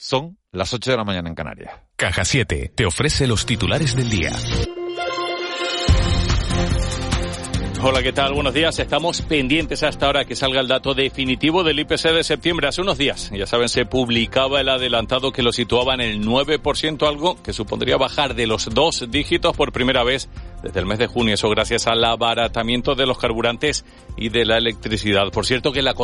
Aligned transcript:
Son 0.00 0.38
las 0.52 0.72
8 0.72 0.92
de 0.92 0.96
la 0.96 1.02
mañana 1.02 1.28
en 1.28 1.34
Canarias. 1.34 1.72
Caja 1.96 2.24
7 2.24 2.70
te 2.72 2.86
ofrece 2.86 3.26
los 3.26 3.44
titulares 3.44 3.96
del 3.96 4.08
día. 4.08 4.30
Hola, 7.82 8.00
¿qué 8.00 8.12
tal? 8.12 8.32
Buenos 8.32 8.54
días. 8.54 8.78
Estamos 8.78 9.22
pendientes 9.22 9.82
hasta 9.82 10.06
ahora 10.06 10.24
que 10.24 10.36
salga 10.36 10.60
el 10.60 10.68
dato 10.68 10.94
definitivo 10.94 11.64
del 11.64 11.80
IPC 11.80 12.12
de 12.12 12.22
septiembre. 12.22 12.68
Hace 12.68 12.80
unos 12.80 12.96
días, 12.96 13.32
ya 13.32 13.46
saben, 13.46 13.68
se 13.68 13.86
publicaba 13.86 14.60
el 14.60 14.68
adelantado 14.68 15.32
que 15.32 15.42
lo 15.42 15.52
situaba 15.52 15.94
en 15.94 16.00
el 16.00 16.24
9%, 16.24 17.08
algo 17.08 17.42
que 17.42 17.52
supondría 17.52 17.96
bajar 17.96 18.36
de 18.36 18.46
los 18.46 18.66
dos 18.66 19.04
dígitos 19.10 19.56
por 19.56 19.72
primera 19.72 20.04
vez 20.04 20.28
desde 20.62 20.80
el 20.80 20.86
mes 20.86 20.98
de 20.98 21.06
junio. 21.06 21.34
Eso 21.34 21.48
gracias 21.50 21.86
al 21.86 22.04
abaratamiento 22.04 22.94
de 22.94 23.06
los 23.06 23.18
carburantes 23.18 23.84
y 24.16 24.28
de 24.28 24.44
la 24.44 24.58
electricidad. 24.58 25.30
Por 25.32 25.46
cierto 25.46 25.72
que 25.72 25.82
la, 25.82 25.94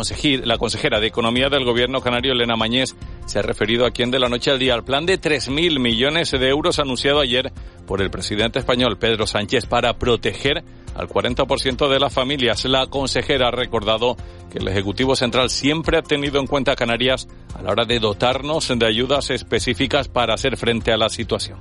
la 0.44 0.58
consejera 0.58 1.00
de 1.00 1.06
Economía 1.06 1.48
del 1.48 1.64
Gobierno 1.64 2.00
canario, 2.00 2.32
Elena 2.32 2.56
Mañez, 2.56 2.94
se 3.26 3.38
ha 3.38 3.42
referido 3.42 3.86
aquí 3.86 4.02
en 4.02 4.10
De 4.10 4.18
la 4.18 4.28
Noche 4.28 4.50
al 4.50 4.58
Día 4.58 4.74
al 4.74 4.84
plan 4.84 5.06
de 5.06 5.20
3.000 5.20 5.80
millones 5.80 6.30
de 6.30 6.48
euros 6.48 6.78
anunciado 6.78 7.20
ayer 7.20 7.52
por 7.86 8.00
el 8.00 8.10
presidente 8.10 8.58
español 8.58 8.98
Pedro 8.98 9.26
Sánchez 9.26 9.66
para 9.66 9.94
proteger 9.98 10.64
al 10.94 11.08
40% 11.08 11.88
de 11.88 11.98
las 11.98 12.12
familias. 12.12 12.64
La 12.64 12.86
consejera 12.86 13.48
ha 13.48 13.50
recordado 13.50 14.16
que 14.50 14.58
el 14.58 14.68
Ejecutivo 14.68 15.16
Central 15.16 15.50
siempre 15.50 15.98
ha 15.98 16.02
tenido 16.02 16.40
en 16.40 16.46
cuenta 16.46 16.72
a 16.72 16.76
Canarias 16.76 17.28
a 17.54 17.62
la 17.62 17.72
hora 17.72 17.84
de 17.84 17.98
dotarnos 17.98 18.72
de 18.74 18.86
ayudas 18.86 19.30
específicas 19.30 20.08
para 20.08 20.34
hacer 20.34 20.56
frente 20.56 20.92
a 20.92 20.96
la 20.96 21.08
situación. 21.08 21.58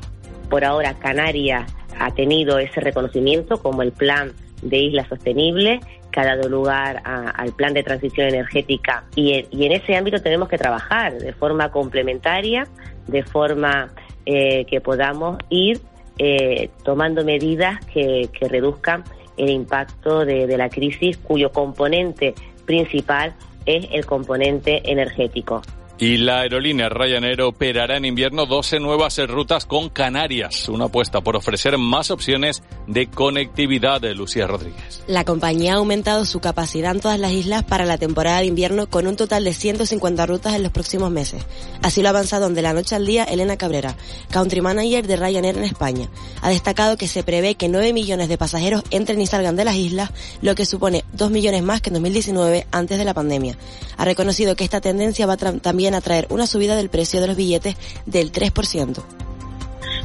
Por 0.53 0.65
ahora, 0.65 0.93
Canarias 0.99 1.65
ha 1.97 2.11
tenido 2.13 2.59
ese 2.59 2.79
reconocimiento 2.79 3.57
como 3.57 3.81
el 3.81 3.91
plan 3.91 4.33
de 4.61 4.77
isla 4.77 5.03
sostenible 5.09 5.79
que 6.11 6.19
ha 6.19 6.25
dado 6.25 6.47
lugar 6.47 7.01
al 7.03 7.53
plan 7.53 7.73
de 7.73 7.81
transición 7.81 8.27
energética 8.27 9.03
y 9.15 9.47
en, 9.51 9.71
ese 9.71 9.95
ámbito 9.95 10.21
tenemos 10.21 10.49
que 10.49 10.59
trabajar 10.59 11.17
de 11.17 11.33
forma 11.33 11.71
complementaria, 11.71 12.67
de 13.07 13.23
forma 13.23 13.95
eh, 14.27 14.65
que 14.65 14.79
podamos 14.79 15.39
ir 15.49 15.81
eh, 16.19 16.69
tomando 16.83 17.25
medidas 17.25 17.83
que, 17.87 18.29
que 18.31 18.47
reduzcan 18.47 19.03
el 19.37 19.49
impacto 19.49 20.23
de, 20.23 20.45
de 20.45 20.55
la 20.59 20.69
crisis 20.69 21.17
cuyo 21.17 21.51
componente 21.51 22.35
principal 22.67 23.33
es 23.65 23.87
el 23.91 24.05
componente 24.05 24.83
energético. 24.85 25.63
Y 26.03 26.17
la 26.17 26.41
aerolínea 26.41 26.89
Ryanair 26.89 27.43
operará 27.43 27.95
en 27.95 28.03
invierno 28.03 28.45
12 28.45 28.81
nuevas 28.81 29.17
rutas 29.25 29.65
con 29.65 29.87
Canarias, 29.87 30.67
una 30.67 30.87
apuesta 30.87 31.21
por 31.21 31.37
ofrecer 31.37 31.77
más 31.77 32.11
opciones 32.11 32.61
de 32.87 33.07
conectividad 33.07 34.01
de 34.01 34.13
Lucía 34.13 34.45
Rodríguez. 34.45 35.01
La 35.07 35.23
compañía 35.23 35.75
ha 35.75 35.77
aumentado 35.77 36.25
su 36.25 36.41
capacidad 36.41 36.91
en 36.91 36.99
todas 36.99 37.21
las 37.21 37.31
islas 37.31 37.63
para 37.63 37.85
la 37.85 37.97
temporada 37.97 38.39
de 38.39 38.47
invierno 38.47 38.89
con 38.89 39.07
un 39.07 39.15
total 39.15 39.45
de 39.45 39.53
150 39.53 40.25
rutas 40.25 40.55
en 40.55 40.63
los 40.63 40.73
próximos 40.73 41.09
meses. 41.09 41.45
Así 41.81 42.01
lo 42.01 42.09
ha 42.09 42.11
avanzado 42.11 42.49
de 42.49 42.61
la 42.61 42.73
noche 42.73 42.95
al 42.95 43.05
día 43.05 43.23
Elena 43.23 43.55
Cabrera, 43.55 43.95
country 44.29 44.59
manager 44.59 45.07
de 45.07 45.15
Ryanair 45.15 45.57
en 45.57 45.63
España. 45.63 46.09
Ha 46.41 46.49
destacado 46.49 46.97
que 46.97 47.07
se 47.07 47.23
prevé 47.23 47.55
que 47.55 47.69
9 47.69 47.93
millones 47.93 48.27
de 48.27 48.37
pasajeros 48.37 48.83
entren 48.91 49.21
y 49.21 49.27
salgan 49.27 49.55
de 49.55 49.63
las 49.63 49.77
islas, 49.77 50.11
lo 50.41 50.53
que 50.53 50.65
supone 50.65 51.02
2 51.13 51.31
millones 51.31 51.63
más 51.63 51.81
que 51.81 51.89
en 51.89 51.95
2019 51.95 52.67
antes 52.71 52.97
de 52.97 53.05
la 53.05 53.13
pandemia. 53.13 53.57
Ha 53.97 54.05
reconocido 54.05 54.55
que 54.55 54.63
esta 54.63 54.81
tendencia 54.81 55.25
va 55.25 55.37
también 55.37 55.95
a 55.95 56.01
traer 56.01 56.27
una 56.29 56.47
subida 56.47 56.75
del 56.75 56.89
precio 56.89 57.21
de 57.21 57.27
los 57.27 57.35
billetes 57.35 57.75
del 58.05 58.31
3% 58.31 59.03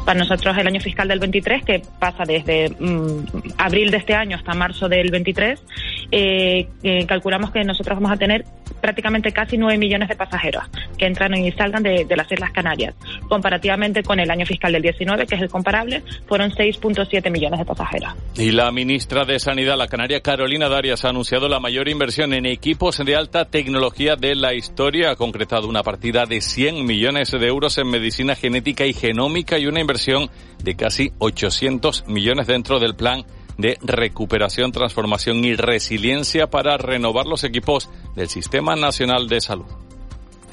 para 0.08 0.20
nosotros 0.20 0.56
el 0.56 0.66
año 0.66 0.80
fiscal 0.80 1.06
del 1.06 1.18
23, 1.18 1.64
que 1.66 1.82
pasa 1.98 2.24
desde 2.26 2.70
mm, 2.70 3.26
abril 3.58 3.90
de 3.90 3.98
este 3.98 4.14
año 4.14 4.38
hasta 4.38 4.54
marzo 4.54 4.88
del 4.88 5.10
23, 5.10 5.60
eh, 6.10 6.66
eh, 6.82 7.04
calculamos 7.04 7.50
que 7.50 7.62
nosotros 7.62 7.98
vamos 7.98 8.12
a 8.12 8.16
tener 8.16 8.42
prácticamente 8.80 9.32
casi 9.32 9.58
9 9.58 9.76
millones 9.76 10.08
de 10.08 10.16
pasajeros 10.16 10.64
que 10.96 11.04
entran 11.04 11.34
y 11.34 11.52
salgan 11.52 11.82
de, 11.82 12.06
las 12.16 12.32
Islas 12.32 12.52
Canarias. 12.52 12.94
Comparativamente 13.28 14.02
con 14.02 14.18
el 14.18 14.30
año 14.30 14.46
fiscal 14.46 14.72
del 14.72 14.80
19, 14.80 15.26
que 15.26 15.34
es 15.34 15.42
el 15.42 15.50
comparable, 15.50 16.02
fueron 16.26 16.52
6.7 16.52 17.30
millones 17.30 17.58
de 17.58 17.66
pasajeros. 17.66 18.14
Y 18.34 18.52
la 18.52 18.72
ministra 18.72 19.26
de 19.26 19.38
Sanidad, 19.38 19.76
la 19.76 19.88
canaria 19.88 20.22
Carolina 20.22 20.70
Darias, 20.70 21.04
ha 21.04 21.10
anunciado 21.10 21.48
la 21.48 21.60
mayor 21.60 21.86
inversión 21.86 22.32
en 22.32 22.46
equipos 22.46 22.96
de 23.04 23.14
alta 23.14 23.44
tecnología 23.44 24.16
de 24.16 24.34
la 24.34 24.54
historia. 24.54 25.10
Ha 25.10 25.16
concretado 25.16 25.68
una 25.68 25.82
partida 25.82 26.24
de 26.24 26.40
100 26.40 26.86
millones 26.86 27.30
de 27.30 27.46
euros 27.46 27.76
en 27.76 27.90
medicina 27.90 28.36
genética 28.36 28.86
y 28.86 28.94
genómica 28.94 29.58
y 29.58 29.66
una 29.66 29.80
inversión 29.80 29.97
de 30.62 30.76
casi 30.76 31.12
800 31.18 32.04
millones 32.06 32.46
dentro 32.46 32.78
del 32.78 32.94
plan 32.94 33.24
de 33.56 33.76
recuperación, 33.82 34.70
transformación 34.70 35.44
y 35.44 35.56
resiliencia 35.56 36.48
para 36.48 36.78
renovar 36.78 37.26
los 37.26 37.42
equipos 37.42 37.88
del 38.14 38.28
Sistema 38.28 38.76
Nacional 38.76 39.28
de 39.28 39.40
Salud. 39.40 39.66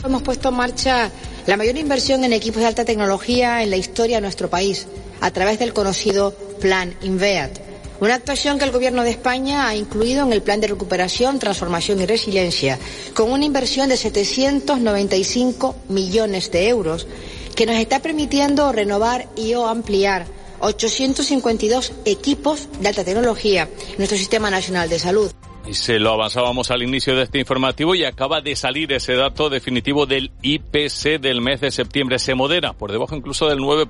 Hemos 0.03 0.23
puesto 0.23 0.49
en 0.49 0.55
marcha 0.55 1.11
la 1.45 1.57
mayor 1.57 1.77
inversión 1.77 2.23
en 2.23 2.33
equipos 2.33 2.61
de 2.61 2.67
alta 2.67 2.85
tecnología 2.85 3.61
en 3.61 3.69
la 3.69 3.77
historia 3.77 4.17
de 4.17 4.21
nuestro 4.21 4.49
país, 4.49 4.87
a 5.21 5.31
través 5.31 5.59
del 5.59 5.73
conocido 5.73 6.31
Plan 6.59 6.95
INVEAT. 7.01 7.59
Una 8.01 8.15
actuación 8.15 8.57
que 8.59 8.65
el 8.65 8.71
Gobierno 8.71 9.03
de 9.03 9.11
España 9.11 9.67
ha 9.67 9.75
incluido 9.75 10.25
en 10.25 10.33
el 10.33 10.41
Plan 10.41 10.59
de 10.59 10.67
Recuperación, 10.67 11.39
Transformación 11.39 12.01
y 12.01 12.05
Resiliencia, 12.05 12.77
con 13.13 13.31
una 13.31 13.45
inversión 13.45 13.87
de 13.87 13.95
795 13.95 15.75
millones 15.87 16.51
de 16.51 16.67
euros 16.67 17.07
que 17.55 17.65
nos 17.65 17.77
está 17.77 18.01
permitiendo 18.01 18.71
renovar 18.71 19.27
y 19.35 19.53
o 19.53 19.67
ampliar 19.67 20.25
852 20.59 21.93
equipos 22.05 22.67
de 22.79 22.87
alta 22.89 23.03
tecnología 23.03 23.69
en 23.89 23.97
nuestro 23.97 24.17
Sistema 24.17 24.49
Nacional 24.49 24.89
de 24.89 24.99
Salud. 24.99 25.31
Y 25.67 25.73
se 25.73 25.99
lo 25.99 26.11
avanzábamos 26.11 26.69
al 26.69 26.83
inicio 26.83 27.15
de 27.15 27.23
este 27.23 27.39
informativo 27.39 27.95
y 27.95 28.03
acaba 28.03 28.39
de 28.39 28.55
salir 28.55 28.93
ese 28.93 29.15
dato 29.15 29.49
definitivo 29.49 30.05
del 30.05 30.31
IPC 30.43 31.19
del 31.19 31.41
mes 31.41 31.59
de 31.61 31.71
septiembre. 31.71 32.19
Se 32.19 32.35
modera 32.35 32.73
por 32.73 32.91
debajo 32.91 33.15
incluso 33.15 33.47
del 33.47 33.59
9%. 33.59 33.87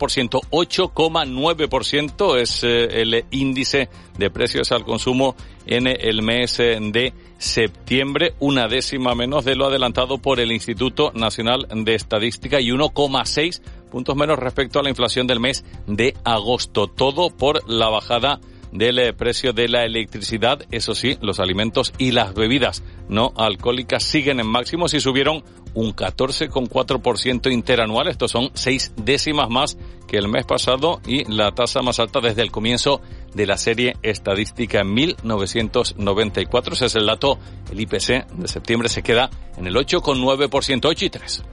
8,9% 0.49 2.37
es 2.37 2.63
eh, 2.63 3.01
el 3.01 3.25
índice 3.31 3.89
de 4.17 4.29
precios 4.29 4.71
al 4.71 4.85
consumo 4.85 5.35
en 5.65 5.87
el 5.87 6.21
mes 6.21 6.57
de 6.57 7.13
septiembre, 7.37 8.35
una 8.39 8.67
décima 8.67 9.13
menos 9.13 9.43
de 9.43 9.55
lo 9.55 9.65
adelantado 9.65 10.19
por 10.19 10.39
el 10.39 10.51
Instituto 10.51 11.11
Nacional 11.13 11.67
de 11.69 11.95
Estadística 11.95 12.61
y 12.61 12.69
1,6 12.69 13.61
puntos 13.91 14.15
menos 14.15 14.39
respecto 14.39 14.79
a 14.79 14.83
la 14.83 14.89
inflación 14.89 15.27
del 15.27 15.39
mes 15.39 15.65
de 15.87 16.15
agosto. 16.23 16.87
Todo 16.87 17.29
por 17.29 17.69
la 17.69 17.89
bajada 17.89 18.39
del 18.77 18.99
eh, 18.99 19.13
precio 19.13 19.53
de 19.53 19.67
la 19.67 19.85
electricidad. 19.85 20.59
Eso 20.71 20.93
sí, 20.95 21.17
los 21.21 21.39
alimentos 21.39 21.93
y 21.97 22.11
las 22.11 22.33
bebidas 22.33 22.83
no 23.09 23.33
alcohólicas 23.35 24.03
siguen 24.03 24.39
en 24.39 24.47
máximos 24.47 24.93
y 24.93 24.99
subieron 24.99 25.43
un 25.73 25.95
14,4% 25.95 27.51
interanual. 27.51 28.07
Estos 28.07 28.31
son 28.31 28.51
seis 28.53 28.93
décimas 28.95 29.49
más 29.49 29.77
que 30.07 30.17
el 30.17 30.27
mes 30.27 30.45
pasado 30.45 31.01
y 31.05 31.29
la 31.31 31.51
tasa 31.51 31.81
más 31.81 31.99
alta 31.99 32.19
desde 32.21 32.41
el 32.41 32.51
comienzo 32.51 33.01
de 33.33 33.45
la 33.45 33.57
serie 33.57 33.95
estadística 34.01 34.81
en 34.81 34.93
1994. 34.93 36.73
Ese 36.73 36.85
es 36.85 36.95
el 36.95 37.05
dato. 37.05 37.39
El 37.71 37.79
IPC 37.79 38.27
de 38.31 38.47
septiembre 38.47 38.89
se 38.89 39.03
queda 39.03 39.29
en 39.57 39.67
el 39.67 39.75
8,9%, 39.75 40.85
8 40.85 41.05
y 41.05 41.09
3. 41.09 41.43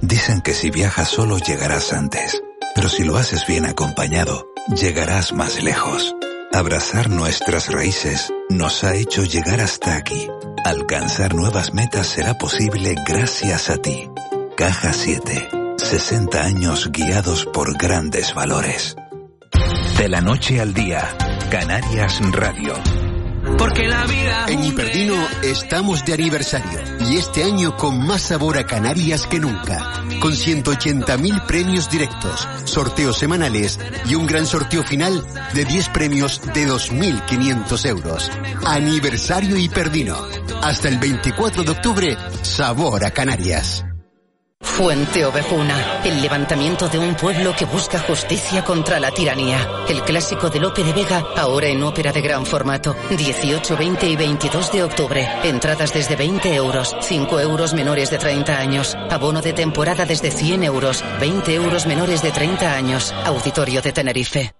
Dicen 0.00 0.40
que 0.42 0.54
si 0.54 0.70
viajas 0.70 1.08
solo 1.08 1.38
llegarás 1.38 1.92
antes, 1.92 2.40
pero 2.74 2.88
si 2.88 3.04
lo 3.04 3.16
haces 3.16 3.46
bien 3.46 3.66
acompañado, 3.66 4.46
llegarás 4.68 5.32
más 5.32 5.62
lejos. 5.62 6.14
Abrazar 6.52 7.10
nuestras 7.10 7.70
raíces 7.70 8.32
nos 8.48 8.82
ha 8.82 8.94
hecho 8.94 9.22
llegar 9.22 9.60
hasta 9.60 9.96
aquí. 9.96 10.28
Alcanzar 10.64 11.34
nuevas 11.34 11.74
metas 11.74 12.06
será 12.06 12.38
posible 12.38 12.94
gracias 13.06 13.70
a 13.70 13.76
ti. 13.76 14.10
Caja 14.56 14.92
7. 14.92 15.48
60 15.76 16.42
años 16.42 16.90
guiados 16.90 17.46
por 17.46 17.76
grandes 17.76 18.34
valores. 18.34 18.96
De 19.98 20.08
la 20.08 20.20
noche 20.20 20.60
al 20.60 20.74
día, 20.74 21.16
Canarias 21.50 22.20
Radio. 22.32 22.74
Porque 23.58 23.88
la 23.88 24.06
vida. 24.06 24.46
En 24.48 24.62
Hiperdino 24.62 25.16
estamos 25.42 26.04
de 26.04 26.14
aniversario 26.14 26.80
y 27.00 27.16
este 27.16 27.42
año 27.42 27.76
con 27.76 28.06
más 28.06 28.22
sabor 28.22 28.56
a 28.56 28.64
Canarias 28.64 29.26
que 29.26 29.40
nunca. 29.40 30.04
Con 30.20 30.32
180.000 30.32 31.46
premios 31.46 31.90
directos, 31.90 32.48
sorteos 32.64 33.18
semanales 33.18 33.78
y 34.06 34.14
un 34.14 34.26
gran 34.26 34.46
sorteo 34.46 34.84
final 34.84 35.26
de 35.54 35.64
10 35.64 35.88
premios 35.88 36.40
de 36.54 36.68
2.500 36.68 37.88
euros. 37.88 38.30
Aniversario 38.64 39.56
Hiperdino. 39.56 40.16
Hasta 40.62 40.88
el 40.88 40.98
24 40.98 41.64
de 41.64 41.70
octubre, 41.70 42.16
sabor 42.42 43.04
a 43.04 43.10
Canarias. 43.10 43.87
Fuente 44.78 45.26
Ovejuna, 45.26 46.02
el 46.04 46.22
levantamiento 46.22 46.88
de 46.88 47.00
un 47.00 47.16
pueblo 47.16 47.52
que 47.58 47.64
busca 47.64 47.98
justicia 47.98 48.62
contra 48.62 49.00
la 49.00 49.10
tiranía. 49.10 49.68
El 49.88 50.02
clásico 50.02 50.50
de 50.50 50.60
Lope 50.60 50.84
de 50.84 50.92
Vega, 50.92 51.24
ahora 51.36 51.66
en 51.66 51.82
ópera 51.82 52.12
de 52.12 52.20
gran 52.20 52.46
formato. 52.46 52.94
18, 53.10 53.76
20 53.76 54.08
y 54.08 54.14
22 54.14 54.70
de 54.70 54.84
octubre. 54.84 55.28
Entradas 55.42 55.92
desde 55.92 56.14
20 56.14 56.54
euros, 56.54 56.94
5 57.00 57.40
euros 57.40 57.74
menores 57.74 58.08
de 58.10 58.18
30 58.18 58.56
años. 58.56 58.96
Abono 59.10 59.42
de 59.42 59.52
temporada 59.52 60.04
desde 60.04 60.30
100 60.30 60.62
euros, 60.62 61.02
20 61.18 61.54
euros 61.54 61.86
menores 61.86 62.22
de 62.22 62.30
30 62.30 62.72
años. 62.72 63.12
Auditorio 63.24 63.82
de 63.82 63.90
Tenerife. 63.90 64.54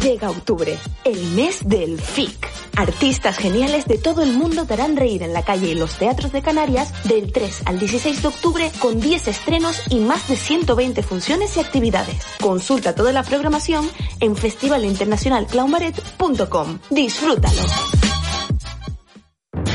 Llega 0.00 0.30
octubre, 0.30 0.78
el 1.04 1.20
mes 1.32 1.68
del 1.68 2.00
FIC 2.00 2.57
Artistas 2.78 3.36
geniales 3.36 3.84
de 3.86 3.98
todo 3.98 4.22
el 4.22 4.32
mundo 4.34 4.64
te 4.64 4.74
harán 4.74 4.96
reír 4.96 5.24
en 5.24 5.32
la 5.32 5.42
calle 5.42 5.70
y 5.70 5.74
los 5.74 5.98
teatros 5.98 6.30
de 6.30 6.42
Canarias 6.42 6.92
del 7.08 7.32
3 7.32 7.62
al 7.64 7.80
16 7.80 8.22
de 8.22 8.28
octubre 8.28 8.70
con 8.78 9.00
10 9.00 9.26
estrenos 9.26 9.82
y 9.90 9.98
más 9.98 10.28
de 10.28 10.36
120 10.36 11.02
funciones 11.02 11.56
y 11.56 11.60
actividades. 11.60 12.24
Consulta 12.40 12.94
toda 12.94 13.12
la 13.12 13.24
programación 13.24 13.84
en 14.20 14.36
festivalinternacionalclaunbaret.com. 14.36 16.78
Disfrútalo. 16.88 17.62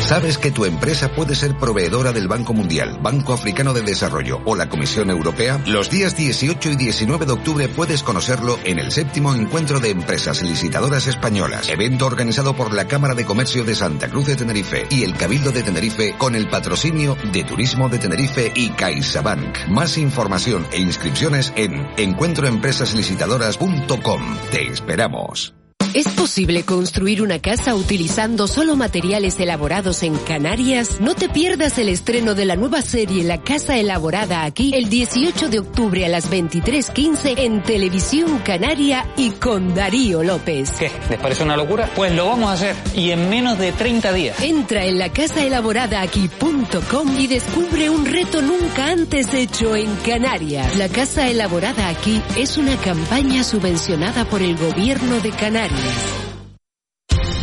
¿Sabes 0.04 0.38
que 0.38 0.52
tu 0.52 0.66
empresa 0.66 1.16
puede 1.16 1.34
ser 1.34 1.58
proveedora 1.58 2.12
del 2.12 2.28
Banco 2.28 2.54
Mundial, 2.54 3.00
Banco 3.02 3.32
Africano 3.32 3.72
de 3.74 3.84
Desarrollo 3.84 4.42
o 4.44 4.54
la 4.54 4.68
Comisión 4.68 5.10
Europea? 5.10 5.64
Los 5.66 5.90
días 5.90 6.18
18 6.18 6.72
y 6.72 6.76
19 6.76 7.26
de 7.26 7.32
octubre 7.32 7.70
puedes 7.70 8.04
conocerlo 8.04 8.60
en 8.66 8.80
el 8.80 8.92
séptimo 8.92 9.34
encuentro 9.34 9.80
de 9.80 9.92
empresas 9.92 10.42
licitadoras 10.42 11.08
españolas, 11.08 11.70
evento 11.70 12.06
organizado 12.06 12.54
por 12.54 12.74
la 12.74 12.86
Cámara 12.86 13.16
de 13.16 13.24
Comercio 13.24 13.64
de 13.64 13.76
Santa 13.76 14.10
Cruz 14.10 14.28
de 14.28 14.36
Tenerife 14.36 14.88
y 14.90 15.04
el 15.04 15.16
Cabildo 15.16 15.52
de 15.52 15.64
Tenerife 15.64 16.16
con 16.18 16.36
el 16.36 16.50
patrocinio 16.50 17.16
de 17.32 17.46
Turismo 17.46 17.88
de 17.88 18.00
Tenerife 18.00 18.52
y 18.54 18.72
CaixaBank. 18.72 19.70
Más 19.70 19.98
información 19.98 20.68
e 20.74 20.82
inscripciones 20.82 21.54
en 21.56 21.88
encuentroempresaslicitadoras.com. 21.96 24.38
Te 24.52 24.68
esperamos. 24.68 25.63
¿Es 25.94 26.08
posible 26.08 26.64
construir 26.64 27.22
una 27.22 27.38
casa 27.38 27.76
utilizando 27.76 28.48
solo 28.48 28.76
materiales 28.76 29.40
elaborados 29.40 30.02
en 30.02 30.16
Canarias? 30.16 31.00
No 31.00 31.14
te 31.14 31.30
pierdas 31.30 31.78
el 31.78 31.88
estreno 31.88 32.34
de 32.34 32.46
la 32.46 32.56
nueva 32.56 32.82
serie 32.82 33.24
La 33.24 33.44
Casa 33.44 33.78
Elaborada 33.78 34.44
aquí 34.44 34.74
el 34.74 34.90
18 34.90 35.50
de 35.50 35.60
octubre 35.60 36.04
a 36.04 36.10
las 36.10 36.32
23.15 36.32 37.36
en 37.38 37.62
Televisión 37.62 38.40
Canaria 38.40 39.06
y 39.18 39.30
con 39.32 39.76
Darío 39.76 40.24
López. 40.24 40.72
¿Qué? 40.80 40.90
¿Les 41.12 41.20
parece 41.20 41.44
una 41.44 41.56
locura? 41.56 41.92
Pues 41.96 42.12
lo 42.16 42.26
vamos 42.26 42.50
a 42.50 42.54
hacer 42.54 42.76
y 42.96 43.12
en 43.12 43.30
menos 43.30 43.60
de 43.60 43.72
30 43.72 44.14
días. 44.14 44.42
Entra 44.42 44.86
en 44.86 44.98
la 44.98 45.06
aquí.com 45.06 47.20
y 47.20 47.28
descubre 47.28 47.92
un 47.92 48.08
reto 48.08 48.42
nunca 48.42 48.88
antes 48.88 49.32
hecho 49.36 49.76
en 49.76 49.94
Canarias. 49.98 50.76
La 50.76 50.90
Casa 50.90 51.30
Elaborada 51.30 51.90
aquí 51.90 52.20
es 52.36 52.58
una 52.58 52.76
campaña 52.78 53.44
subvencionada 53.44 54.26
por 54.26 54.42
el 54.42 54.58
Gobierno 54.58 55.20
de 55.20 55.30
Canarias. 55.30 55.83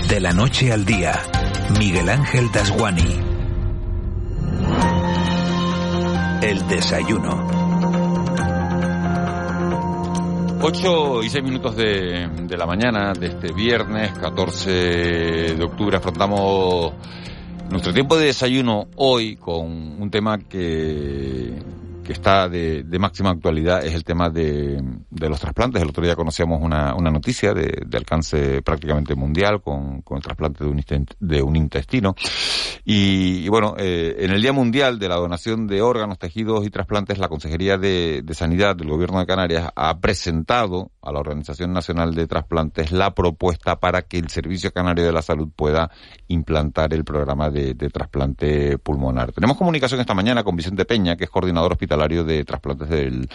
De 0.09 0.21
la 0.21 0.33
noche 0.33 0.73
al 0.73 0.85
día, 0.85 1.13
Miguel 1.79 2.09
Ángel 2.09 2.51
Dasguani. 2.53 3.15
El 6.43 6.67
desayuno. 6.69 7.61
8 10.63 11.23
y 11.23 11.31
6 11.31 11.45
minutos 11.45 11.77
de, 11.77 12.29
de, 12.43 12.57
la 12.57 12.67
mañana 12.67 13.13
de 13.13 13.29
este 13.29 13.53
viernes 13.53 14.13
14 14.19 14.71
de 14.71 15.63
octubre 15.65 15.97
afrontamos 15.97 16.93
nuestro 17.71 17.95
tiempo 17.95 18.19
de 18.19 18.27
desayuno 18.27 18.89
hoy 18.97 19.37
con 19.37 20.03
un 20.03 20.11
tema 20.11 20.39
que 20.39 21.55
está 22.13 22.49
de, 22.49 22.85
máxima 22.99 23.31
actualidad 23.31 23.85
es 23.85 23.95
el 23.95 24.05
tema 24.05 24.31
de, 24.31 24.83
los 25.11 25.41
trasplantes. 25.41 25.83
El 25.83 25.89
otro 25.89 26.05
día 26.05 26.17
conocíamos 26.17 26.61
una, 26.63 26.93
noticia 26.95 27.55
de, 27.55 27.87
alcance 27.97 28.63
prácticamente 28.63 29.15
mundial 29.15 29.61
con, 29.63 30.03
el 30.11 30.23
trasplante 30.23 30.65
de 30.65 31.43
un, 31.43 31.57
intestino. 31.57 32.15
Y, 32.85 33.49
bueno, 33.49 33.75
eh, 33.79 34.17
en 34.19 34.31
el 34.31 34.43
Día 34.43 34.53
Mundial 34.53 34.99
de 34.99 35.09
la 35.09 35.17
Donación 35.17 35.67
de 35.67 35.83
Órganos, 35.83 36.19
Tejidos 36.19 36.67
y 36.67 36.71
Trasplantes, 36.71 37.19
la 37.19 37.29
Consejería 37.29 37.79
de, 37.79 38.25
Sanidad 38.33 38.77
del 38.77 38.89
Gobierno 38.89 39.21
de 39.21 39.27
Canarias 39.27 39.71
ha 39.77 39.99
presentado 39.99 40.91
a 41.03 41.13
la 41.13 41.21
Organización 41.21 41.73
Nacional 41.73 42.15
de 42.15 42.27
Trasplantes 42.27 42.91
la 42.91 43.15
propuesta 43.15 43.79
para 43.79 44.03
que 44.03 44.19
el 44.19 44.31
Servicio 44.31 44.73
Canario 44.73 45.05
de 45.05 45.13
la 45.13 45.23
Salud 45.23 45.49
pueda 45.55 45.91
implantar 46.29 46.95
el 46.95 47.05
programa 47.05 47.51
de, 47.51 47.75
de 47.75 47.91
trasplante 47.91 48.79
pulmonar. 48.79 49.33
Tenemos 49.33 49.57
comunicación 49.57 50.01
esta 50.01 50.15
mañana 50.15 50.43
con 50.43 50.57
Vicente 50.57 50.85
Peña, 50.85 51.17
que 51.17 51.25
es 51.25 51.31
coordinador 51.31 51.73
hospitalario 51.73 52.00
de 52.09 52.45
trasplantes 52.45 52.89
del, 52.89 53.29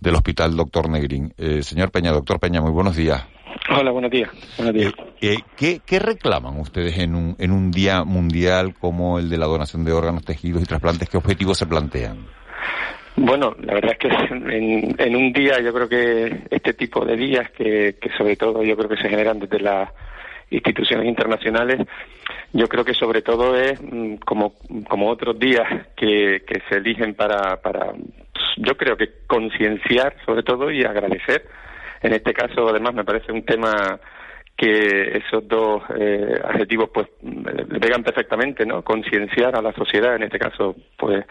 del 0.00 0.14
Hospital 0.14 0.56
Doctor 0.56 0.90
Negrín. 0.90 1.32
Eh, 1.38 1.62
señor 1.62 1.90
Peña, 1.92 2.10
doctor 2.10 2.40
Peña, 2.40 2.60
muy 2.60 2.72
buenos 2.72 2.96
días. 2.96 3.24
Hola, 3.70 3.92
buenos 3.92 4.10
días. 4.10 4.28
Buenos 4.56 4.74
días. 4.74 4.92
Eh, 5.20 5.36
eh, 5.60 5.78
¿qué, 5.86 5.98
reclaman 5.98 6.58
ustedes 6.58 6.98
en 6.98 7.14
un, 7.14 7.36
en 7.38 7.52
un 7.52 7.70
día 7.70 8.02
mundial 8.02 8.74
como 8.74 9.18
el 9.18 9.28
de 9.28 9.38
la 9.38 9.46
donación 9.46 9.84
de 9.84 9.92
órganos, 9.92 10.24
tejidos 10.24 10.62
y 10.62 10.66
trasplantes? 10.66 11.08
¿Qué 11.08 11.16
objetivos 11.16 11.58
se 11.58 11.66
plantean? 11.66 12.26
Bueno, 13.14 13.54
la 13.60 13.74
verdad 13.74 13.92
es 13.92 13.98
que 13.98 14.08
en, 14.08 14.94
en, 14.98 15.16
un 15.16 15.32
día 15.32 15.60
yo 15.60 15.72
creo 15.72 15.88
que 15.88 16.44
este 16.50 16.74
tipo 16.74 17.04
de 17.04 17.16
días 17.16 17.50
que, 17.50 17.96
que 18.00 18.10
sobre 18.16 18.36
todo 18.36 18.62
yo 18.64 18.76
creo 18.76 18.88
que 18.88 18.96
se 18.96 19.08
generan 19.08 19.38
desde 19.38 19.60
las 19.60 19.90
instituciones 20.50 21.06
internacionales 21.06 21.86
yo 22.52 22.66
creo 22.66 22.84
que 22.84 22.94
sobre 22.94 23.22
todo 23.22 23.56
es 23.56 23.80
mm, 23.80 24.16
como, 24.16 24.54
como 24.88 25.10
otros 25.10 25.38
días 25.38 25.66
que, 25.96 26.42
que 26.46 26.62
se 26.68 26.76
eligen 26.76 27.14
para, 27.14 27.60
para, 27.60 27.92
yo 28.56 28.76
creo 28.76 28.96
que 28.96 29.10
concienciar 29.26 30.14
sobre 30.24 30.42
todo 30.42 30.70
y 30.70 30.84
agradecer. 30.84 31.46
En 32.00 32.12
este 32.12 32.32
caso, 32.32 32.68
además, 32.68 32.94
me 32.94 33.04
parece 33.04 33.32
un 33.32 33.44
tema 33.44 33.98
que 34.56 35.18
esos 35.18 35.46
dos 35.46 35.82
eh, 35.96 36.40
adjetivos 36.44 36.90
pues 36.92 37.08
le 37.22 37.80
pegan 37.80 38.02
perfectamente, 38.02 38.66
¿no? 38.66 38.82
Concienciar 38.82 39.56
a 39.56 39.62
la 39.62 39.72
sociedad, 39.72 40.16
en 40.16 40.24
este 40.24 40.38
caso, 40.38 40.74
pues 40.96 41.24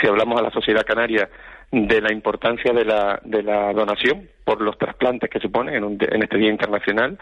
si 0.00 0.06
hablamos 0.06 0.38
a 0.38 0.42
la 0.42 0.50
sociedad 0.50 0.84
canaria 0.86 1.28
de 1.72 2.00
la 2.00 2.12
importancia 2.12 2.72
de 2.72 2.84
la, 2.84 3.20
de 3.24 3.42
la 3.42 3.72
donación 3.72 4.28
por 4.44 4.60
los 4.60 4.78
trasplantes 4.78 5.28
que 5.28 5.40
supone 5.40 5.76
en, 5.76 5.82
un, 5.82 5.98
en 6.00 6.22
este 6.22 6.38
Día 6.38 6.50
Internacional. 6.50 7.18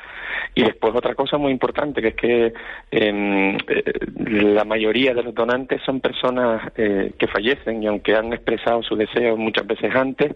Y 0.55 0.62
después 0.62 0.94
otra 0.94 1.14
cosa 1.14 1.38
muy 1.38 1.50
importante, 1.50 2.02
que 2.02 2.08
es 2.08 2.14
que 2.14 2.52
em, 2.91 3.56
eh, 3.56 3.82
la 4.17 4.64
mayoría 4.64 5.14
de 5.14 5.23
los 5.23 5.35
donantes 5.35 5.81
son 5.82 6.00
personas 6.00 6.70
eh, 6.76 7.12
que 7.19 7.26
fallecen 7.26 7.82
y 7.82 7.87
aunque 7.87 8.14
han 8.14 8.32
expresado 8.35 8.82
su 8.82 8.94
deseo 8.94 9.38
muchas 9.38 9.67
veces 9.67 9.94
antes, 9.94 10.35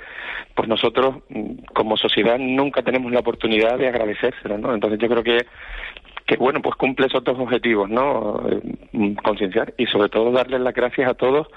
pues 0.55 0.67
nosotros 0.69 1.17
mm, 1.29 1.65
como 1.75 1.99
sociedad 1.99 2.39
nunca 2.39 2.83
tenemos 2.83 3.13
la 3.13 3.21
oportunidad 3.21 3.77
de 3.77 3.89
agradecérselo, 3.89 4.57
¿no? 4.57 4.73
Entonces 4.73 4.99
yo 4.99 5.09
creo 5.09 5.23
que 5.23 5.47
que 6.27 6.37
bueno, 6.37 6.61
pues 6.61 6.77
cumple 6.77 7.07
esos 7.07 7.25
dos 7.25 7.39
objetivos, 7.39 7.89
¿no? 7.89 8.43
Eh, 8.51 9.15
concienciar 9.25 9.73
y 9.79 9.87
sobre 9.87 10.11
todo 10.11 10.31
darles 10.31 10.61
las 10.61 10.75
gracias 10.75 11.09
a 11.09 11.15
todos 11.15 11.49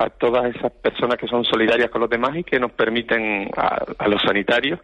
a 0.00 0.08
todas 0.08 0.54
esas 0.56 0.72
personas 0.72 1.18
que 1.18 1.26
son 1.26 1.44
solidarias 1.44 1.90
con 1.90 2.00
los 2.00 2.08
demás 2.08 2.34
y 2.34 2.42
que 2.42 2.58
nos 2.58 2.72
permiten 2.72 3.50
a, 3.54 4.08
los 4.08 4.22
sanitarios 4.22 4.80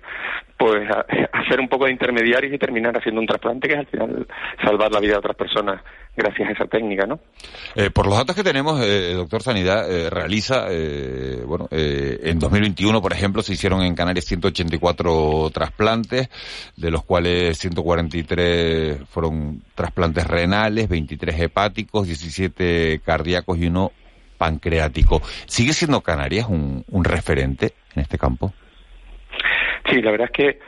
pues 0.58 0.86
hacer 1.32 1.58
un 1.58 1.68
poco 1.68 1.86
de 1.86 1.92
intermediarios 1.92 2.52
y 2.52 2.58
terminar 2.58 2.96
haciendo 2.96 3.22
un 3.22 3.26
trasplante 3.26 3.66
que 3.66 3.74
es 3.74 3.80
al 3.80 3.86
final 3.86 4.26
salvar 4.62 4.92
la 4.92 5.00
vida 5.00 5.12
de 5.12 5.18
otras 5.18 5.36
personas 5.36 5.80
gracias 6.14 6.48
a 6.48 6.52
esa 6.52 6.64
técnica, 6.66 7.06
¿no? 7.06 7.18
Eh, 7.74 7.90
por 7.90 8.06
los 8.06 8.16
datos 8.16 8.34
que 8.34 8.42
tenemos, 8.42 8.82
eh, 8.82 9.12
doctor 9.14 9.42
Sanidad 9.42 9.90
eh, 9.90 10.10
realiza, 10.10 10.66
bueno, 11.46 11.68
en 11.70 12.38
2021, 12.38 13.00
por 13.00 13.12
ejemplo, 13.12 13.42
se 13.42 13.52
hicieron 13.54 13.82
en 13.82 13.94
Canarias 13.94 14.24
184 14.26 15.50
trasplantes, 15.52 16.28
de 16.76 16.90
los 16.90 17.04
cuales 17.04 17.58
143 17.58 19.00
fueron 19.08 19.62
trasplantes 19.74 20.26
renales, 20.26 20.88
23 20.88 21.40
hepáticos, 21.40 22.06
17 22.06 23.00
cardíacos 23.04 23.58
y 23.58 23.66
uno 23.66 23.92
pancreático. 24.36 25.20
¿Sigue 25.46 25.72
siendo 25.72 26.00
Canarias 26.00 26.46
un, 26.48 26.84
referente 27.04 27.72
en 27.94 28.02
este 28.02 28.18
campo? 28.18 28.52
Sí, 29.90 30.00
la 30.02 30.10
verdad 30.10 30.28
es 30.32 30.36
que 30.36 30.58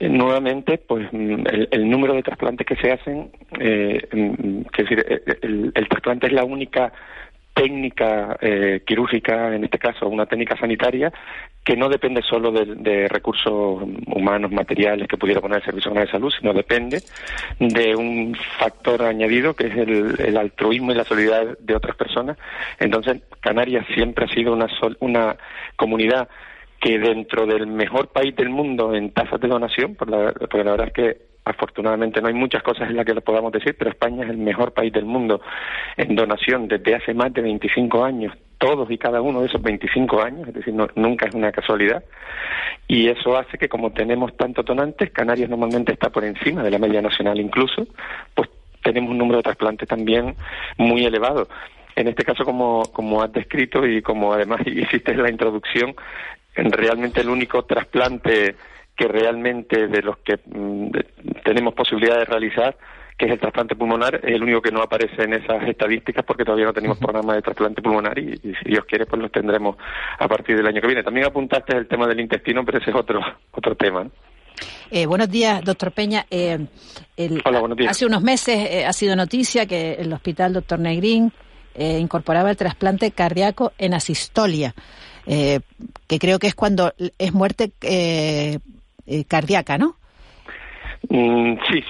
eh, 0.00 0.08
nuevamente, 0.08 0.78
pues 0.78 1.06
mm, 1.12 1.44
el, 1.70 1.88
número 1.88 2.14
de 2.14 2.22
trasplantes 2.22 2.66
que 2.66 2.76
se 2.76 2.92
hacen, 2.92 3.30
eh, 3.60 4.00
mm, 4.12 4.62
decir, 4.76 5.04
eh, 5.08 5.22
el, 5.42 5.72
el, 5.74 5.88
trasplante 5.88 6.26
es 6.26 6.32
la 6.32 6.44
única 6.44 6.92
técnica 7.54 8.36
eh, 8.40 8.82
quirúrgica, 8.84 9.54
en 9.54 9.64
este 9.64 9.78
caso 9.78 10.08
una 10.08 10.26
técnica 10.26 10.56
sanitaria, 10.56 11.12
que 11.64 11.76
no 11.76 11.88
depende 11.88 12.20
solo 12.20 12.52
de, 12.52 13.08
recursos 13.08 13.82
humanos, 14.06 14.52
materiales 14.52 15.08
que 15.08 15.16
pudiera 15.16 15.40
poner 15.40 15.58
el 15.58 15.64
Servicio 15.64 15.90
Nacional 15.90 16.06
de 16.06 16.12
Salud, 16.12 16.32
sino 16.38 16.52
depende 16.52 17.02
de 17.58 17.96
un 17.96 18.36
factor 18.58 19.02
añadido 19.02 19.54
que 19.54 19.68
es 19.68 19.76
el, 19.76 20.36
altruismo 20.36 20.92
y 20.92 20.96
la 20.96 21.04
solidaridad 21.04 21.56
de 21.58 21.74
otras 21.74 21.96
personas. 21.96 22.36
Entonces, 22.78 23.22
Canarias 23.40 23.86
siempre 23.94 24.26
ha 24.26 24.28
sido 24.28 24.52
una, 24.52 24.66
una 25.00 25.36
comunidad 25.76 26.28
que 26.80 26.98
dentro 26.98 27.46
del 27.46 27.66
mejor 27.66 28.08
país 28.08 28.36
del 28.36 28.50
mundo 28.50 28.94
en 28.94 29.12
tasas 29.12 29.40
de 29.40 29.48
donación, 29.48 29.94
porque 29.94 30.12
la 30.64 30.70
verdad 30.72 30.88
es 30.88 30.92
que 30.92 31.33
afortunadamente 31.44 32.20
no 32.20 32.28
hay 32.28 32.34
muchas 32.34 32.62
cosas 32.62 32.88
en 32.88 32.96
las 32.96 33.04
que 33.04 33.14
lo 33.14 33.20
podamos 33.20 33.52
decir, 33.52 33.76
pero 33.78 33.90
España 33.90 34.24
es 34.24 34.30
el 34.30 34.38
mejor 34.38 34.72
país 34.72 34.92
del 34.92 35.04
mundo 35.04 35.40
en 35.96 36.14
donación 36.14 36.68
desde 36.68 36.94
hace 36.94 37.12
más 37.14 37.32
de 37.32 37.42
25 37.42 38.04
años, 38.04 38.34
todos 38.58 38.90
y 38.90 38.96
cada 38.96 39.20
uno 39.20 39.40
de 39.40 39.48
esos 39.48 39.60
25 39.62 40.22
años, 40.22 40.48
es 40.48 40.54
decir, 40.54 40.74
nunca 40.94 41.26
es 41.26 41.34
una 41.34 41.52
casualidad. 41.52 42.02
Y 42.88 43.08
eso 43.08 43.36
hace 43.36 43.58
que 43.58 43.68
como 43.68 43.92
tenemos 43.92 44.36
tantos 44.36 44.64
donantes, 44.64 45.10
Canarias 45.10 45.50
normalmente 45.50 45.92
está 45.92 46.10
por 46.10 46.24
encima 46.24 46.62
de 46.62 46.70
la 46.70 46.78
media 46.78 47.02
nacional 47.02 47.38
incluso, 47.40 47.86
pues 48.34 48.48
tenemos 48.82 49.10
un 49.10 49.18
número 49.18 49.38
de 49.38 49.44
trasplantes 49.44 49.88
también 49.88 50.34
muy 50.78 51.04
elevado. 51.04 51.48
En 51.96 52.08
este 52.08 52.24
caso, 52.24 52.44
como, 52.44 52.82
como 52.92 53.22
has 53.22 53.32
descrito 53.32 53.86
y 53.86 54.02
como 54.02 54.32
además 54.32 54.60
hiciste 54.66 55.12
en 55.12 55.22
la 55.22 55.30
introducción, 55.30 55.94
realmente 56.54 57.20
el 57.20 57.28
único 57.28 57.64
trasplante 57.64 58.56
que 58.96 59.08
realmente 59.08 59.88
de 59.88 60.02
los 60.02 60.18
que 60.18 60.38
mm, 60.44 60.90
tenemos 61.44 61.74
posibilidad 61.74 62.18
de 62.18 62.24
realizar 62.24 62.76
que 63.16 63.26
es 63.26 63.32
el 63.32 63.38
trasplante 63.38 63.76
pulmonar, 63.76 64.16
es 64.16 64.34
el 64.34 64.42
único 64.42 64.60
que 64.60 64.72
no 64.72 64.82
aparece 64.82 65.22
en 65.22 65.34
esas 65.34 65.62
estadísticas 65.68 66.24
porque 66.24 66.44
todavía 66.44 66.66
no 66.66 66.72
tenemos 66.72 66.98
programa 66.98 67.34
de 67.34 67.42
trasplante 67.42 67.80
pulmonar 67.80 68.18
y, 68.18 68.36
si 68.38 68.54
Dios 68.64 68.84
quiere 68.86 69.06
pues 69.06 69.22
los 69.22 69.30
tendremos 69.30 69.76
a 70.18 70.26
partir 70.26 70.56
del 70.56 70.66
año 70.66 70.80
que 70.80 70.86
viene. 70.88 71.02
También 71.02 71.26
apuntaste 71.26 71.76
el 71.76 71.86
tema 71.86 72.08
del 72.08 72.20
intestino, 72.20 72.64
pero 72.64 72.78
ese 72.78 72.90
es 72.90 72.96
otro, 72.96 73.20
otro 73.52 73.76
tema. 73.76 74.06
Eh, 74.90 75.06
buenos 75.06 75.28
días, 75.30 75.62
doctor 75.64 75.92
Peña. 75.92 76.26
Eh, 76.30 76.66
Hola, 77.44 77.60
buenos 77.60 77.78
días. 77.78 77.90
Hace 77.92 78.06
unos 78.06 78.22
meses 78.22 78.68
eh, 78.70 78.84
ha 78.84 78.92
sido 78.92 79.14
noticia 79.14 79.66
que 79.66 79.94
el 79.94 80.12
hospital 80.12 80.52
doctor 80.52 80.78
Negrín 80.78 81.32
incorporaba 81.76 82.50
el 82.50 82.56
trasplante 82.56 83.10
cardíaco 83.10 83.72
en 83.78 83.94
asistolia, 83.94 84.76
que 85.26 86.18
creo 86.20 86.38
que 86.38 86.46
es 86.46 86.54
cuando 86.54 86.94
es 87.18 87.34
muerte 87.34 87.72
cardíaca, 89.28 89.78
¿no? 89.78 89.96
Mm, 91.08 91.56
sí, 91.70 91.84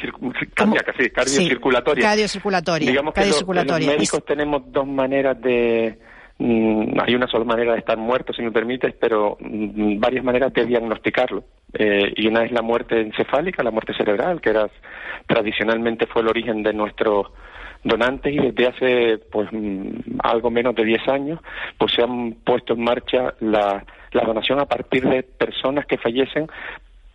cardíaca, 0.55 0.93
sí, 0.99 1.11
cardiocirculatoria. 1.11 2.05
cardiocirculatoria. 2.05 2.91
Digamos 2.91 3.15
que 3.15 3.27
los, 3.27 3.47
médicos 3.47 4.25
tenemos 4.25 4.63
dos 4.73 4.87
maneras 4.87 5.41
de... 5.41 5.99
Mm, 6.39 6.99
hay 7.01 7.15
una 7.15 7.29
sola 7.29 7.45
manera 7.45 7.73
de 7.73 7.79
estar 7.79 7.97
muerto, 7.97 8.33
si 8.33 8.43
me 8.43 8.51
permites, 8.51 8.93
pero 8.99 9.37
mm, 9.39 10.01
varias 10.01 10.25
maneras 10.25 10.53
de 10.53 10.67
diagnosticarlo. 10.67 11.45
Eh, 11.73 12.13
y 12.17 12.27
una 12.27 12.45
es 12.45 12.51
la 12.51 12.63
muerte 12.63 13.01
encefálica, 13.01 13.63
la 13.63 13.71
muerte 13.71 13.95
cerebral, 13.95 14.41
que 14.41 14.51
era 14.51 14.69
tradicionalmente 15.27 16.07
fue 16.07 16.23
el 16.23 16.29
origen 16.29 16.63
de 16.63 16.73
nuestros 16.73 17.29
donantes 17.85 18.33
y 18.33 18.39
desde 18.39 18.67
hace 18.67 19.19
pues 19.31 19.49
algo 20.23 20.51
menos 20.51 20.75
de 20.75 20.85
10 20.85 21.09
años 21.09 21.41
pues 21.77 21.93
se 21.93 22.03
han 22.03 22.33
puesto 22.33 22.73
en 22.73 22.83
marcha 22.83 23.35
la, 23.41 23.85
la 24.13 24.25
donación 24.25 24.59
a 24.59 24.65
partir 24.65 25.07
de 25.07 25.23
personas 25.23 25.85
que 25.85 25.99
fallecen 25.99 26.49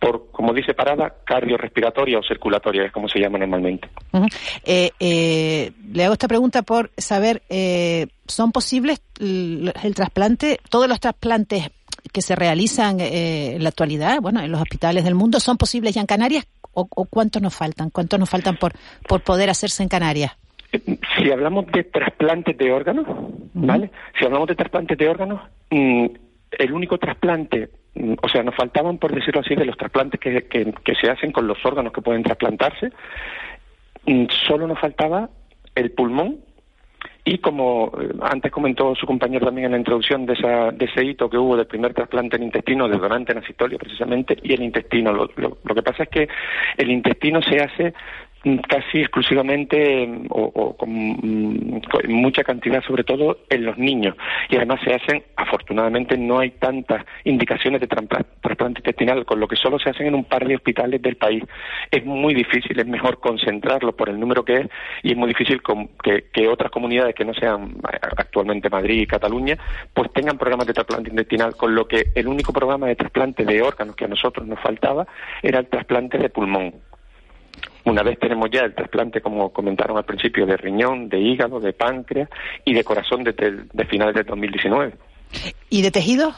por, 0.00 0.30
como 0.32 0.54
dice 0.54 0.72
Parada, 0.72 1.14
cardiorrespiratoria 1.24 2.18
o 2.18 2.22
circulatoria, 2.22 2.84
es 2.84 2.92
como 2.92 3.08
se 3.08 3.20
llama 3.20 3.38
normalmente. 3.38 3.88
Eh, 4.64 4.90
eh, 4.98 5.72
le 5.92 6.04
hago 6.04 6.14
esta 6.14 6.26
pregunta 6.26 6.62
por 6.62 6.90
saber, 6.96 7.42
eh, 7.50 8.06
¿son 8.26 8.50
posibles 8.50 9.02
el, 9.20 9.72
trasplante, 9.94 10.58
todos 10.70 10.88
los 10.88 11.00
trasplantes 11.00 11.70
que 12.12 12.22
se 12.22 12.34
realizan 12.34 12.98
en 12.98 13.62
la 13.62 13.68
actualidad, 13.68 14.20
bueno, 14.22 14.40
en 14.40 14.50
los 14.50 14.62
hospitales 14.62 15.04
del 15.04 15.14
mundo, 15.14 15.38
son 15.38 15.58
posibles 15.58 15.94
ya 15.94 16.00
en 16.00 16.06
Canarias 16.06 16.46
o, 16.72 16.86
cuántos 17.04 17.42
nos 17.42 17.54
faltan? 17.54 17.90
¿Cuántos 17.90 18.18
nos 18.18 18.30
faltan 18.30 18.56
por, 18.56 18.72
por 19.06 19.20
poder 19.22 19.50
hacerse 19.50 19.82
en 19.82 19.90
Canarias? 19.90 20.32
Si 20.72 21.30
hablamos 21.30 21.66
de 21.66 21.84
trasplantes 21.84 22.56
de 22.56 22.72
órganos, 22.72 23.06
¿vale? 23.54 23.90
Si 24.18 24.24
hablamos 24.24 24.48
de 24.48 24.54
trasplantes 24.54 24.96
de 24.96 25.08
órganos, 25.08 25.42
mm, 25.70 26.06
el 26.58 26.72
único 26.72 26.98
trasplante 26.98 27.70
Mm, 27.94 28.14
o 28.22 28.28
sea, 28.28 28.42
nos 28.42 28.54
faltaban, 28.54 28.98
por 28.98 29.12
decirlo 29.12 29.40
así, 29.40 29.54
de 29.54 29.64
los 29.64 29.76
trasplantes 29.76 30.20
que, 30.20 30.94
se 31.00 31.10
hacen 31.10 31.32
con 31.32 31.46
los 31.46 31.58
órganos 31.64 31.92
que 31.92 32.02
pueden 32.02 32.22
trasplantarse, 32.22 32.90
mm, 34.06 34.26
solo 34.46 34.66
nos 34.66 34.78
faltaba 34.78 35.28
el 35.74 35.90
pulmón 35.92 36.38
y 37.24 37.38
como 37.38 37.92
eh, 38.00 38.10
antes 38.22 38.52
comentó 38.52 38.94
su 38.94 39.06
compañero 39.06 39.46
también 39.46 39.66
en 39.66 39.72
la 39.72 39.78
introducción 39.78 40.24
de, 40.26 40.34
esa, 40.34 40.70
de 40.70 40.84
ese 40.84 41.04
hito 41.04 41.28
que 41.28 41.38
hubo 41.38 41.56
del 41.56 41.66
primer 41.66 41.94
trasplante 41.94 42.36
en 42.36 42.44
intestino, 42.44 42.88
de 42.88 42.98
donante 42.98 43.32
en 43.32 43.42
precisamente, 43.78 44.36
y 44.42 44.52
el 44.52 44.62
intestino. 44.62 45.12
Lo, 45.12 45.28
lo, 45.36 45.74
que 45.74 45.82
pasa 45.82 46.04
es 46.04 46.08
que 46.08 46.28
el 46.76 46.90
intestino 46.90 47.42
se 47.42 47.60
hace 47.60 47.94
casi 48.68 49.00
exclusivamente 49.00 50.08
o, 50.30 50.74
con, 50.76 50.90
mucha 52.08 52.42
cantidad, 52.42 52.82
sobre 52.82 53.04
todo 53.04 53.38
en 53.50 53.64
los 53.64 53.76
niños. 53.76 54.16
Y 54.48 54.56
además 54.56 54.80
se 54.84 54.94
hacen, 54.94 55.22
afortunadamente, 55.36 56.16
no 56.16 56.38
hay 56.38 56.50
tantas 56.52 57.04
indicaciones 57.24 57.80
de 57.80 57.86
trasplante 57.86 58.80
intestinal, 58.80 59.24
con 59.24 59.40
lo 59.40 59.48
que 59.48 59.56
solo 59.56 59.78
se 59.78 59.90
hacen 59.90 60.06
en 60.06 60.14
un 60.14 60.24
par 60.24 60.46
de 60.46 60.56
hospitales 60.56 61.02
del 61.02 61.16
país. 61.16 61.44
Es 61.90 62.04
muy 62.04 62.34
difícil, 62.34 62.78
es 62.78 62.86
mejor 62.86 63.20
concentrarlo 63.20 63.94
por 63.94 64.08
el 64.08 64.18
número 64.18 64.44
que 64.44 64.54
es 64.56 64.66
y 65.02 65.12
es 65.12 65.16
muy 65.16 65.28
difícil 65.28 65.60
que, 66.02 66.48
otras 66.48 66.70
comunidades 66.72 67.14
que 67.14 67.24
no 67.24 67.32
sean 67.34 67.76
actualmente 68.16 68.70
Madrid 68.70 69.02
y 69.02 69.06
Cataluña, 69.06 69.56
pues 69.94 70.12
tengan 70.12 70.36
programas 70.36 70.66
de 70.66 70.72
trasplante 70.72 71.10
intestinal, 71.10 71.54
con 71.54 71.74
lo 71.74 71.86
que 71.86 72.06
el 72.14 72.26
único 72.26 72.52
programa 72.52 72.88
de 72.88 72.96
trasplante 72.96 73.44
de 73.44 73.62
órganos 73.62 73.94
que 73.94 74.06
a 74.06 74.08
nosotros 74.08 74.46
nos 74.46 74.58
faltaba 74.60 75.06
era 75.42 75.60
el 75.60 75.68
trasplante 75.68 76.18
de 76.18 76.28
pulmón 76.28 76.74
una 77.90 78.02
vez 78.02 78.18
tenemos 78.18 78.48
ya 78.50 78.62
el 78.62 78.74
trasplante, 78.74 79.20
como 79.20 79.52
comentaron 79.52 79.96
al 79.96 80.04
principio, 80.04 80.46
de 80.46 80.56
riñón, 80.56 81.08
de 81.08 81.18
hígado, 81.18 81.60
de 81.60 81.72
páncreas 81.72 82.28
y 82.64 82.72
de 82.72 82.84
corazón 82.84 83.24
desde 83.24 83.64
de 83.72 83.84
finales 83.86 84.14
de 84.14 84.24
2019. 84.24 84.92
¿Y 85.68 85.82
de 85.82 85.90
tejidos? 85.90 86.34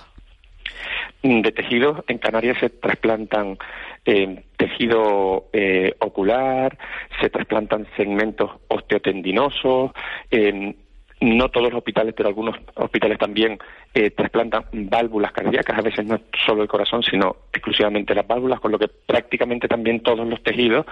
Mm, 1.23 1.43
de 1.43 1.53
tejidos, 1.53 2.05
en 2.09 2.19
Canarias 2.19 2.59
se 2.59 2.71
trasplantan 2.71 3.57
eh, 4.05 4.45
tejido 4.57 5.49
eh, 5.53 5.95
ocular, 6.01 6.77
se 7.21 7.31
trasplantan 7.31 7.87
segmentos 7.97 8.51
osteotendinosos, 8.69 9.93
eh, 10.31 10.75
no 11.23 11.49
todos 11.49 11.69
los 11.69 11.79
hospitales, 11.79 12.15
pero 12.17 12.29
algunos 12.29 12.57
hospitales 12.75 13.19
también 13.19 13.59
eh, 13.95 14.11
trasplantan 14.11 14.65
válvulas 14.73 15.33
cardíacas, 15.33 15.79
a 15.79 15.83
veces 15.83 16.05
no 16.05 16.21
solo 16.45 16.63
el 16.63 16.69
corazón, 16.69 17.03
sino 17.03 17.37
exclusivamente 17.53 18.15
las 18.15 18.27
válvulas, 18.27 18.61
con 18.61 18.73
lo 18.73 18.79
que 18.79 18.89
prácticamente 18.89 19.69
también 19.69 20.01
todos 20.01 20.27
los 20.27 20.43
tejidos 20.43 20.85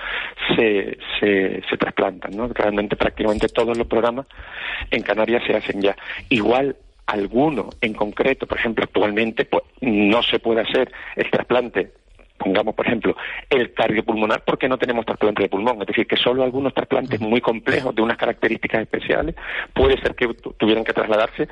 se, 0.55 0.99
se, 1.19 1.63
se 1.69 1.77
trasplantan, 1.77 2.37
¿no? 2.37 2.49
Realmente 2.49 2.97
prácticamente 2.97 3.49
todos 3.49 3.77
los 3.77 3.87
programas 3.87 4.27
en 4.91 5.03
Canarias 5.03 5.43
se 5.47 5.57
hacen 5.57 5.83
ya. 5.83 5.97
Igual 6.29 6.77
alguno 7.07 7.71
en 7.81 7.93
concreto, 7.93 8.47
por 8.47 8.59
ejemplo, 8.59 8.85
actualmente 8.85 9.45
pues, 9.45 9.65
no 9.81 10.23
se 10.23 10.39
puede 10.39 10.61
hacer 10.61 10.93
el 11.17 11.31
trasplante 11.31 11.91
pongamos 12.41 12.75
por 12.75 12.87
ejemplo 12.87 13.15
el 13.51 13.73
cardiopulmonar 13.75 14.43
porque 14.45 14.69
no 14.69 14.79
tenemos 14.79 15.05
trasplante 15.05 15.43
de 15.43 15.49
pulmón, 15.49 15.81
es 15.83 15.87
decir, 15.87 16.07
que 16.07 16.17
solo 16.17 16.43
algunos 16.43 16.73
trasplantes 16.73 17.21
muy 17.21 17.41
complejos 17.41 17.95
de 17.95 18.03
unas 18.03 18.17
características 18.17 18.83
especiales 18.83 19.35
puede 19.75 20.01
ser 20.01 20.15
que 20.15 20.27
tuvieran 20.59 20.85
que 20.85 20.95
trasladarse, 20.95 21.49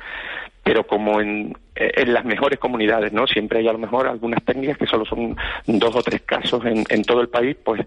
pero 0.63 0.85
como 0.85 1.21
en, 1.21 1.55
en, 1.75 2.13
las 2.13 2.25
mejores 2.25 2.59
comunidades, 2.59 3.13
¿no? 3.13 3.27
Siempre 3.27 3.59
hay 3.59 3.67
a 3.67 3.73
lo 3.73 3.77
mejor 3.77 4.07
algunas 4.07 4.43
técnicas 4.43 4.77
que 4.77 4.87
solo 4.87 5.05
son 5.05 5.35
dos 5.67 5.95
o 5.95 6.01
tres 6.01 6.21
casos 6.21 6.65
en, 6.65 6.83
en 6.89 7.03
todo 7.03 7.21
el 7.21 7.29
país, 7.29 7.55
pues 7.63 7.81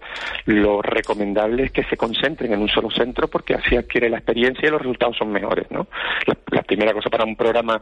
lo 0.45 0.81
recomendable 0.81 1.63
es 1.63 1.71
que 1.71 1.83
se 1.83 1.97
concentren 1.97 2.53
en 2.53 2.61
un 2.61 2.69
solo 2.69 2.89
centro 2.89 3.27
porque 3.27 3.55
así 3.55 3.75
adquiere 3.75 4.09
la 4.09 4.17
experiencia 4.17 4.67
y 4.67 4.71
los 4.71 4.81
resultados 4.81 5.17
son 5.17 5.31
mejores, 5.31 5.69
¿no? 5.71 5.87
la 6.51 6.61
primera 6.61 6.93
cosa 6.93 7.09
para 7.09 7.25
un 7.25 7.35
programa 7.35 7.81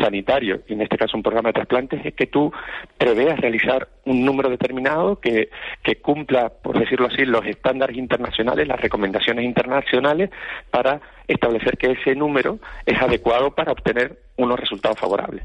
sanitario, 0.00 0.62
y 0.68 0.74
en 0.74 0.82
este 0.82 0.98
caso 0.98 1.16
un 1.16 1.22
programa 1.22 1.48
de 1.48 1.54
trasplantes, 1.54 2.04
es 2.04 2.14
que 2.14 2.26
tú 2.26 2.52
preveas 2.98 3.40
realizar 3.40 3.88
un 4.04 4.24
número 4.24 4.50
determinado 4.50 5.18
que, 5.20 5.48
que 5.82 5.96
cumpla, 5.96 6.50
por 6.50 6.78
decirlo 6.78 7.06
así, 7.06 7.24
los 7.24 7.44
estándares 7.46 7.96
internacionales, 7.96 8.68
las 8.68 8.80
recomendaciones 8.80 9.44
internacionales, 9.44 10.30
para 10.70 11.00
establecer 11.26 11.78
que 11.78 11.92
ese 11.92 12.14
número 12.14 12.58
es 12.84 13.00
adecuado 13.00 13.50
para 13.50 13.72
obtener 13.72 14.18
unos 14.36 14.58
resultados 14.58 14.98
favorables. 14.98 15.44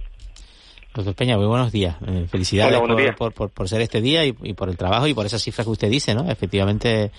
Doctor 0.94 1.16
Peña, 1.16 1.38
muy 1.38 1.48
buenos 1.48 1.72
días. 1.72 1.96
Eh, 2.06 2.28
felicidades 2.30 2.80
por, 3.18 3.34
Por, 3.34 3.50
por, 3.50 3.70
ser 3.70 3.82
este 3.82 4.00
día 4.00 4.26
y, 4.26 4.34
por 4.54 4.70
el 4.70 4.78
trabajo 4.78 5.08
y 5.08 5.14
por 5.14 5.26
esas 5.26 5.42
cifras 5.42 5.66
que 5.66 5.72
usted 5.72 5.90
dice, 5.90 6.14
¿no? 6.14 6.30
Efectivamente, 6.30 7.12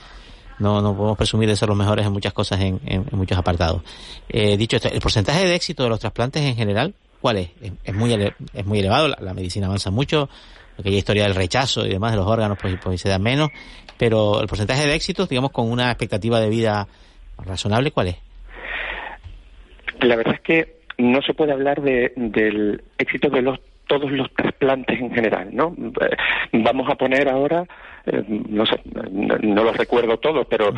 no, 0.61 0.81
no 0.81 0.97
podemos 0.97 1.19
presumir 1.19 1.49
de 1.49 1.57
ser 1.57 1.69
los 1.69 1.76
mejores 1.76 2.07
en 2.07 2.12
muchas 2.12 2.33
cosas, 2.33 2.61
en, 2.61 2.81
en, 2.85 3.04
muchos 3.12 3.37
apartados. 3.37 3.83
Eh, 4.28 4.57
dicho 4.57 4.76
esto, 4.76 4.88
el 4.88 5.00
porcentaje 5.00 5.45
de 5.45 5.57
éxito 5.57 5.83
de 5.83 5.88
los 5.88 5.99
trasplantes 5.99 6.43
en 6.43 6.54
general, 6.54 6.95
¿Cuál 7.25 7.38
es? 7.38 7.50
Es, 7.85 7.95
muy, 7.95 8.12
es 8.12 8.66
muy 8.66 8.81
elevado, 8.81 9.09
la, 9.09 9.33
medicina 9.33 9.64
avanza 9.64 9.90
mucho, 9.90 10.28
aquella 10.78 10.99
historia 10.99 11.23
del 11.23 11.35
rechazo 11.35 11.87
y 11.87 11.88
demás 11.88 12.11
de 12.11 12.19
los 12.19 12.26
órganos 12.26 12.59
pues, 12.61 12.76
pues 12.85 13.00
se 13.00 13.09
da 13.09 13.19
menos, 13.19 13.49
pero 13.99 14.43
el 14.43 14.47
porcentaje 14.47 14.87
de 14.87 14.95
éxitos, 14.95 15.31
digamos, 15.31 15.50
con 15.50 15.73
una 15.73 15.90
expectativa 15.90 16.38
de 16.38 16.50
vida 16.50 16.87
razonable, 17.38 17.93
¿cuál 17.93 18.09
es? 18.09 18.16
La 20.00 20.16
verdad 20.16 20.35
es 20.35 20.40
que 20.43 20.76
no 20.99 21.23
se 21.23 21.33
puede 21.33 21.52
hablar 21.52 21.81
de, 21.81 22.12
del 22.14 22.85
éxito 22.99 23.31
de 23.31 23.40
los 23.40 23.59
todos 23.87 24.12
los 24.12 24.31
trasplantes 24.35 25.00
en 25.00 25.11
general, 25.14 25.49
¿no? 25.50 25.75
Eh, 26.02 26.16
vamos 26.52 26.90
a 26.90 26.95
poner 26.95 27.31
ahora 27.31 27.64
eh, 28.07 28.23
no 28.29 28.67
sé, 28.67 28.81
no 29.11 29.65
los 29.65 29.77
recuerdo 29.77 30.19
todos, 30.19 30.47
pero 30.49 30.75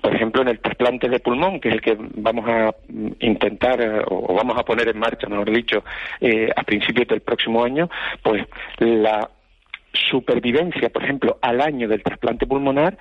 por 0.00 0.14
ejemplo 0.14 0.42
en 0.42 0.48
el 0.48 0.60
trasplante 0.60 1.08
de 1.08 1.20
pulmón, 1.20 1.60
que 1.60 1.68
es 1.68 1.74
el 1.74 1.80
que 1.82 1.96
vamos 1.98 2.48
a 2.48 2.74
intentar 3.20 3.80
eh, 3.80 4.02
o 4.06 4.34
vamos 4.34 4.56
a 4.58 4.64
poner 4.64 4.88
en 4.88 4.98
marcha, 4.98 5.28
mejor 5.28 5.50
dicho, 5.50 5.84
eh, 6.20 6.48
a 6.54 6.62
principios 6.62 7.08
del 7.08 7.20
próximo 7.20 7.62
año, 7.62 7.90
pues 8.22 8.46
la 8.78 9.28
supervivencia, 9.92 10.88
por 10.88 11.04
ejemplo, 11.04 11.38
al 11.42 11.60
año 11.60 11.88
del 11.88 12.02
trasplante 12.02 12.46
pulmonar 12.46 12.96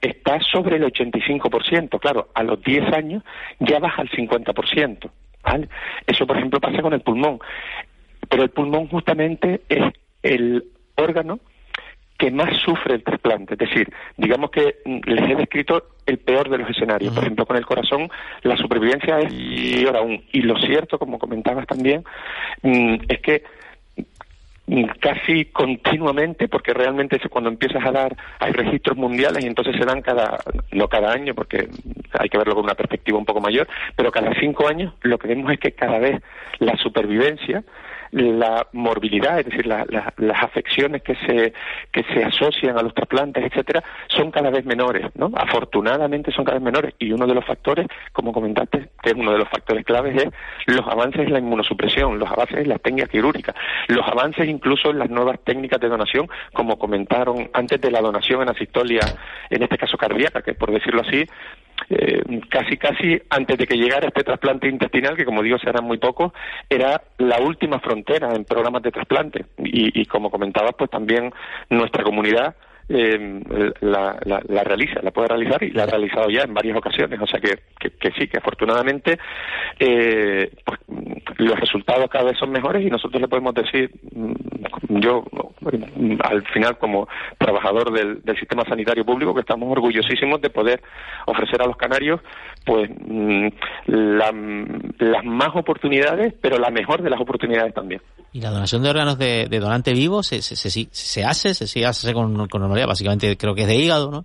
está 0.00 0.40
sobre 0.40 0.76
el 0.76 0.84
85%. 0.84 2.00
Claro, 2.00 2.28
a 2.34 2.42
los 2.42 2.60
10 2.62 2.92
años 2.92 3.22
ya 3.60 3.78
baja 3.78 4.02
al 4.02 4.10
50%. 4.10 5.10
¿vale? 5.42 5.68
Eso, 6.06 6.26
por 6.26 6.36
ejemplo, 6.36 6.60
pasa 6.60 6.82
con 6.82 6.92
el 6.92 7.00
pulmón. 7.00 7.38
Pero 8.28 8.42
el 8.42 8.50
pulmón 8.50 8.88
justamente 8.88 9.62
es 9.68 9.84
el 10.22 10.64
órgano 10.96 11.38
que 12.18 12.30
más 12.30 12.56
sufre 12.58 12.94
el 12.94 13.02
trasplante. 13.02 13.54
Es 13.54 13.58
decir, 13.58 13.92
digamos 14.16 14.50
que 14.50 14.76
les 14.84 15.30
he 15.30 15.34
descrito 15.34 15.88
el 16.06 16.18
peor 16.18 16.48
de 16.48 16.58
los 16.58 16.70
escenarios. 16.70 17.12
Por 17.12 17.24
ejemplo, 17.24 17.46
con 17.46 17.56
el 17.56 17.66
corazón 17.66 18.08
la 18.42 18.56
supervivencia 18.56 19.18
es 19.18 19.32
peor 19.32 19.96
aún. 19.96 20.22
Y 20.32 20.42
lo 20.42 20.56
cierto, 20.58 20.98
como 20.98 21.18
comentabas 21.18 21.66
también, 21.66 22.04
mm, 22.62 22.94
es 23.08 23.20
que 23.20 23.42
casi 25.00 25.46
continuamente, 25.46 26.48
porque 26.48 26.72
realmente 26.72 27.20
cuando 27.28 27.50
empiezas 27.50 27.84
a 27.84 27.92
dar, 27.92 28.16
hay 28.38 28.52
registros 28.52 28.96
mundiales 28.96 29.44
y 29.44 29.46
entonces 29.46 29.76
se 29.76 29.84
dan 29.84 30.00
cada, 30.00 30.38
no 30.72 30.88
cada 30.88 31.12
año, 31.12 31.34
porque 31.34 31.68
hay 32.18 32.28
que 32.28 32.38
verlo 32.38 32.54
con 32.54 32.64
una 32.64 32.74
perspectiva 32.74 33.18
un 33.18 33.26
poco 33.26 33.40
mayor, 33.40 33.68
pero 33.94 34.10
cada 34.10 34.32
cinco 34.40 34.66
años 34.66 34.94
lo 35.02 35.18
que 35.18 35.28
vemos 35.28 35.52
es 35.52 35.58
que 35.58 35.72
cada 35.72 35.98
vez 35.98 36.22
la 36.60 36.76
supervivencia 36.78 37.62
la 38.14 38.66
morbilidad, 38.72 39.40
es 39.40 39.46
decir, 39.46 39.66
las 39.66 40.42
afecciones 40.42 41.02
que 41.02 41.16
se, 41.16 41.52
que 41.90 42.04
se 42.14 42.24
asocian 42.24 42.78
a 42.78 42.82
los 42.82 42.94
trasplantes, 42.94 43.44
etcétera, 43.44 43.82
son 44.06 44.30
cada 44.30 44.50
vez 44.50 44.64
menores, 44.64 45.06
¿no? 45.16 45.32
Afortunadamente 45.34 46.30
son 46.30 46.44
cada 46.44 46.58
vez 46.58 46.64
menores 46.64 46.94
y 47.00 47.10
uno 47.10 47.26
de 47.26 47.34
los 47.34 47.44
factores, 47.44 47.88
como 48.12 48.32
comentaste, 48.32 48.88
que 49.02 49.10
es 49.10 49.16
uno 49.16 49.32
de 49.32 49.38
los 49.38 49.48
factores 49.48 49.84
claves 49.84 50.16
es 50.16 50.28
los 50.66 50.86
avances 50.86 51.22
en 51.22 51.32
la 51.32 51.40
inmunosupresión, 51.40 52.18
los 52.20 52.30
avances 52.30 52.58
en 52.58 52.68
la 52.68 52.78
técnica 52.78 53.08
quirúrgica, 53.08 53.52
los 53.88 54.06
avances 54.06 54.48
incluso 54.48 54.90
en 54.90 55.00
las 55.00 55.10
nuevas 55.10 55.40
técnicas 55.42 55.80
de 55.80 55.88
donación, 55.88 56.28
como 56.52 56.78
comentaron 56.78 57.50
antes 57.52 57.80
de 57.80 57.90
la 57.90 58.00
donación 58.00 58.42
en 58.42 58.50
asistolia, 58.50 59.00
en 59.50 59.62
este 59.62 59.76
caso 59.76 59.96
cardíaca, 59.96 60.42
que 60.42 60.54
por 60.54 60.70
decirlo 60.70 61.00
así, 61.00 61.26
eh, 61.90 62.22
casi 62.48 62.76
casi 62.76 63.20
antes 63.30 63.58
de 63.58 63.66
que 63.66 63.76
llegara 63.76 64.08
este 64.08 64.24
trasplante 64.24 64.68
intestinal, 64.68 65.16
que 65.16 65.24
como 65.24 65.42
digo 65.42 65.58
serán 65.58 65.84
muy 65.84 65.98
pocos, 65.98 66.32
era 66.68 67.02
la 67.18 67.38
última 67.38 67.80
frontera 67.80 68.34
en 68.34 68.44
programas 68.44 68.82
de 68.82 68.92
trasplante. 68.92 69.44
Y, 69.58 70.00
y 70.00 70.06
como 70.06 70.30
comentaba, 70.30 70.72
pues 70.72 70.90
también 70.90 71.32
nuestra 71.70 72.02
comunidad 72.02 72.54
eh, 72.88 73.72
la, 73.80 74.18
la, 74.24 74.62
realiza, 74.62 75.00
la 75.02 75.10
puede 75.10 75.28
realizar 75.28 75.62
y 75.62 75.70
la 75.70 75.84
ha 75.84 75.86
realizado 75.86 76.28
ya 76.28 76.42
en 76.42 76.54
varias 76.54 76.76
ocasiones. 76.76 77.18
O 77.20 77.26
sea 77.26 77.40
que, 77.40 77.58
que, 77.78 78.10
sí, 78.12 78.28
que 78.28 78.38
afortunadamente 78.38 79.18
eh, 79.78 80.50
pues, 80.64 80.80
los 81.36 81.58
resultados 81.58 82.08
cada 82.10 82.24
vez 82.24 82.38
son 82.38 82.50
mejores 82.50 82.86
y 82.86 82.90
nosotros 82.90 83.20
le 83.20 83.28
podemos 83.28 83.54
decir, 83.54 83.90
mm, 84.12 84.32
yo 85.00 85.24
al 86.20 86.42
final 86.48 86.78
como 86.78 87.08
trabajador 87.38 87.92
del, 87.92 88.22
del 88.22 88.38
sistema 88.38 88.64
sanitario 88.64 89.04
público, 89.04 89.34
que 89.34 89.40
estamos 89.40 89.70
orgullosísimos 89.70 90.40
de 90.40 90.50
poder 90.50 90.82
ofrecer 91.26 91.62
a 91.62 91.66
los 91.66 91.76
canarios 91.76 92.20
pues 92.64 92.90
mm, 92.90 93.48
las 93.86 95.24
más 95.24 95.50
oportunidades, 95.54 96.34
pero 96.40 96.58
la 96.58 96.70
mejor 96.70 97.02
de 97.02 97.10
las 97.10 97.20
oportunidades 97.20 97.74
también. 97.74 98.00
¿Y 98.32 98.40
la 98.40 98.50
donación 98.50 98.82
de 98.82 98.90
órganos 98.90 99.18
de, 99.18 99.46
donante 99.48 99.92
vivo 99.92 100.22
se, 100.22 100.42
se, 100.42 100.56
se, 100.56 101.24
hace? 101.24 101.54
¿Se 101.54 101.86
hace 101.86 102.12
con, 102.12 102.48
con 102.48 102.60
normalidad? 102.60 102.88
Básicamente 102.88 103.36
creo 103.36 103.54
que 103.54 103.62
es 103.62 103.68
de 103.68 103.76
hígado, 103.76 104.10
¿no? 104.10 104.24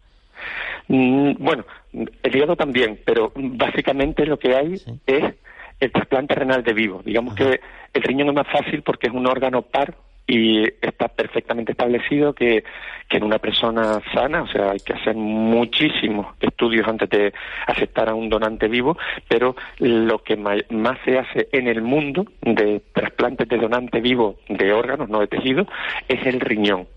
Mm, 0.87 1.33
bueno, 1.37 1.65
el 1.93 2.35
hígado 2.35 2.55
también, 2.55 2.99
pero 3.05 3.31
básicamente 3.35 4.25
lo 4.25 4.37
que 4.37 4.55
hay 4.55 4.73
es 5.05 5.35
el 5.79 5.91
trasplante 5.91 6.35
renal 6.35 6.63
de 6.63 6.73
vivo. 6.73 7.01
Digamos 7.03 7.35
que 7.35 7.59
el 7.93 8.03
riñón 8.03 8.29
es 8.29 8.35
más 8.35 8.47
fácil 8.47 8.81
porque 8.81 9.07
es 9.07 9.13
un 9.13 9.27
órgano 9.27 9.61
par 9.61 9.95
y 10.29 10.63
está 10.81 11.07
perfectamente 11.07 11.71
establecido 11.71 12.33
que, 12.33 12.63
que, 13.07 13.17
en 13.17 13.23
una 13.23 13.39
persona 13.39 13.99
sana, 14.13 14.43
o 14.43 14.47
sea, 14.47 14.71
hay 14.71 14.79
que 14.79 14.93
hacer 14.93 15.15
muchísimos 15.15 16.27
estudios 16.39 16.87
antes 16.87 17.09
de 17.09 17.33
aceptar 17.65 18.09
a 18.09 18.13
un 18.13 18.29
donante 18.29 18.67
vivo, 18.67 18.95
pero 19.27 19.55
lo 19.79 20.19
que 20.19 20.37
más 20.37 20.97
se 21.03 21.17
hace 21.17 21.49
en 21.51 21.67
el 21.67 21.81
mundo 21.81 22.27
de 22.41 22.79
trasplantes 22.93 23.47
de 23.47 23.57
donante 23.57 24.01
vivo 24.01 24.35
de 24.47 24.71
órganos, 24.71 25.09
no 25.09 25.19
de 25.19 25.27
tejido, 25.27 25.65
es 26.07 26.23
el 26.27 26.39
riñón. 26.39 26.87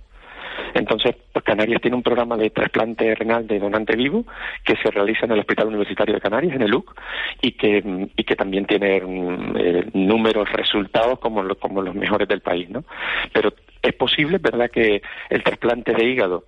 Entonces, 0.75 1.17
pues 1.33 1.45
Canarias 1.45 1.81
tiene 1.81 1.97
un 1.97 2.03
programa 2.03 2.37
de 2.37 2.51
trasplante 2.51 3.15
renal 3.15 3.47
de 3.47 3.59
donante 3.59 3.97
vivo 3.97 4.25
que 4.65 4.77
se 4.77 4.91
realiza 4.91 5.27
en 5.27 5.33
el 5.33 5.41
Hospital 5.41 5.69
Universitario 5.69 6.15
de 6.15 6.21
Canarias, 6.21 6.55
en 6.55 6.63
el 6.63 6.75
UC, 6.75 6.95
y 7.41 7.53
que, 7.53 8.09
y 8.17 8.25
que 8.25 8.37
también 8.37 8.67
tiene 8.67 9.01
mm, 9.01 9.57
eh, 9.57 9.85
números, 9.95 10.51
resultados 10.53 11.19
como, 11.19 11.43
como 11.57 11.83
los 11.83 11.95
mejores 11.95 12.29
del 12.29 12.41
país, 12.41 12.69
¿no? 12.71 12.85
Pero 13.33 13.53
es 13.83 13.95
posible, 13.95 14.39
¿verdad?, 14.39 14.71
que 14.71 15.03
el 15.31 15.43
trasplante 15.43 15.93
de 15.93 16.05
hígado 16.05 16.45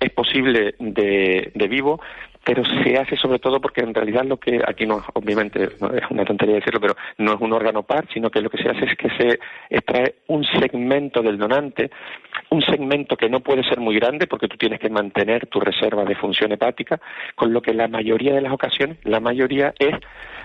es 0.00 0.10
posible 0.10 0.74
de, 0.78 1.50
de 1.54 1.68
vivo, 1.68 2.00
pero 2.48 2.64
se 2.64 2.96
hace 2.96 3.14
sobre 3.14 3.38
todo 3.38 3.60
porque 3.60 3.82
en 3.82 3.92
realidad 3.92 4.24
lo 4.24 4.38
que 4.38 4.62
aquí 4.66 4.86
no, 4.86 5.04
obviamente, 5.12 5.64
es 5.64 6.10
una 6.10 6.24
tontería 6.24 6.54
decirlo, 6.54 6.80
pero 6.80 6.96
no 7.18 7.34
es 7.34 7.40
un 7.42 7.52
órgano 7.52 7.82
par, 7.82 8.08
sino 8.10 8.30
que 8.30 8.40
lo 8.40 8.48
que 8.48 8.62
se 8.62 8.70
hace 8.70 8.86
es 8.86 8.96
que 8.96 9.10
se 9.18 9.38
extrae 9.68 10.14
un 10.28 10.44
segmento 10.44 11.20
del 11.20 11.36
donante, 11.36 11.90
un 12.48 12.62
segmento 12.62 13.18
que 13.18 13.28
no 13.28 13.40
puede 13.40 13.64
ser 13.64 13.80
muy 13.80 13.96
grande 13.96 14.26
porque 14.26 14.48
tú 14.48 14.56
tienes 14.56 14.80
que 14.80 14.88
mantener 14.88 15.46
tu 15.48 15.60
reserva 15.60 16.06
de 16.06 16.14
función 16.14 16.50
hepática, 16.50 16.98
con 17.34 17.52
lo 17.52 17.60
que 17.60 17.74
la 17.74 17.86
mayoría 17.86 18.32
de 18.32 18.40
las 18.40 18.52
ocasiones, 18.54 18.96
la 19.04 19.20
mayoría 19.20 19.74
es 19.78 19.96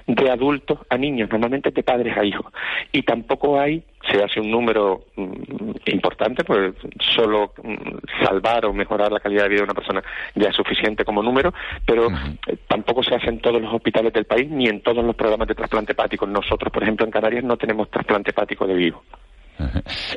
de 0.05 0.29
adultos 0.29 0.79
a 0.89 0.97
niños, 0.97 1.29
normalmente 1.31 1.71
de 1.71 1.83
padres 1.83 2.17
a 2.17 2.25
hijos. 2.25 2.51
Y 2.91 3.03
tampoco 3.03 3.61
hay 3.61 3.81
se 4.09 4.23
hace 4.23 4.39
un 4.39 4.51
número 4.51 5.05
mm, 5.15 5.71
importante, 5.85 6.43
pues 6.43 6.73
solo 7.15 7.53
mm, 7.63 8.23
salvar 8.25 8.65
o 8.65 8.73
mejorar 8.73 9.11
la 9.11 9.19
calidad 9.19 9.43
de 9.43 9.49
vida 9.49 9.59
de 9.59 9.65
una 9.65 9.73
persona 9.73 10.03
ya 10.35 10.49
es 10.49 10.55
suficiente 10.55 11.05
como 11.05 11.23
número, 11.23 11.53
pero 11.85 12.07
tampoco 12.67 13.03
se 13.03 13.15
hace 13.15 13.29
en 13.29 13.39
todos 13.39 13.61
los 13.61 13.73
hospitales 13.73 14.13
del 14.13 14.25
país 14.25 14.49
ni 14.49 14.67
en 14.67 14.81
todos 14.81 15.03
los 15.03 15.15
programas 15.15 15.47
de 15.47 15.55
trasplante 15.55 15.93
hepático. 15.93 16.25
Nosotros, 16.25 16.71
por 16.71 16.83
ejemplo, 16.83 17.05
en 17.05 17.11
Canarias 17.11 17.43
no 17.43 17.57
tenemos 17.57 17.89
trasplante 17.89 18.31
hepático 18.31 18.67
de 18.67 18.73
vivo. 18.73 19.03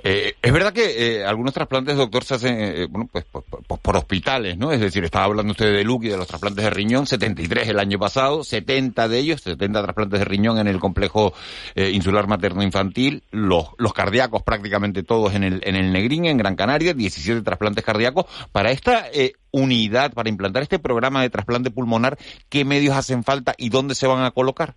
Eh, 0.05 0.35
es 0.41 0.53
verdad 0.53 0.73
que 0.73 1.19
eh, 1.19 1.25
algunos 1.25 1.53
trasplantes, 1.53 1.97
doctor, 1.97 2.25
se 2.25 2.35
hacen 2.35 2.57
eh, 2.59 2.87
bueno, 2.89 3.09
pues, 3.11 3.25
por, 3.25 3.97
hospitales, 3.97 4.57
¿no? 4.57 4.73
Es 4.73 4.81
decir, 4.81 5.05
estaba 5.05 5.25
hablando 5.25 5.53
usted 5.53 5.73
de 5.73 5.85
Luke 5.85 6.07
y 6.07 6.11
de 6.11 6.17
los 6.17 6.27
trasplantes 6.27 6.65
de 6.65 6.71
riñón, 6.71 7.07
73 7.07 7.69
el 7.69 7.79
año 7.79 7.99
pasado, 7.99 8.45
70 8.45 9.09
de 9.09 9.19
ellos, 9.19 9.41
70 9.43 9.83
trasplantes 9.83 10.19
de 10.19 10.25
riñón 10.25 10.59
en 10.59 10.69
el 10.69 10.79
complejo 10.79 11.35
insular 11.75 12.27
materno-infantil, 12.27 13.23
los, 13.31 13.69
los 13.79 13.93
cardíacos 13.93 14.43
prácticamente 14.43 15.03
todos 15.03 15.35
en 15.35 15.45
el, 15.45 15.61
en 15.65 15.77
el 15.77 15.93
Negrín, 15.93 16.27
en 16.27 16.37
Gran 16.37 16.57
Canaria, 16.57 16.95
17 16.95 17.43
trasplantes 17.43 17.85
cardíacos. 17.85 18.27
Para 18.53 18.71
esta 18.71 19.07
unidad, 19.51 20.13
para 20.13 20.29
implantar 20.29 20.63
este 20.63 20.79
programa 20.79 21.23
de 21.23 21.31
trasplante 21.31 21.71
pulmonar, 21.71 22.19
¿qué 22.49 22.65
medios 22.65 22.97
hacen 22.97 23.25
falta 23.25 23.55
y 23.57 23.69
dónde 23.69 23.95
se 23.95 24.07
van 24.07 24.25
a 24.25 24.31
colocar? 24.31 24.75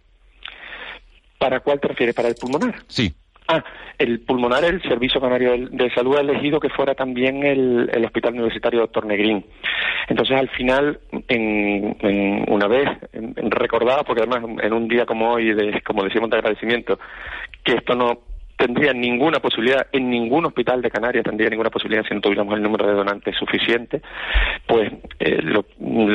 ¿Para 1.40 1.62
cuál 1.62 1.80
te 1.80 1.88
refieres? 1.88 2.16
¿Para 2.16 2.28
el 2.28 2.36
pulmonar? 2.36 2.84
Sí. 2.88 3.14
Ah, 3.52 3.64
el 3.98 4.20
pulmonar, 4.20 4.64
el 4.64 4.80
Servicio 4.84 5.20
Canario 5.20 5.58
de 5.72 5.90
Salud 5.96 6.16
ha 6.18 6.22
elegido 6.22 6.60
que 6.60 6.70
fuera 6.70 6.94
también 6.94 7.44
el, 7.44 7.90
Hospital 8.06 8.34
Universitario 8.34 8.82
Doctor 8.82 9.08
Negrín. 9.08 9.44
Entonces, 10.08 10.38
al 10.38 10.50
final, 10.50 11.00
en, 11.28 12.46
una 12.48 12.68
vez 12.68 12.88
recordado, 13.50 14.04
porque 14.04 14.22
además 14.22 14.62
en 14.62 14.72
un 14.72 14.88
día 14.88 15.08
como 15.08 15.32
hoy, 15.32 15.52
de, 15.56 15.82
como 15.82 16.04
decimos 16.04 16.30
de 16.30 16.38
agradecimiento, 16.38 17.00
que 17.64 17.74
esto 17.74 17.96
no 17.96 18.20
tendría 18.60 18.94
ninguna 18.94 19.40
posibilidad, 19.40 19.88
en 19.94 20.10
ningún 20.10 20.46
hospital 20.46 20.82
de 20.82 20.92
Canarias 20.92 21.24
tendría 21.24 21.50
ninguna 21.50 21.70
posibilidad 21.70 22.04
si 22.06 22.14
no 22.14 22.20
tuviéramos 22.20 22.54
el 22.56 22.62
número 22.62 22.86
de 22.86 22.94
donantes 22.94 23.36
suficiente, 23.36 24.02
pues 24.68 24.92
eh, 25.20 25.42
lo, 25.42 25.64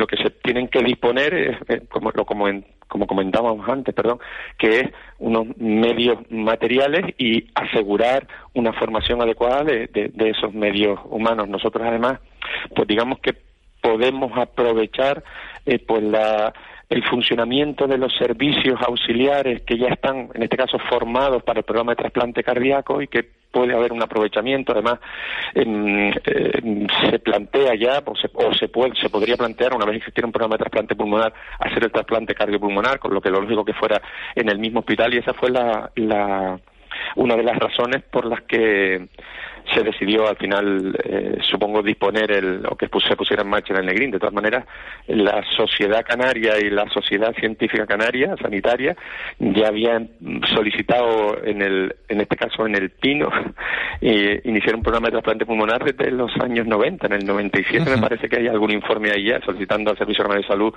que 0.07 0.17
se 0.19 0.31
tienen 0.43 0.69
que 0.69 0.83
disponer 0.83 1.35
es, 1.35 1.57
eh, 1.69 1.83
como, 1.91 2.11
lo, 2.11 2.27
como, 2.27 2.47
como 2.89 3.07
comentábamos 3.07 3.69
antes, 3.69 3.95
perdón, 3.95 4.19
que 4.59 4.81
es 4.81 4.91
unos 5.19 5.57
medios 5.57 6.19
materiales 6.31 7.15
y 7.19 7.47
asegurar 7.55 8.27
una 8.55 8.73
formación 8.73 9.23
adecuada 9.23 9.65
de, 9.65 9.87
de 9.89 10.31
esos 10.31 10.53
medios 10.53 10.99
humanos. 11.05 11.49
Nosotros 11.49 11.87
además, 11.87 12.21
pues 12.75 12.87
digamos 12.89 13.19
que 13.21 13.35
podemos 13.85 14.33
aprovechar 14.37 15.23
eh, 15.67 15.79
pues 15.79 16.03
la 16.03 16.55
el 16.95 17.03
funcionamiento 17.03 17.89
de 17.89 17.99
los 17.99 18.13
servicios 18.17 18.81
auxiliares 18.87 19.63
que 19.63 19.77
ya 19.77 19.89
están, 19.89 20.31
en 20.33 20.45
este 20.45 20.57
caso, 20.57 20.79
formados 20.79 21.43
para 21.43 21.59
el 21.59 21.65
programa 21.65 21.91
de 21.93 21.97
trasplante 21.97 22.45
cardíaco 22.45 23.03
y 23.03 23.09
que 23.09 23.29
puede 23.51 23.75
haber 23.75 23.93
un 23.93 24.01
aprovechamiento. 24.01 24.71
Además, 24.71 25.01
se 25.53 27.19
plantea 27.19 27.75
ya, 27.75 28.01
o, 28.05 28.15
se, 28.15 28.31
o 28.33 28.55
se, 28.55 28.69
puede, 28.69 28.95
se 28.95 29.09
podría 29.09 29.37
plantear, 29.37 29.75
una 29.75 29.87
vez 29.87 29.95
que 29.95 29.99
existiera 29.99 30.27
un 30.27 30.33
programa 30.33 30.55
de 30.55 30.59
trasplante 30.59 30.95
pulmonar, 30.95 31.35
hacer 31.59 31.83
el 31.83 31.91
trasplante 31.91 32.33
cardiopulmonar, 32.33 33.01
con 33.01 33.13
lo 33.13 33.21
que 33.21 33.31
lo 33.31 33.41
lógico 33.41 33.65
que 33.65 33.75
fuera 33.75 34.01
en 34.37 34.49
el 34.49 34.61
mismo 34.61 34.79
hospital, 34.79 35.13
y 35.15 35.19
esa 35.19 35.35
fue 35.35 35.51
la, 35.51 35.91
la 35.97 36.61
una 37.17 37.37
de 37.37 37.43
las 37.43 37.59
razones 37.59 38.03
por 38.03 38.27
las 38.27 38.43
que 38.43 39.09
se 39.73 39.83
decidió 39.83 40.29
al 40.29 40.37
final, 40.37 40.95
eh, 41.05 41.39
supongo, 41.43 41.83
disponer 41.83 42.31
el, 42.31 42.67
o 42.69 42.77
que 42.77 42.89
se 43.07 43.17
pusiera 43.17 43.43
en 43.43 43.49
marcha 43.49 43.75
el 43.75 43.87
Negrín. 43.87 44.11
De 44.11 44.19
todas 44.19 44.35
maneras, 44.35 44.67
la 45.07 45.43
sociedad 45.57 46.05
canaria 46.07 46.59
y 46.59 46.71
la 46.71 46.89
sociedad 46.91 47.35
científica 47.35 47.87
canaria, 47.87 48.37
sanitaria, 48.41 48.97
ya 49.39 49.69
habían 49.69 50.11
solicitado, 50.55 51.43
en, 51.45 51.63
el, 51.63 51.95
en 52.09 52.21
este 52.21 52.37
caso 52.37 52.67
en 52.67 52.75
el 52.75 52.91
Pino, 52.91 53.31
eh, 54.01 54.41
iniciar 54.45 54.75
un 54.75 54.83
programa 54.83 55.09
de 55.09 55.13
trasplante 55.13 55.47
pulmonar 55.47 55.83
desde 55.85 56.11
los 56.11 56.31
años 56.41 56.67
90. 56.67 57.07
En 57.07 57.13
el 57.15 57.27
97 57.27 57.91
me 57.91 57.99
parece 57.99 58.29
que 58.29 58.37
hay 58.37 58.49
algún 58.49 58.71
informe 58.71 59.11
ahí 59.11 59.29
ya 59.29 59.41
solicitando 59.41 59.91
al 59.91 59.99
Servicio 59.99 60.25
de 60.25 60.43
Salud 60.43 60.75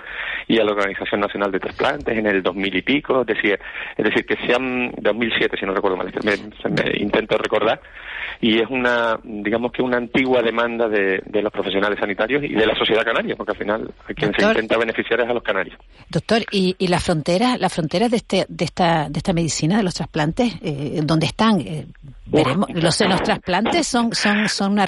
y 0.47 0.59
a 0.59 0.63
la 0.63 0.71
Organización 0.71 1.21
Nacional 1.21 1.51
de 1.51 1.59
Trasplantes 1.59 2.17
en 2.17 2.25
el 2.25 2.41
2000 2.41 2.75
y 2.75 2.81
pico. 2.81 3.21
Es 3.21 3.27
decir, 3.27 3.59
es 3.97 4.05
decir 4.05 4.25
que 4.25 4.35
sean 4.47 4.91
2007, 4.97 5.57
si 5.57 5.65
no 5.65 5.73
recuerdo 5.73 5.97
mal 5.97 6.06
veces 6.11 6.45
me, 6.71 6.97
intento 6.99 7.37
recordar, 7.37 7.79
y 8.41 8.59
es 8.59 8.69
una, 8.69 9.19
digamos 9.23 9.71
que 9.71 9.81
una 9.81 9.97
antigua 9.97 10.41
demanda 10.41 10.87
de, 10.87 11.21
los 11.41 11.51
profesionales 11.51 11.99
sanitarios 11.99 12.43
y 12.43 12.53
de 12.53 12.65
la 12.65 12.75
sociedad 12.75 13.03
canaria, 13.03 13.35
porque 13.35 13.51
al 13.51 13.57
final 13.57 13.93
a 14.07 14.13
quien 14.13 14.31
se 14.33 14.45
intenta 14.45 14.77
beneficiar 14.77 15.21
es 15.21 15.29
a 15.29 15.33
los 15.33 15.43
canarios. 15.43 15.77
Doctor, 16.09 16.43
¿y, 16.51 16.75
y 16.77 16.87
las 16.87 17.03
fronteras, 17.03 17.59
las 17.59 17.73
fronteras 17.73 18.11
de, 18.11 18.17
este, 18.17 18.45
de, 18.47 18.65
esta, 18.65 19.09
de 19.09 19.17
esta 19.17 19.33
medicina, 19.33 19.77
de 19.77 19.83
los 19.83 19.93
trasplantes, 19.93 20.53
eh, 20.61 20.99
dónde 21.03 21.27
están? 21.27 21.61
Eh, 21.61 21.85
veremos, 22.25 22.69
los, 22.69 22.99
los 23.01 23.23
trasplantes 23.23 23.87
son, 23.87 24.13
son, 24.13 24.47
son 24.49 24.73
una 24.73 24.87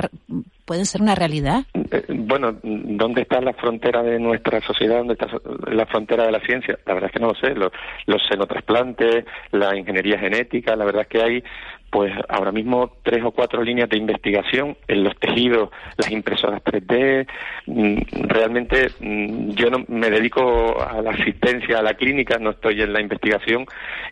pueden 0.70 0.86
ser 0.86 1.02
una 1.02 1.16
realidad? 1.16 1.64
Eh, 1.74 2.06
bueno, 2.10 2.56
¿dónde 2.62 3.24
está 3.24 3.42
la 3.42 3.54
frontera 3.54 4.04
de 4.04 4.20
nuestra 4.20 4.62
sociedad? 4.62 5.00
¿Dónde 5.00 5.14
está 5.14 5.26
la 5.72 5.88
frontera 5.88 6.28
de 6.28 6.32
la 6.32 6.40
ciencia? 6.42 6.78
La 6.86 6.94
verdad 6.94 7.10
es 7.10 7.14
que 7.14 7.20
no 7.20 7.30
lo 7.30 7.34
sé. 7.34 7.56
Los, 7.56 7.72
los 8.06 8.22
senotrasplantes, 8.30 9.26
la 9.52 9.76
ingeniería 9.76 10.20
genética, 10.20 10.76
la 10.76 10.86
verdad 10.86 11.02
es 11.02 11.08
que 11.08 11.24
hay 11.24 11.44
pues 11.92 12.14
ahora 12.28 12.52
mismo 12.52 12.92
tres 13.04 13.24
o 13.24 13.32
cuatro 13.32 13.64
líneas 13.64 13.90
de 13.90 13.98
investigación 13.98 14.78
en 14.88 15.04
los 15.04 15.18
tejidos, 15.18 15.70
las 15.98 16.12
impresoras 16.12 16.64
3D. 16.64 17.28
Mm, 17.66 17.98
realmente 18.28 18.92
mm, 19.00 19.52
yo 19.52 19.70
no 19.70 19.86
me 19.88 20.10
dedico 20.10 20.82
a 20.82 21.02
la 21.02 21.12
asistencia 21.12 21.80
a 21.80 21.82
la 21.82 21.96
clínica, 21.96 22.38
no 22.38 22.52
estoy 22.52 22.82
en 22.82 22.94
la 22.94 23.02
investigación 23.02 23.66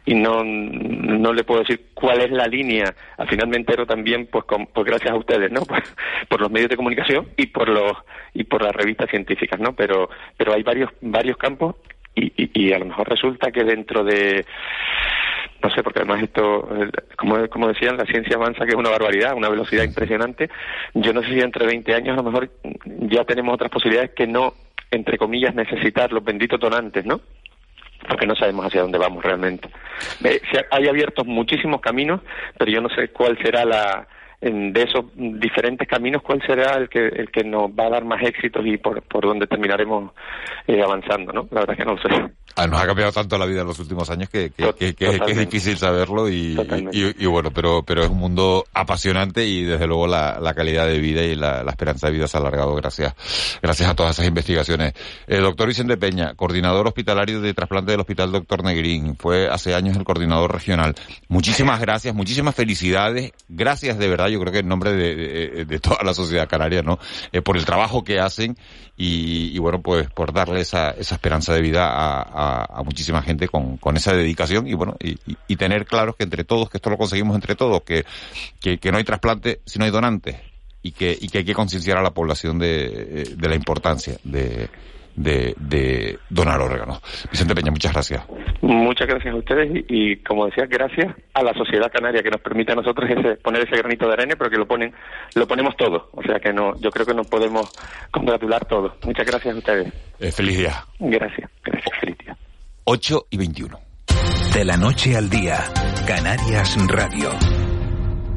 y 0.06 0.16
no, 0.16 0.44
no 0.44 1.34
le 1.34 1.44
puedo 1.44 1.62
decir 1.62 1.88
cuál 1.94 2.22
es 2.22 2.32
la 2.32 2.48
línea. 2.48 2.94
Al 3.18 3.28
final 3.28 3.48
me 3.48 3.58
entero 3.58 3.86
también, 3.86 4.28
pues, 4.28 4.46
pues 4.74 4.86
gracias 4.86 5.12
a 5.12 5.18
ustedes, 5.18 5.52
¿no? 5.52 5.62
Pues, 5.68 5.84
por 6.30 6.40
los 6.40 6.50
medios 6.50 6.70
de 6.70 6.78
comunicación 6.78 7.28
y 7.36 7.48
por 7.48 7.68
los 7.68 7.92
y 8.34 8.46
por 8.46 8.62
las 8.62 8.74
revistas 8.74 9.10
científicas, 9.10 9.60
¿no? 9.60 9.74
Pero 9.74 10.10
pero 10.38 10.54
hay 10.54 10.64
varios 10.64 10.90
varios 11.02 11.38
campos 11.38 11.76
y, 12.16 12.32
y 12.54 12.74
a 12.74 12.80
lo 12.80 12.86
mejor 12.86 13.10
resulta 13.10 13.52
que 13.52 13.64
dentro 13.64 14.04
de 14.04 14.46
no 15.62 15.70
sé, 15.72 15.84
porque 15.84 16.00
además 16.00 16.24
esto, 16.24 16.70
como, 17.18 17.48
como 17.50 17.68
decían, 17.68 17.98
la 17.98 18.06
ciencia 18.06 18.36
avanza 18.36 18.66
que 18.66 18.72
es 18.72 18.76
una 18.76 18.90
barbaridad, 18.90 19.34
una 19.36 19.50
velocidad 19.50 19.84
impresionante. 19.84 20.50
Yo 20.94 21.14
no 21.14 21.22
sé 21.24 21.30
si 21.30 21.40
entre 21.40 21.66
20 21.66 21.94
años 21.96 22.14
a 22.14 22.22
lo 22.22 22.30
mejor 22.30 22.50
ya 22.86 23.24
tenemos 23.26 23.56
otras 23.56 23.72
posibilidades 23.72 24.12
que 24.12 24.28
no, 24.28 24.54
entre 24.92 25.18
comillas, 25.18 25.56
necesitar 25.56 26.12
los 26.12 26.24
benditos 26.24 26.60
donantes, 26.60 27.06
¿no? 27.06 27.22
Porque 28.08 28.28
no 28.28 28.36
sabemos 28.36 28.66
hacia 28.68 28.82
dónde 28.82 29.00
vamos 29.00 29.24
realmente. 29.24 29.70
Eh, 30.24 30.40
hay 30.70 30.88
abiertos 30.88 31.26
muchísimos 31.26 31.82
caminos, 31.82 32.22
pero 32.58 32.72
yo 32.72 32.82
no 32.82 32.90
sé 32.90 33.10
cuál 33.10 33.38
será 33.42 33.66
la, 33.66 34.08
de 34.40 34.84
esos 34.84 35.06
diferentes 35.16 35.88
caminos, 35.88 36.22
¿cuál 36.22 36.42
será 36.46 36.76
el 36.78 36.90
que, 36.90 37.08
el 37.08 37.32
que 37.32 37.44
nos 37.44 37.72
va 37.72 37.88
a 37.88 37.90
dar 37.90 38.06
más 38.06 38.22
éxitos 38.22 38.66
y 38.66 38.78
por, 38.78 39.02
por 39.04 39.26
dónde 39.26 39.48
terminaremos 39.48 40.12
eh, 40.68 40.82
avanzando? 40.82 41.34
¿no? 41.34 41.48
La 41.52 41.62
verdad 41.62 41.72
es 41.74 41.78
que 41.78 41.86
no 41.86 41.96
lo 41.96 42.02
sé. 42.02 42.34
Ah, 42.56 42.66
nos 42.66 42.82
ha 42.82 42.88
cambiado 42.88 43.12
tanto 43.12 43.38
la 43.38 43.46
vida 43.46 43.62
en 43.62 43.68
los 43.68 43.78
últimos 43.80 44.10
años 44.10 44.30
que, 44.30 44.52
es 44.58 45.38
difícil 45.38 45.78
saberlo 45.78 46.28
y, 46.28 46.58
y, 46.92 47.26
bueno, 47.28 47.52
pero, 47.52 47.84
pero 47.84 48.02
es 48.02 48.10
un 48.10 48.18
mundo 48.18 48.66
apasionante 48.74 49.46
y 49.46 49.64
desde 49.64 49.86
luego 49.86 50.08
la, 50.08 50.40
la 50.40 50.56
calidad 50.56 50.88
de 50.88 50.98
vida 50.98 51.22
y 51.22 51.36
la, 51.36 51.62
esperanza 51.68 52.08
de 52.08 52.14
vida 52.14 52.28
se 52.28 52.36
ha 52.36 52.40
alargado 52.40 52.74
gracias, 52.74 53.14
gracias 53.62 53.90
a 53.90 53.96
todas 53.96 54.14
esas 54.14 54.28
investigaciones. 54.28 54.94
El 55.28 55.44
doctor 55.44 55.68
Vicente 55.68 55.98
Peña, 55.98 56.34
coordinador 56.34 56.88
hospitalario 56.88 57.42
de 57.42 57.54
trasplante 57.54 57.92
del 57.92 58.00
Hospital 58.00 58.32
Doctor 58.32 58.64
Negrín, 58.64 59.16
fue 59.18 59.48
hace 59.48 59.76
años 59.76 59.96
el 59.96 60.04
coordinador 60.04 60.52
regional. 60.52 60.96
Muchísimas 61.28 61.80
gracias, 61.80 62.16
muchísimas 62.16 62.56
felicidades, 62.56 63.34
gracias 63.48 64.00
de 64.00 64.08
verdad, 64.08 64.27
yo 64.30 64.40
creo 64.40 64.52
que 64.52 64.60
en 64.60 64.68
nombre 64.68 64.94
de, 64.94 65.66
de, 65.66 65.80
toda 65.80 66.04
la 66.04 66.14
sociedad 66.14 66.48
canaria, 66.48 66.82
¿no? 66.82 67.00
Eh, 67.32 67.42
por 67.42 67.58
el 67.58 67.66
trabajo 67.66 68.04
que 68.04 68.20
hacen 68.20 68.58
y, 68.96 69.56
y, 69.56 69.60
bueno, 69.60 69.82
pues 69.82 70.10
por 70.10 70.34
darle 70.34 70.62
esa, 70.62 70.92
esa 70.92 71.16
esperanza 71.16 71.54
de 71.54 71.62
vida 71.62 71.88
a, 71.88 72.80
a, 72.80 72.84
muchísima 72.84 73.22
gente 73.22 73.48
con, 73.48 73.78
con, 73.78 73.96
esa 73.98 74.14
dedicación 74.14 74.68
y 74.68 74.74
bueno, 74.74 74.96
y, 75.00 75.18
y, 75.48 75.56
tener 75.56 75.86
claros 75.86 76.16
que 76.16 76.24
entre 76.24 76.44
todos, 76.44 76.70
que 76.70 76.78
esto 76.78 76.90
lo 76.90 76.98
conseguimos 76.98 77.36
entre 77.36 77.56
todos, 77.56 77.82
que, 77.84 78.06
que, 78.60 78.78
que 78.78 78.92
no 78.92 78.98
hay 78.98 79.04
trasplante 79.04 79.62
si 79.66 79.80
no 79.80 79.86
hay 79.86 79.92
donantes 79.92 80.38
y 80.82 80.92
que, 80.92 81.18
y 81.20 81.30
que 81.30 81.40
hay 81.40 81.46
que 81.46 81.54
concienciar 81.54 81.98
a 81.98 82.02
la 82.02 82.12
población 82.12 82.60
de, 82.60 83.36
de 83.36 83.50
la 83.50 83.56
importancia 83.56 84.18
de, 84.24 84.70
de, 85.18 85.54
de 85.58 86.20
donar 86.30 86.62
órganos. 86.62 87.02
Vicente 87.30 87.54
Peña, 87.54 87.72
muchas 87.72 87.92
gracias. 87.92 88.24
Muchas 88.62 89.08
gracias 89.08 89.34
a 89.34 89.38
ustedes 89.38 89.86
y, 89.90 90.16
como 90.18 90.46
decía, 90.46 90.66
gracias 90.68 91.14
a 91.34 91.44
la 91.44 91.54
sociedad 91.54 91.92
canaria 91.92 92.24
que 92.24 92.30
nos 92.30 92.42
permite 92.42 92.72
a 92.72 92.76
nosotros 92.76 93.10
ese, 93.10 93.36
poner 93.38 93.68
ese 93.68 93.78
granito 93.78 94.08
de 94.08 94.14
arena, 94.14 94.36
pero 94.38 94.50
que 94.50 94.58
lo 94.58 94.68
ponen, 94.68 94.94
lo 95.36 95.48
ponemos 95.48 95.76
todo. 95.76 96.10
O 96.14 96.24
sea 96.24 96.40
que 96.40 96.54
no, 96.54 96.80
yo 96.80 96.90
creo 96.92 97.06
que 97.06 97.14
nos 97.14 97.28
podemos 97.28 97.72
congratular 98.12 98.64
todos. 98.66 98.94
Muchas 99.04 99.26
gracias 99.26 99.56
a 99.56 99.58
ustedes. 99.58 99.94
Eh, 100.20 100.32
feliz 100.32 100.60
día. 100.60 100.86
Gracias, 101.00 101.50
gracias, 101.64 102.00
feliz 102.00 102.18
día. 102.20 102.38
8 102.86 103.26
y 103.32 103.38
21. 103.38 103.80
De 104.54 104.66
la 104.66 104.78
noche 104.78 105.16
al 105.18 105.30
día, 105.30 105.58
Canarias 106.08 106.78
Radio. 106.88 107.67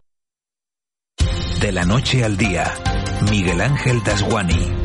De 1.61 1.73
la 1.73 1.85
noche 1.85 2.25
al 2.25 2.37
día, 2.37 2.75
Miguel 3.31 3.61
Ángel 3.61 4.03
Dasguani. 4.03 4.82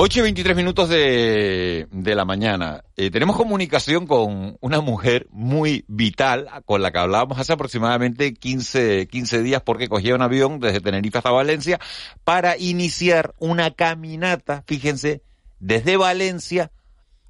8 0.00 0.20
y 0.20 0.22
23 0.22 0.56
minutos 0.56 0.88
de, 0.88 1.88
de 1.90 2.14
la 2.14 2.24
mañana. 2.24 2.84
Eh, 2.96 3.10
tenemos 3.10 3.34
comunicación 3.34 4.06
con 4.06 4.56
una 4.60 4.80
mujer 4.80 5.26
muy 5.32 5.84
vital, 5.88 6.48
con 6.66 6.82
la 6.82 6.92
que 6.92 6.98
hablábamos 7.00 7.36
hace 7.40 7.52
aproximadamente 7.52 8.32
15, 8.32 9.08
15 9.08 9.42
días, 9.42 9.60
porque 9.60 9.88
cogía 9.88 10.14
un 10.14 10.22
avión 10.22 10.60
desde 10.60 10.80
Tenerife 10.80 11.18
hasta 11.18 11.32
Valencia 11.32 11.80
para 12.22 12.56
iniciar 12.56 13.34
una 13.40 13.72
caminata, 13.72 14.62
fíjense, 14.68 15.22
desde 15.58 15.96
Valencia 15.96 16.70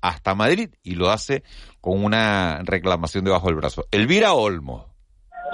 hasta 0.02 0.35
Madrid, 0.35 0.68
y 0.83 0.96
lo 0.96 1.09
hace 1.09 1.44
con 1.81 2.04
una 2.04 2.61
reclamación 2.64 3.24
debajo 3.24 3.46
del 3.46 3.57
brazo. 3.57 3.87
Elvira 3.90 4.35
Olmo. 4.35 4.92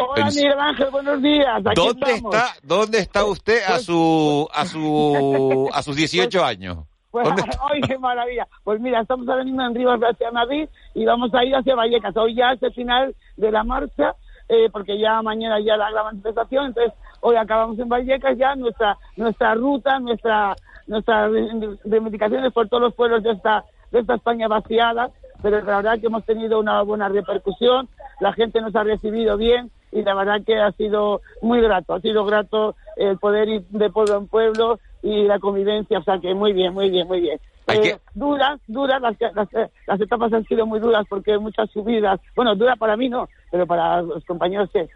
Hola, 0.01 0.31
Miguel 0.31 0.59
Ángel, 0.59 0.91
buenos 0.91 1.23
días. 1.23 1.63
¿Dónde 1.77 2.13
está, 2.13 2.57
dónde 2.65 2.99
está 2.99 3.25
usted 3.25 3.63
a 3.63 3.75
pues 3.75 3.85
su, 3.85 4.49
a 4.53 4.67
su, 4.67 5.71
a 5.73 5.81
sus 5.81 5.95
18 5.95 6.45
años? 6.45 6.79
Pues, 7.15 7.29
¡Ay, 7.71 7.81
qué 7.87 7.97
maravilla! 7.97 8.49
Pues 8.65 8.81
mira, 8.81 9.01
estamos 9.01 9.29
ahora 9.29 9.45
mismo 9.45 9.63
en 9.63 9.73
Rivas 9.73 10.01
hacia 10.01 10.33
Madrid 10.33 10.69
y 10.95 11.05
vamos 11.05 11.33
a 11.33 11.45
ir 11.45 11.55
hacia 11.55 11.77
Vallecas. 11.77 12.17
Hoy 12.17 12.35
ya 12.35 12.51
es 12.51 12.63
el 12.65 12.73
final 12.73 13.15
de 13.37 13.53
la 13.53 13.63
marcha, 13.63 14.17
eh, 14.49 14.69
porque 14.73 14.99
ya 14.99 15.23
mañana 15.23 15.61
ya 15.61 15.77
la, 15.77 15.93
la 15.93 16.03
manifestación, 16.03 16.67
entonces 16.67 16.93
hoy 17.21 17.37
acabamos 17.37 17.79
en 17.79 17.89
Vallecas 17.89 18.37
ya 18.37 18.57
nuestra 18.57 18.99
nuestra 19.17 19.55
ruta, 19.55 20.01
nuestra 20.01 20.57
nuestras 20.89 21.31
reivindicaciones 21.85 22.53
por 22.53 22.69
todos 22.69 22.83
los 22.83 22.95
pueblos 22.97 23.23
de 23.23 23.31
esta 23.31 23.65
de 23.93 24.01
esta 24.01 24.17
España 24.17 24.49
vaciada, 24.49 25.11
pero 25.41 25.61
la 25.61 25.77
verdad 25.77 26.01
que 26.01 26.09
hemos 26.09 26.25
tenido 26.25 26.59
una 26.59 26.83
buena 26.83 27.09
repercusión, 27.09 27.89
la 28.19 28.33
gente 28.33 28.61
nos 28.61 28.75
ha 28.75 28.83
recibido 28.83 29.37
bien 29.37 29.71
y 29.93 30.03
la 30.03 30.15
verdad 30.15 30.45
que 30.45 30.61
ha 30.61 30.73
sido 30.73 31.21
muy 31.43 31.61
grato, 31.61 31.95
ha 31.95 32.01
sido 32.01 32.25
grato 32.25 32.75
el 32.97 33.19
poder 33.19 33.49
ir 33.49 33.63
de 33.69 33.89
pueblo 33.91 34.17
en 34.17 34.27
pueblo 34.27 34.81
y 35.05 35.25
la 35.25 35.39
convivencia, 35.39 35.99
o 35.99 36.03
sea 36.03 36.19
que 36.19 36.35
muy 36.35 36.55
bien, 36.55 36.73
muy 36.73 36.89
bien, 36.89 37.07
muy 37.07 37.21
bien. 37.21 37.39
Eh, 37.67 37.97
duras, 38.15 38.59
duras, 38.67 39.03
las, 39.03 39.17
las, 39.87 40.01
etapas 40.01 40.33
han 40.33 40.45
sido 40.45 40.67
muy 40.67 40.81
duras 40.81 41.05
porque 41.09 41.37
muchas 41.39 41.71
subidas, 41.71 42.21
bueno, 42.35 42.55
dura 42.55 42.75
para 42.77 42.97
mí 42.97 43.11
no, 43.11 43.29
pero 43.51 43.67
para 43.67 44.01
los 44.01 44.25
compañeros 44.25 44.71
eh, 44.75 44.89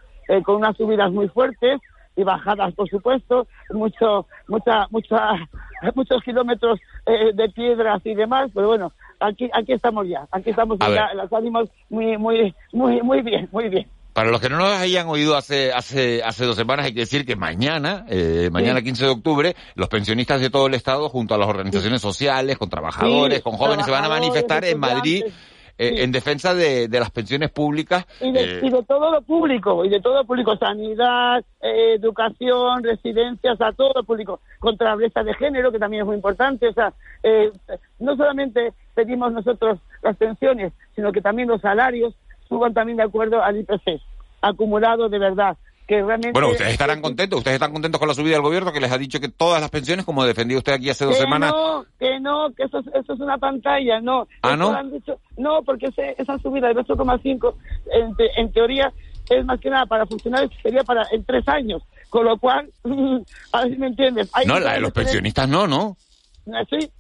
con 0.43 0.57
unas 0.57 0.77
subidas 0.79 1.13
muy 1.13 1.29
fuertes 1.29 1.81
y 2.17 2.25
bajadas, 2.25 2.75
por 2.75 2.89
supuesto, 2.89 3.47
mucho, 3.71 4.27
mucha, 4.49 4.87
mucha, 4.91 5.35
muchos 5.95 6.23
kilómetros 6.23 6.81
eh, 7.05 7.33
de 7.35 7.49
piedras 7.51 8.01
y 8.05 8.15
demás, 8.15 8.51
pero 8.55 8.69
bueno, 8.69 8.93
aquí, 9.21 9.51
aquí 9.53 9.75
estamos 9.75 10.09
ya, 10.09 10.27
aquí 10.31 10.51
estamos 10.51 10.79
ya, 10.79 11.13
las 11.13 11.31
ánimos 11.35 11.69
muy, 11.91 12.17
muy, 12.17 12.55
muy, 12.73 13.03
muy 13.03 13.21
bien, 13.21 13.47
muy 13.53 13.69
bien. 13.69 13.87
Para 14.19 14.33
los 14.33 14.41
que 14.41 14.49
no 14.49 14.59
nos 14.59 14.73
hayan 14.73 15.07
oído 15.07 15.37
hace, 15.37 15.73
hace, 15.73 16.25
hace 16.25 16.45
dos 16.45 16.57
semanas, 16.57 16.87
hay 16.87 16.93
que 16.93 17.03
decir 17.03 17.25
que 17.25 17.37
mañana, 17.37 18.05
eh, 18.09 18.51
mañana 18.51 18.83
15 18.83 19.05
de 19.05 19.11
octubre, 19.13 19.55
los 19.77 19.89
pensionistas 19.89 20.41
de 20.41 20.51
todo 20.51 20.67
el 20.67 20.75
Estado, 20.75 21.09
junto 21.09 21.37
a 21.37 21.39
las 21.39 21.47
organizaciones 21.47 22.03
sociales, 22.03 22.59
con 22.59 22.69
trabajadores, 22.69 23.43
con 23.43 23.53
jóvenes, 23.53 23.87
se 23.87 23.93
van 23.93 24.05
a 24.05 24.09
manifestar 24.09 24.65
en 24.65 24.81
Madrid 24.81 25.23
eh, 25.79 26.03
en 26.03 26.11
defensa 26.11 26.53
de, 26.53 26.89
las 26.91 27.13
pensiones 27.13 27.53
públicas. 27.53 28.09
Y 28.21 28.33
de, 28.33 28.59
eh, 28.59 28.61
y 28.65 28.71
de, 28.71 28.83
todo 28.83 29.13
lo 29.13 29.23
público, 29.23 29.85
y 29.85 29.89
de 29.89 30.01
todo 30.01 30.17
lo 30.17 30.25
público, 30.25 30.57
sanidad, 30.57 31.45
eh, 31.63 31.95
educación, 31.95 32.83
residencias, 32.83 33.61
a 33.61 33.71
todo 33.71 33.93
lo 33.95 34.03
público, 34.03 34.41
contra 34.59 34.89
la 34.89 34.97
brecha 34.97 35.23
de 35.23 35.33
género, 35.35 35.71
que 35.71 35.79
también 35.79 36.01
es 36.01 36.07
muy 36.09 36.17
importante. 36.17 36.67
O 36.67 36.73
sea, 36.73 36.93
no 38.01 38.17
solamente 38.17 38.73
pedimos 38.97 39.33
nosotros 39.33 39.79
las 40.03 40.17
pensiones, 40.17 40.73
sino 40.97 41.13
que 41.13 41.21
también 41.21 41.47
los 41.47 41.61
salarios 41.61 42.17
suban 42.49 42.75
también 42.75 42.97
de 42.97 43.05
acuerdo 43.05 43.43
al 43.43 43.59
IPC, 43.59 44.01
acumulado 44.41 45.09
de 45.09 45.19
verdad. 45.19 45.57
Bueno, 45.89 46.51
ustedes 46.51 46.73
estarán 46.73 47.01
contentos, 47.01 47.39
ustedes 47.39 47.55
están 47.55 47.73
contentos 47.73 47.99
con 47.99 48.09
la 48.09 48.15
subida 48.15 48.35
del 48.35 48.43
gobierno 48.43 48.73
que 48.73 48.81
les 48.81 48.93
ha 48.93 48.99
dicho 48.99 49.21
que 49.21 49.31
todas 49.31 49.59
las 49.59 49.71
pensiones, 49.71 50.05
como 50.05 50.23
defendió 50.23 50.59
usted 50.59 50.75
aquí 50.75 50.91
hace 50.91 51.07
dos 51.07 51.17
semanas... 51.17 51.51
No, 51.51 51.87
que 51.99 52.21
no, 52.21 52.51
que 52.55 52.65
eso, 52.65 52.81
eso 52.81 53.15
es 53.15 53.21
una 53.21 53.39
pantalla, 53.39 53.99
no. 53.99 54.29
¿Ah, 54.43 54.55
no? 54.55 54.77
no, 55.39 55.63
porque 55.63 55.89
esa 56.19 56.39
subida 56.41 56.69
del 56.69 56.77
8,5, 56.77 57.55
en, 57.91 58.15
en 58.37 58.53
teoría, 58.53 58.93
es 59.31 59.45
más 59.47 59.59
que 59.61 59.71
nada 59.71 59.87
para 59.87 60.05
funcionarios, 60.05 60.53
sería 60.63 60.85
para 60.85 61.07
en 61.11 61.25
tres 61.25 61.49
años. 61.49 61.83
Con 62.11 62.27
lo 62.27 62.37
cual, 62.39 62.71
a 63.53 63.63
ver 63.63 63.73
si 63.73 63.79
me 63.79 63.87
entiendes. 63.87 64.31
no, 64.47 64.61
la 64.61 64.75
de 64.75 64.81
los 64.81 64.93
pensionistas 64.93 65.49
no, 65.49 65.67
¿no? 65.67 65.97
Sí, 66.71 66.91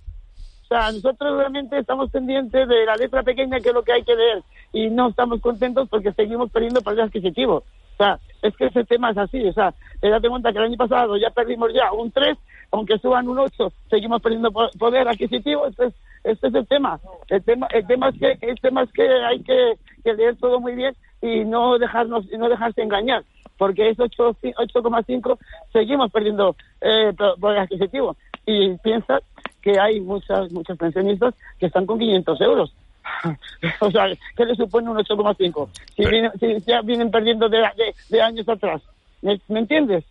sea, 0.69 0.93
nosotros 0.93 1.39
realmente 1.39 1.79
estamos 1.79 2.11
pendientes 2.11 2.69
de 2.69 2.85
la 2.85 2.97
letra 2.97 3.23
pequeña 3.23 3.61
que 3.61 3.71
es 3.71 3.75
lo 3.75 3.83
que 3.83 3.93
hay 3.93 4.03
que 4.03 4.15
leer 4.15 4.43
y 4.73 4.91
no 4.91 5.09
estamos 5.09 5.41
contentos 5.41 5.89
porque 5.89 6.13
seguimos 6.13 6.51
perdiendo 6.51 6.83
poder 6.83 7.03
adquisitivo. 7.03 7.65
O 7.95 7.97
sea, 7.99 8.19
es 8.43 8.57
que 8.57 8.67
ese 8.67 8.85
tema 8.85 9.11
es 9.11 9.19
así. 9.19 9.45
O 9.47 9.53
sea, 9.53 9.75
date 10.01 10.29
cuenta 10.29 10.53
que 10.53 10.59
el 10.59 10.65
año 10.65 10.77
pasado 10.77 11.17
ya 11.17 11.31
perdimos 11.31 11.73
ya 11.75 11.93
un 11.93 12.11
3, 12.13 12.37
aunque 12.71 12.99
suban 12.99 13.29
un 13.29 13.39
8, 13.39 13.73
seguimos 13.91 14.23
perdiendo 14.23 14.53
poder 14.53 15.09
adquisitivo. 15.09 15.67
Entonces, 15.67 15.99
este 16.23 16.49
es 16.49 16.55
el 16.55 16.67
tema. 16.67 17.01
El 17.29 17.43
tema, 17.43 17.67
el 17.73 17.87
tema 17.87 18.09
es 18.11 18.19
que, 18.19 18.47
el 18.47 18.61
tema 18.61 18.83
es 18.83 18.93
que 18.93 19.03
hay 19.03 19.43
que, 19.43 19.75
leer 20.05 20.37
todo 20.37 20.61
muy 20.61 20.75
bien 20.75 20.95
y 21.21 21.45
no 21.45 21.79
dejarnos, 21.79 22.27
no 22.31 22.49
dejarse 22.49 22.83
engañar. 22.83 23.25
Porque 23.57 23.89
es 23.91 23.99
8,5, 23.99 25.39
seguimos 25.73 26.13
perdiendo 26.13 26.55
eh, 26.81 27.13
poder 27.41 27.59
adquisitivo. 27.59 28.17
Y 28.47 28.79
piensa 28.79 29.21
que 29.69 29.79
hay 29.79 30.01
muchas, 30.01 30.51
muchos 30.51 30.79
pensionistas 30.79 31.35
que 31.59 31.67
están 31.67 31.85
con 31.85 31.99
500 31.99 32.41
euros. 32.41 32.73
o 33.81 33.91
sea, 33.91 34.07
¿qué 34.35 34.45
le 34.47 34.55
supone 34.55 34.89
un 34.89 34.97
8,5? 34.97 35.69
Si, 35.95 36.65
ya 36.67 36.81
vienen 36.81 37.11
perdiendo 37.11 37.49
de, 37.51 38.23
años 38.23 38.49
atrás. 38.49 38.81
¿Me, 39.21 39.39
entiendes? 39.51 40.05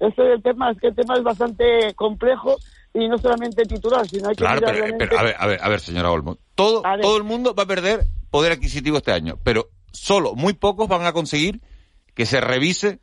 Ese 0.00 0.22
es 0.22 0.36
el 0.36 0.42
tema, 0.42 0.70
es 0.70 0.80
que 0.80 0.88
el 0.88 0.94
tema 0.94 1.16
es 1.16 1.22
bastante 1.22 1.92
complejo 1.94 2.56
y 2.94 3.08
no 3.08 3.18
solamente 3.18 3.64
titular, 3.64 4.08
sino 4.08 4.28
hay 4.28 4.36
que 4.36 4.44
claro, 4.44 4.66
pero, 4.98 5.18
a 5.18 5.22
ver, 5.22 5.36
a 5.38 5.46
ver, 5.46 5.58
a 5.62 5.68
ver, 5.68 5.80
señora 5.80 6.10
Olmo, 6.10 6.38
todo, 6.54 6.82
todo 7.02 7.16
el 7.18 7.24
mundo 7.24 7.54
va 7.54 7.64
a 7.64 7.66
perder 7.66 8.04
poder 8.30 8.52
adquisitivo 8.52 8.96
este 8.96 9.12
año, 9.12 9.38
pero 9.44 9.68
solo 9.92 10.34
muy 10.34 10.54
pocos 10.54 10.88
van 10.88 11.04
a 11.04 11.12
conseguir 11.12 11.60
que 12.14 12.24
se 12.24 12.40
revise 12.40 13.00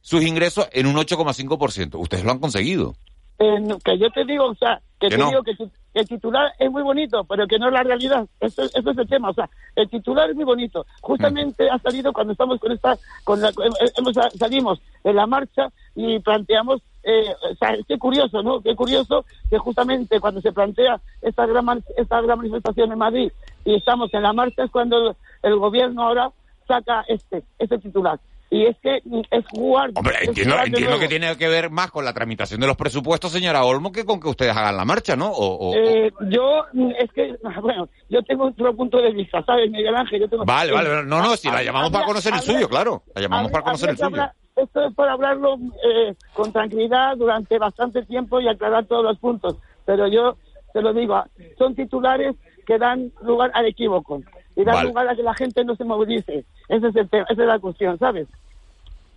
sus 0.00 0.24
ingresos 0.24 0.68
en 0.72 0.86
un 0.86 0.96
8,5%. 0.96 2.00
Ustedes 2.00 2.24
lo 2.24 2.32
han 2.32 2.38
conseguido. 2.40 2.96
Eh, 3.38 3.78
que 3.84 3.98
yo 3.98 4.10
te 4.10 4.24
digo, 4.24 4.46
o 4.46 4.54
sea, 4.54 4.80
que, 4.98 5.08
te 5.08 5.16
digo 5.16 5.42
que 5.42 5.56
el 5.94 6.08
titular 6.08 6.52
es 6.58 6.70
muy 6.70 6.82
bonito, 6.82 7.24
pero 7.24 7.46
que 7.46 7.58
no 7.58 7.68
es 7.68 7.72
la 7.72 7.82
realidad. 7.82 8.26
Eso, 8.40 8.62
es 8.62 8.74
el 8.74 9.08
tema. 9.08 9.30
O 9.30 9.34
sea, 9.34 9.48
el 9.76 9.88
titular 9.88 10.28
es 10.28 10.36
muy 10.36 10.44
bonito. 10.44 10.86
Justamente 11.00 11.68
ha 11.70 11.78
salido 11.78 12.12
cuando 12.12 12.32
estamos 12.32 12.58
con 12.60 12.72
esta, 12.72 12.96
con 13.22 13.40
la, 13.40 13.52
hemos, 13.96 14.14
salimos 14.38 14.80
en 15.04 15.16
la 15.16 15.26
marcha 15.26 15.68
y 15.94 16.18
planteamos, 16.18 16.82
eh, 17.02 17.34
o 17.50 17.54
sea, 17.56 17.76
qué 17.86 17.98
curioso, 17.98 18.42
¿no? 18.42 18.60
Qué 18.60 18.74
curioso 18.74 19.24
que 19.48 19.58
justamente 19.58 20.20
cuando 20.20 20.40
se 20.40 20.52
plantea 20.52 21.00
esta 21.22 21.46
gran, 21.46 21.84
esta 21.96 22.20
gran 22.20 22.38
manifestación 22.38 22.90
en 22.90 22.98
Madrid 22.98 23.32
y 23.64 23.74
estamos 23.74 24.12
en 24.14 24.22
la 24.22 24.32
marcha 24.32 24.64
es 24.64 24.70
cuando 24.70 25.16
el, 25.42 25.56
gobierno 25.56 26.02
ahora 26.02 26.30
saca 26.66 27.04
este, 27.08 27.44
este 27.58 27.78
titular 27.78 28.18
y 28.50 28.66
es 28.66 28.76
que 28.78 29.02
es 29.30 29.44
jugar. 29.50 29.90
Hombre, 29.94 30.16
entiendo, 30.22 30.56
entiendo 30.64 30.98
que 30.98 31.08
tiene 31.08 31.36
que 31.36 31.48
ver 31.48 31.70
más 31.70 31.90
con 31.90 32.04
la 32.04 32.12
tramitación 32.12 32.60
de 32.60 32.66
los 32.66 32.76
presupuestos, 32.76 33.32
señora 33.32 33.64
Olmo, 33.64 33.90
que 33.90 34.04
con 34.04 34.20
que 34.20 34.28
ustedes 34.28 34.56
hagan 34.56 34.76
la 34.76 34.84
marcha, 34.84 35.16
¿no? 35.16 35.30
O, 35.32 35.74
eh, 35.74 36.12
yo, 36.28 36.64
es 36.98 37.10
que, 37.12 37.36
bueno, 37.62 37.88
yo 38.08 38.22
tengo 38.22 38.46
otro 38.46 38.74
punto 38.76 38.98
de 38.98 39.12
vista, 39.12 39.42
¿sabes, 39.44 39.70
Miguel 39.70 39.96
Ángel? 39.96 40.20
Yo 40.20 40.28
tengo 40.28 40.44
vale, 40.44 40.72
vale, 40.72 41.04
no, 41.04 41.22
no, 41.22 41.36
si 41.36 41.48
la 41.48 41.62
llamamos 41.62 41.90
para 41.90 42.06
conocer 42.06 42.34
el 42.34 42.40
suyo, 42.40 42.68
claro. 42.68 43.02
La 43.14 43.22
llamamos 43.22 43.50
para 43.50 43.64
conocer 43.64 43.90
el 43.90 43.96
suyo. 43.96 44.22
esto 44.56 44.86
es 44.86 44.94
para 44.94 45.12
hablarlo 45.12 45.56
eh, 45.56 46.14
con 46.32 46.52
tranquilidad 46.52 47.16
durante 47.16 47.58
bastante 47.58 48.04
tiempo 48.04 48.40
y 48.40 48.48
aclarar 48.48 48.86
todos 48.86 49.04
los 49.04 49.18
puntos. 49.18 49.56
Pero 49.84 50.06
yo 50.06 50.36
te 50.72 50.80
lo 50.80 50.92
digo, 50.92 51.22
son 51.58 51.74
titulares 51.74 52.36
que 52.66 52.78
dan 52.78 53.12
lugar 53.22 53.50
al 53.54 53.66
equívoco 53.66 54.22
y 54.56 54.64
dan 54.64 54.86
lugar 54.86 55.08
a 55.08 55.16
que 55.16 55.22
la 55.22 55.34
gente 55.34 55.64
no 55.64 55.74
se 55.76 55.84
movilice. 55.84 56.44
Ese 56.68 56.88
es 56.88 56.96
el 56.96 57.08
tema, 57.08 57.26
esa 57.28 57.42
es 57.42 57.48
la 57.48 57.58
cuestión, 57.58 57.98
¿sabes? 57.98 58.28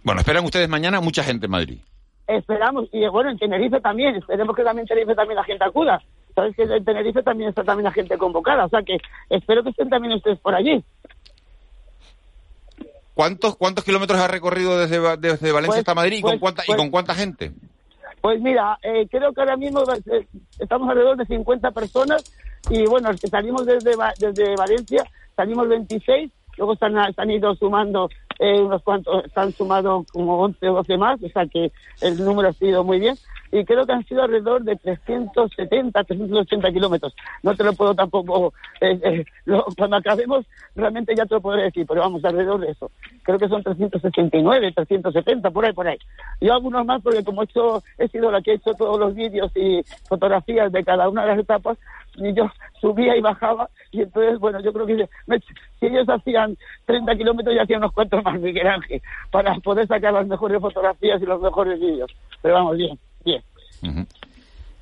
Bueno, 0.03 0.21
esperan 0.21 0.45
ustedes 0.45 0.69
mañana 0.69 1.01
mucha 1.01 1.23
gente 1.23 1.45
en 1.45 1.51
Madrid. 1.51 1.79
Esperamos, 2.27 2.89
y 2.91 3.07
bueno, 3.07 3.29
en 3.29 3.37
Tenerife 3.37 3.79
también, 3.79 4.15
esperemos 4.15 4.55
que 4.55 4.63
también 4.63 4.83
en 4.83 4.87
Tenerife 4.87 5.15
también 5.15 5.37
la 5.37 5.43
gente 5.43 5.63
acuda. 5.63 6.01
Sabes 6.35 6.55
que 6.55 6.63
en 6.63 6.83
Tenerife 6.83 7.23
también 7.23 7.49
está 7.49 7.63
también 7.63 7.85
la 7.85 7.91
gente 7.91 8.17
convocada, 8.17 8.65
o 8.65 8.69
sea 8.69 8.81
que 8.83 8.97
espero 9.29 9.63
que 9.63 9.69
estén 9.69 9.89
también 9.89 10.13
ustedes 10.13 10.39
por 10.39 10.53
allí. 10.53 10.83
¿Cuántos, 13.13 13.55
cuántos 13.55 13.83
kilómetros 13.83 14.19
ha 14.19 14.27
recorrido 14.27 14.77
desde, 14.77 14.99
desde 15.17 15.51
Valencia 15.51 15.67
pues, 15.67 15.79
hasta 15.79 15.95
Madrid 15.95 16.17
y, 16.17 16.21
con 16.21 16.31
pues, 16.31 16.39
cuánta, 16.39 16.63
y 16.63 16.67
pues 16.67 16.77
con 16.77 16.91
cuánta 16.91 17.15
gente? 17.15 17.51
Pues 18.21 18.39
mira, 18.41 18.77
eh, 18.83 19.07
creo 19.09 19.33
que 19.33 19.41
ahora 19.41 19.57
mismo 19.57 19.81
eh, 20.11 20.27
estamos 20.59 20.89
alrededor 20.89 21.17
de 21.17 21.25
50 21.25 21.71
personas 21.71 22.23
y 22.69 22.85
bueno, 22.85 23.09
salimos 23.17 23.65
desde, 23.65 23.91
desde 24.19 24.55
Valencia, 24.55 25.03
salimos 25.37 25.69
26, 25.69 26.31
luego 26.57 26.73
están, 26.73 26.97
han 26.97 27.31
ido 27.31 27.55
sumando 27.55 28.09
eh, 28.39 28.59
unos 28.59 28.83
cuantos, 28.83 29.23
están 29.23 29.53
sumado 29.53 30.05
como 30.11 30.39
11 30.41 30.67
o 30.67 30.73
12 30.73 30.97
más, 30.97 31.23
o 31.23 31.29
sea 31.29 31.45
que 31.45 31.71
el 32.01 32.17
número 32.17 32.49
ha 32.49 32.53
sido 32.53 32.83
muy 32.83 32.99
bien 32.99 33.15
y 33.51 33.63
creo 33.65 33.85
que 33.85 33.93
han 33.93 34.05
sido 34.05 34.23
alrededor 34.23 34.63
de 34.63 34.75
370, 34.75 36.03
380 36.03 36.71
kilómetros. 36.71 37.15
No 37.43 37.55
te 37.55 37.63
lo 37.63 37.73
puedo 37.73 37.95
tampoco, 37.95 38.53
eh, 38.81 38.99
eh, 39.03 39.25
cuando 39.77 39.97
acabemos 39.97 40.45
realmente 40.75 41.15
ya 41.15 41.25
te 41.25 41.35
lo 41.35 41.41
podré 41.41 41.63
decir, 41.63 41.85
pero 41.87 42.01
vamos, 42.01 42.23
alrededor 42.23 42.59
de 42.59 42.71
eso. 42.71 42.91
Creo 43.23 43.39
que 43.39 43.47
son 43.47 43.63
369, 43.63 44.71
370, 44.73 45.51
por 45.51 45.65
ahí, 45.65 45.73
por 45.73 45.87
ahí. 45.87 45.97
Yo 46.41 46.53
algunos 46.53 46.85
más 46.85 47.01
porque 47.01 47.23
como 47.23 47.41
he, 47.41 47.45
hecho, 47.45 47.83
he 47.97 48.07
sido 48.07 48.31
la 48.31 48.41
que 48.41 48.51
he 48.51 48.55
hecho 48.55 48.73
todos 48.73 48.99
los 48.99 49.15
vídeos 49.15 49.51
y 49.55 49.83
fotografías 50.07 50.71
de 50.71 50.83
cada 50.83 51.09
una 51.09 51.23
de 51.23 51.29
las 51.29 51.39
etapas, 51.39 51.77
y 52.17 52.33
yo 52.33 52.49
subía 52.81 53.15
y 53.15 53.21
bajaba 53.21 53.69
y 53.91 54.01
entonces, 54.01 54.39
bueno, 54.39 54.59
yo 54.61 54.73
creo 54.73 54.85
que 54.85 55.07
si 55.79 55.85
ellos 55.85 56.07
hacían 56.09 56.57
30 56.85 57.15
kilómetros, 57.15 57.55
yo 57.55 57.61
hacía 57.61 57.77
unos 57.77 57.93
cuantos 57.93 58.23
más, 58.23 58.39
Miguel 58.39 58.67
Ángel, 58.67 59.01
para 59.31 59.55
poder 59.55 59.87
sacar 59.87 60.13
las 60.13 60.27
mejores 60.27 60.59
fotografías 60.59 61.21
y 61.21 61.25
los 61.25 61.41
mejores 61.41 61.79
vídeos. 61.79 62.11
Pero 62.41 62.55
vamos, 62.55 62.77
bien. 62.77 62.99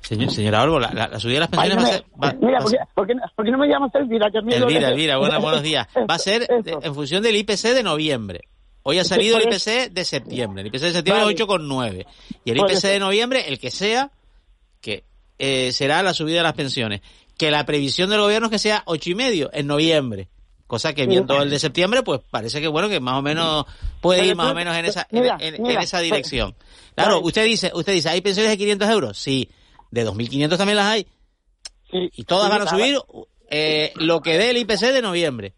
Señor, 0.00 0.30
señora 0.30 0.62
Olvo, 0.62 0.78
la, 0.78 0.92
la, 0.92 1.18
subida 1.18 1.34
de 1.34 1.40
las 1.40 1.48
pensiones 1.48 1.84
va 2.22 2.28
a 2.28 2.30
ser... 2.30 2.38
mira, 2.40 2.58
¿por, 2.94 3.06
qué, 3.08 3.50
no 3.50 3.58
me 3.58 3.66
llamas 3.66 3.92
Elvira? 3.94 4.30
Que 4.30 4.38
Elvira, 4.38 4.90
Elvira, 4.90 5.16
buenos 5.18 5.62
días. 5.62 5.88
Va 6.08 6.14
a 6.14 6.18
ser 6.18 6.46
en 6.48 6.94
función 6.94 7.24
del 7.24 7.34
IPC 7.34 7.74
de 7.74 7.82
noviembre. 7.82 8.42
Hoy 8.84 9.00
ha 9.00 9.04
salido 9.04 9.36
el 9.36 9.48
IPC 9.48 9.90
de 9.90 10.04
septiembre. 10.04 10.60
El 10.62 10.68
IPC 10.68 10.80
de 10.80 10.92
septiembre 10.92 11.24
es 11.24 11.40
8,9. 11.40 12.06
Y 12.44 12.50
el 12.52 12.58
IPC 12.58 12.82
de 12.82 13.00
noviembre, 13.00 13.48
el 13.48 13.58
que 13.58 13.72
sea, 13.72 14.12
que 14.80 15.02
eh, 15.40 15.72
será 15.72 16.04
la 16.04 16.14
subida 16.14 16.36
de 16.36 16.42
las 16.44 16.52
pensiones. 16.52 17.00
Que 17.36 17.50
la 17.50 17.66
previsión 17.66 18.08
del 18.08 18.20
gobierno 18.20 18.46
es 18.46 18.52
que 18.52 18.58
sea 18.60 18.84
ocho 18.86 19.10
y 19.10 19.16
medio 19.16 19.50
en 19.52 19.66
noviembre. 19.66 20.28
Cosa 20.66 20.94
que 20.94 21.06
viendo 21.06 21.40
el 21.40 21.48
de 21.48 21.60
septiembre, 21.60 22.02
pues 22.02 22.20
parece 22.28 22.60
que 22.60 22.66
bueno, 22.66 22.88
que 22.88 22.98
más 22.98 23.18
o 23.18 23.22
menos 23.22 23.66
puede 24.00 24.26
ir 24.26 24.34
más 24.34 24.50
o 24.50 24.54
menos 24.54 24.76
en 24.76 24.84
esa, 24.84 25.06
en, 25.10 25.66
esa 25.66 26.00
dirección. 26.00 26.56
Claro, 26.96 27.20
usted 27.20 27.44
dice, 27.44 27.70
usted 27.72 27.92
dice, 27.92 28.08
¿hay 28.08 28.20
pensiones 28.20 28.50
de 28.50 28.58
500 28.58 28.88
euros? 28.90 29.18
Sí. 29.18 29.48
¿De 29.92 30.04
2.500 30.04 30.56
también 30.56 30.76
las 30.76 30.86
hay? 30.86 31.06
¿Y 31.92 32.24
todas 32.24 32.50
van 32.50 32.62
a 32.62 32.66
subir 32.66 32.98
eh, 33.48 33.92
lo 33.96 34.20
que 34.20 34.36
dé 34.38 34.50
el 34.50 34.56
IPC 34.56 34.92
de 34.92 35.02
noviembre? 35.02 35.54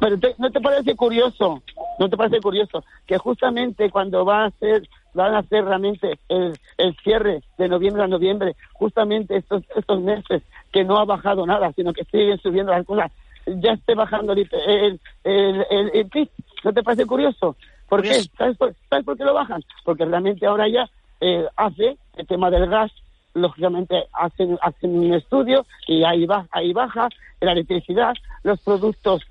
Pero 0.00 0.16
¿no 0.38 0.50
te 0.50 0.60
parece 0.60 0.94
curioso? 0.94 1.62
¿No 1.98 2.08
te 2.08 2.16
parece 2.16 2.40
curioso? 2.40 2.84
Que 3.06 3.18
justamente 3.18 3.90
cuando 3.90 4.24
va 4.24 4.44
a 4.44 4.50
ser, 4.52 4.88
van 5.14 5.34
a 5.34 5.38
hacer 5.38 5.64
realmente 5.64 6.18
el, 6.28 6.56
el 6.76 6.96
cierre 7.02 7.42
de 7.58 7.68
noviembre 7.68 8.04
a 8.04 8.06
noviembre, 8.06 8.54
justamente 8.74 9.36
estos, 9.36 9.64
estos 9.74 10.00
meses 10.00 10.42
que 10.72 10.84
no 10.84 10.98
ha 10.98 11.04
bajado 11.04 11.44
nada, 11.46 11.72
sino 11.72 11.92
que 11.92 12.04
siguen 12.04 12.38
subiendo 12.38 12.72
las 12.72 12.86
cosas, 12.86 13.10
ya 13.56 13.72
esté 13.72 13.94
bajando 13.94 14.32
el, 14.32 14.48
el, 14.66 15.00
el, 15.24 15.90
el, 15.94 16.08
PIB. 16.08 16.28
¿No 16.64 16.72
te 16.72 16.82
parece 16.82 17.06
curioso? 17.06 17.56
¿Por 17.88 18.02
qué? 18.02 18.14
¿Sabes 18.36 18.56
por, 18.56 18.74
¿Sabes 18.88 19.04
por 19.04 19.16
qué 19.16 19.24
lo 19.24 19.34
bajan? 19.34 19.62
Porque 19.84 20.04
realmente 20.04 20.46
ahora 20.46 20.68
ya 20.68 20.88
eh, 21.20 21.46
hace 21.56 21.96
el 22.16 22.26
tema 22.26 22.50
del 22.50 22.68
gas 22.68 22.92
lógicamente 23.34 24.06
hacen, 24.12 24.58
hacen 24.62 24.98
un 24.98 25.14
estudio 25.14 25.64
y 25.86 26.04
ahí, 26.04 26.26
baja, 26.26 26.48
ahí 26.52 26.72
baja 26.72 27.08
la 27.40 27.52
electricidad, 27.52 28.14
los 28.42 28.60
productos 28.60 29.22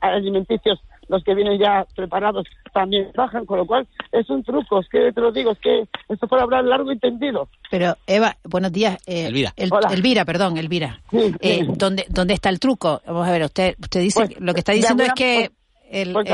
alimenticios, 0.00 0.80
los 1.08 1.22
que 1.24 1.34
vienen 1.34 1.58
ya 1.58 1.86
preparados, 1.94 2.46
también 2.74 3.10
bajan, 3.14 3.46
con 3.46 3.58
lo 3.58 3.66
cual 3.66 3.86
es 4.12 4.28
un 4.28 4.42
truco, 4.42 4.80
es 4.80 4.88
que 4.88 5.12
te 5.12 5.20
lo 5.20 5.32
digo, 5.32 5.52
es 5.52 5.58
que 5.60 5.84
esto 6.08 6.26
puede 6.26 6.42
hablar 6.42 6.64
largo 6.64 6.92
y 6.92 6.98
tendido. 6.98 7.48
Pero 7.70 7.94
Eva, 8.06 8.36
buenos 8.44 8.72
días. 8.72 8.98
Eh, 9.06 9.26
Elvira. 9.26 9.54
Elvira, 9.56 10.24
perdón, 10.24 10.58
Elvira. 10.58 11.00
Eh, 11.40 11.64
¿dónde, 11.68 12.04
¿Dónde 12.10 12.34
está 12.34 12.50
el 12.50 12.58
truco? 12.58 13.00
Vamos 13.06 13.26
a 13.26 13.30
ver, 13.30 13.44
usted 13.44 13.76
usted 13.80 14.00
dice, 14.00 14.26
pues, 14.26 14.40
lo 14.40 14.52
que 14.52 14.60
está 14.60 14.72
diciendo 14.72 15.04
es 15.04 15.12
que... 15.14 15.50
el, 15.90 16.12
pues, 16.12 16.28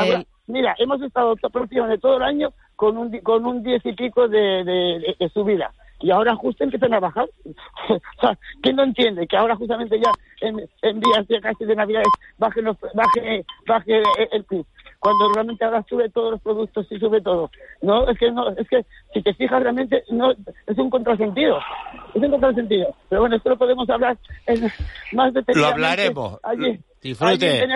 mira, 0.46 0.74
hemos 0.78 1.00
estado 1.02 1.36
prácticamente 1.36 1.98
todo 1.98 2.16
el 2.16 2.22
año 2.22 2.52
con 2.74 2.96
un, 2.96 3.16
con 3.20 3.44
un 3.44 3.62
diez 3.62 3.84
y 3.84 3.92
pico 3.92 4.26
de, 4.26 4.64
de, 4.64 5.16
de 5.18 5.28
subida 5.28 5.70
y 6.00 6.10
ahora 6.10 6.34
justo 6.34 6.64
empiezan 6.64 6.94
a 6.94 7.00
bajar. 7.00 7.28
o 7.90 8.20
sea, 8.20 8.38
¿quién 8.62 8.76
no 8.76 8.84
entiende 8.84 9.26
que 9.26 9.36
ahora 9.36 9.56
justamente 9.56 10.00
ya 10.00 10.10
en, 10.40 10.58
en 10.82 11.00
días 11.00 11.28
de 11.28 11.40
casi 11.40 11.64
de 11.64 11.76
Navidades 11.76 12.08
baje, 12.38 12.62
baje, 12.94 13.44
baje 13.66 14.02
el 14.32 14.44
PIB? 14.44 14.64
Cuando 15.00 15.32
realmente 15.32 15.64
ahora 15.64 15.84
sube 15.88 16.10
todos 16.10 16.32
los 16.32 16.40
productos 16.42 16.86
y 16.90 16.98
sube 16.98 17.22
todo. 17.22 17.50
No, 17.80 18.08
es 18.08 18.18
que 18.18 18.30
no, 18.30 18.50
es 18.50 18.68
que 18.68 18.84
si 19.14 19.22
te 19.22 19.32
fijas 19.34 19.62
realmente 19.62 20.04
no 20.10 20.30
es 20.30 20.78
un 20.78 20.90
contrasentido. 20.90 21.58
Es 22.14 22.22
un 22.22 22.30
contrasentido. 22.30 22.94
Pero 23.08 23.22
bueno, 23.22 23.36
esto 23.36 23.48
lo 23.48 23.56
podemos 23.56 23.88
hablar 23.88 24.18
en 24.46 24.70
más 25.12 25.32
detalles. 25.32 25.60
Lo 25.60 25.68
hablaremos. 25.68 26.38
Allí. 26.42 26.78
Disfrute. 27.00 27.66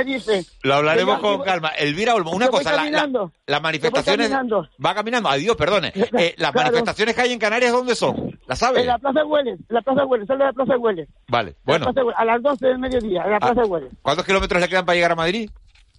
Lo 0.63 0.75
hablaremos 0.75 1.19
con 1.19 1.43
calma. 1.43 1.69
Elvira 1.79 2.15
Olmo, 2.15 2.33
una 2.33 2.49
cosa, 2.49 2.73
la, 2.73 3.31
las 3.47 3.63
manifestaciones... 3.63 4.31
Va 4.31 4.95
caminando, 4.95 5.29
adiós, 5.29 5.57
perdone. 5.57 5.93
Eh, 6.17 6.35
las 6.39 6.55
manifestaciones 6.55 7.15
que 7.15 7.23
hay 7.23 7.33
en 7.33 7.39
Canarias, 7.39 7.73
¿dónde 7.73 7.97
son? 7.97 8.39
¿La 8.47 8.55
sabe? 8.55 8.83
En 8.83 8.87
la 8.87 8.99
Plaza 8.99 9.21
de 9.21 9.25
Hueles, 9.25 9.59
la 9.69 9.83
Plaza 9.83 10.05
Hueles, 10.05 10.29
sale 10.29 10.41
de 10.41 10.45
la 10.47 10.53
Plaza 10.53 10.75
de 10.75 10.79
Hueles. 10.79 11.09
Vale, 11.27 11.57
bueno. 11.65 11.87
a 12.17 12.25
las 12.25 12.43
12 12.43 12.67
del 12.67 12.79
mediodía, 12.79 13.23
en 13.25 13.31
la 13.33 13.41
Plaza 13.41 13.63
de 13.63 13.67
Hueles. 13.67 13.93
¿Cuántos 14.01 14.25
kilómetros 14.25 14.61
le 14.61 14.69
quedan 14.69 14.85
para 14.85 14.95
llegar 14.95 15.13
a 15.13 15.17
Madrid? 15.17 15.51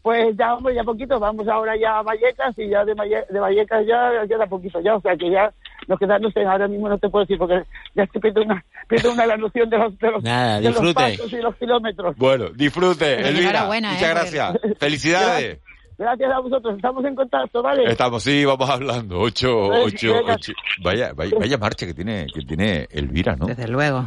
Pues 0.05 0.37
ya, 0.37 0.53
hombre, 0.53 0.75
ya 0.75 0.83
poquito, 0.83 1.19
vamos 1.19 1.47
ahora 1.47 1.75
ya 1.81 1.97
a 1.97 2.03
Vallecas 2.03 2.53
y 2.59 2.69
ya 2.69 2.85
de, 2.85 2.93
de 2.93 3.39
Vallecas 3.39 3.87
ya 3.87 4.11
queda 4.27 4.45
poquito 4.45 4.79
ya, 4.79 4.93
o 4.97 5.01
sea 5.01 5.17
que 5.17 5.31
ya 5.31 5.51
nos 5.87 5.97
queda, 5.97 6.19
no 6.19 6.29
sé, 6.29 6.43
ahora 6.43 6.67
mismo 6.67 6.87
no 6.87 6.99
te 6.99 7.09
puedo 7.09 7.25
decir 7.25 7.39
porque 7.39 7.63
ya 7.95 8.03
estoy 8.03 8.21
pierdo 8.21 8.43
una, 8.43 8.63
pierdo 8.87 9.13
una 9.13 9.25
la 9.25 9.35
noción 9.35 9.67
de 9.67 9.79
los, 9.79 9.97
de 9.97 10.11
los, 10.11 10.23
Nada, 10.23 10.61
de 10.61 10.69
los 10.69 10.93
pasos 10.93 11.33
y 11.33 11.37
los 11.37 11.55
kilómetros. 11.55 12.15
Bueno, 12.17 12.49
disfrute, 12.49 13.27
Elvira. 13.27 13.65
Muchas 13.65 14.03
¿eh? 14.03 14.07
gracias. 14.07 14.59
Felicidades. 14.79 15.59
Gracias 15.97 16.31
a 16.31 16.39
vosotros, 16.39 16.75
estamos 16.75 17.03
en 17.03 17.15
contacto, 17.15 17.63
¿vale? 17.63 17.89
Estamos, 17.89 18.21
sí, 18.21 18.45
vamos 18.45 18.69
hablando. 18.69 19.19
Ocho, 19.19 19.69
ocho, 19.69 20.13
ocho. 20.23 20.53
Vaya, 20.83 21.13
vaya, 21.15 21.35
vaya 21.39 21.57
marcha 21.57 21.87
que 21.87 21.95
tiene, 21.95 22.27
que 22.31 22.41
tiene 22.41 22.87
Elvira, 22.91 23.35
¿no? 23.35 23.47
Desde 23.47 23.67
luego. 23.67 24.05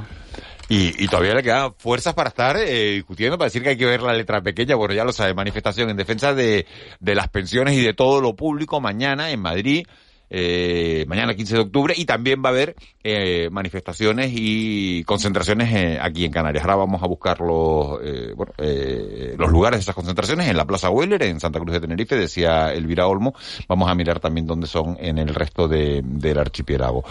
Y, 0.69 1.03
y, 1.03 1.09
todavía 1.09 1.35
le 1.35 1.43
quedan 1.43 1.73
fuerzas 1.79 2.13
para 2.13 2.29
estar 2.29 2.57
eh, 2.59 2.93
discutiendo, 2.93 3.39
para 3.39 3.47
decir 3.47 3.63
que 3.63 3.71
hay 3.71 3.77
que 3.77 3.87
ver 3.87 4.03
la 4.03 4.13
letra 4.13 4.43
pequeña. 4.43 4.77
Bueno, 4.77 4.95
ya 4.95 5.05
lo 5.05 5.13
sabe, 5.13 5.33
manifestación 5.33 5.89
en 5.89 5.97
defensa 5.97 6.35
de, 6.35 6.67
de 7.01 7.15
las 7.15 7.29
pensiones 7.29 7.75
y 7.75 7.81
de 7.81 7.95
todo 7.95 8.21
lo 8.21 8.37
público 8.37 8.81
mañana 8.81 9.31
en 9.31 9.41
Madrid. 9.41 9.87
Eh, 10.31 11.07
mañana 11.09 11.35
15 11.35 11.55
de 11.55 11.61
octubre 11.61 11.95
y 11.97 12.05
también 12.05 12.43
va 12.45 12.51
a 12.51 12.53
haber 12.53 12.77
eh, 13.03 13.49
manifestaciones 13.51 14.31
y 14.35 15.03
concentraciones 15.05 15.73
eh, 15.73 15.99
aquí 16.01 16.25
en 16.25 16.33
Canarias. 16.33 16.65
Ahora 16.65 16.77
vamos 16.77 17.03
a 17.03 17.07
buscar 17.07 17.41
los, 17.41 17.99
eh, 18.03 18.33
bueno, 18.37 18.53
eh, 18.59 19.35
los 19.39 19.51
lugares 19.51 19.79
de 19.79 19.83
esas 19.83 19.95
concentraciones 19.95 20.49
en 20.49 20.57
la 20.57 20.67
Plaza 20.67 20.91
Weller, 20.91 21.23
en 21.23 21.41
Santa 21.41 21.59
Cruz 21.59 21.73
de 21.73 21.81
Tenerife, 21.81 22.17
decía 22.17 22.73
Elvira 22.75 23.07
Olmo. 23.07 23.35
Vamos 23.69 23.91
a 23.91 23.95
mirar 23.95 24.21
también 24.21 24.47
dónde 24.47 24.67
son 24.67 24.97
en 25.01 25.19
el 25.19 25.35
resto 25.35 25.67
de, 25.67 26.03
del 26.05 26.39
archipiélago. 26.39 27.05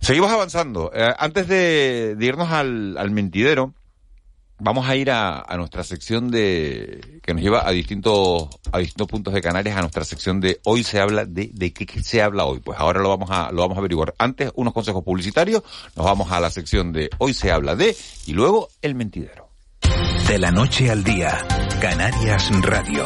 Seguimos 0.00 0.30
avanzando. 0.30 0.90
Eh, 0.94 1.14
antes 1.18 1.48
de, 1.48 2.16
irnos 2.20 2.50
al, 2.50 2.96
al 2.96 3.10
mentidero, 3.10 3.74
vamos 4.58 4.88
a 4.88 4.96
ir 4.96 5.10
a, 5.10 5.40
a, 5.40 5.56
nuestra 5.56 5.84
sección 5.84 6.30
de 6.30 7.20
que 7.22 7.34
nos 7.34 7.42
lleva 7.42 7.66
a 7.66 7.70
distintos 7.70 8.48
a 8.72 8.78
distintos 8.78 9.06
puntos 9.06 9.34
de 9.34 9.40
Canarias 9.40 9.76
a 9.76 9.80
nuestra 9.80 10.04
sección 10.04 10.40
de 10.40 10.60
hoy 10.64 10.82
se 10.82 11.00
habla 11.00 11.24
de 11.24 11.50
de 11.52 11.72
qué 11.72 11.86
se 12.02 12.22
habla 12.22 12.44
hoy. 12.44 12.60
Pues 12.60 12.78
ahora 12.78 13.00
lo 13.00 13.08
vamos 13.08 13.30
a 13.30 13.50
lo 13.52 13.62
vamos 13.62 13.76
a 13.76 13.80
averiguar. 13.80 14.14
Antes 14.18 14.52
unos 14.54 14.72
consejos 14.72 15.04
publicitarios. 15.04 15.62
Nos 15.96 16.06
vamos 16.06 16.30
a 16.32 16.40
la 16.40 16.50
sección 16.50 16.92
de 16.92 17.10
hoy 17.18 17.34
se 17.34 17.50
habla 17.50 17.76
de 17.76 17.96
y 18.26 18.32
luego 18.32 18.68
el 18.82 18.94
mentidero. 18.94 19.48
De 20.26 20.38
la 20.38 20.50
noche 20.50 20.90
al 20.90 21.04
día 21.04 21.46
Canarias 21.80 22.50
Radio 22.62 23.04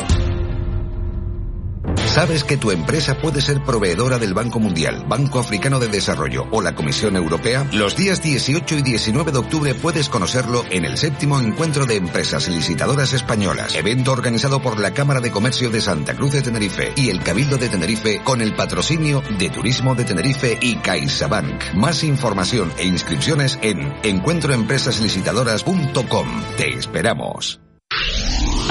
¿Sabes 2.13 2.45
que 2.45 2.59
tu 2.59 2.71
empresa 2.71 3.17
puede 3.17 3.41
ser 3.41 3.65
proveedora 3.65 4.19
del 4.19 4.35
Banco 4.35 4.61
Mundial, 4.61 5.07
Banco 5.09 5.39
Africano 5.39 5.81
de 5.81 5.89
Desarrollo 5.89 6.47
o 6.51 6.61
la 6.61 6.75
Comisión 6.75 7.17
Europea? 7.17 7.67
Los 7.73 7.97
días 7.97 8.23
18 8.23 8.77
y 8.77 8.83
19 8.83 9.33
de 9.33 9.39
octubre 9.39 9.75
puedes 9.75 10.11
conocerlo 10.11 10.63
en 10.71 10.85
el 10.85 10.99
séptimo 10.99 11.41
encuentro 11.41 11.87
de 11.87 11.97
empresas 11.97 12.49
licitadoras 12.49 13.15
españolas, 13.15 13.75
evento 13.75 14.13
organizado 14.13 14.61
por 14.61 14.79
la 14.79 14.93
Cámara 14.93 15.21
de 15.21 15.31
Comercio 15.31 15.71
de 15.71 15.81
Santa 15.81 16.15
Cruz 16.15 16.33
de 16.33 16.43
Tenerife 16.43 16.93
y 16.97 17.09
el 17.09 17.23
Cabildo 17.23 17.57
de 17.57 17.71
Tenerife 17.71 18.21
con 18.23 18.43
el 18.43 18.55
patrocinio 18.55 19.23
de 19.39 19.49
Turismo 19.49 19.95
de 19.95 20.05
Tenerife 20.05 20.59
y 20.61 20.77
CaixaBank. 20.77 21.73
Más 21.75 22.05
información 22.05 22.71
e 22.77 22.85
inscripciones 22.85 23.59
en 23.63 23.91
encuentroempresaslicitadoras.com. 24.03 26.29
Te 26.59 26.77
esperamos. 26.77 27.72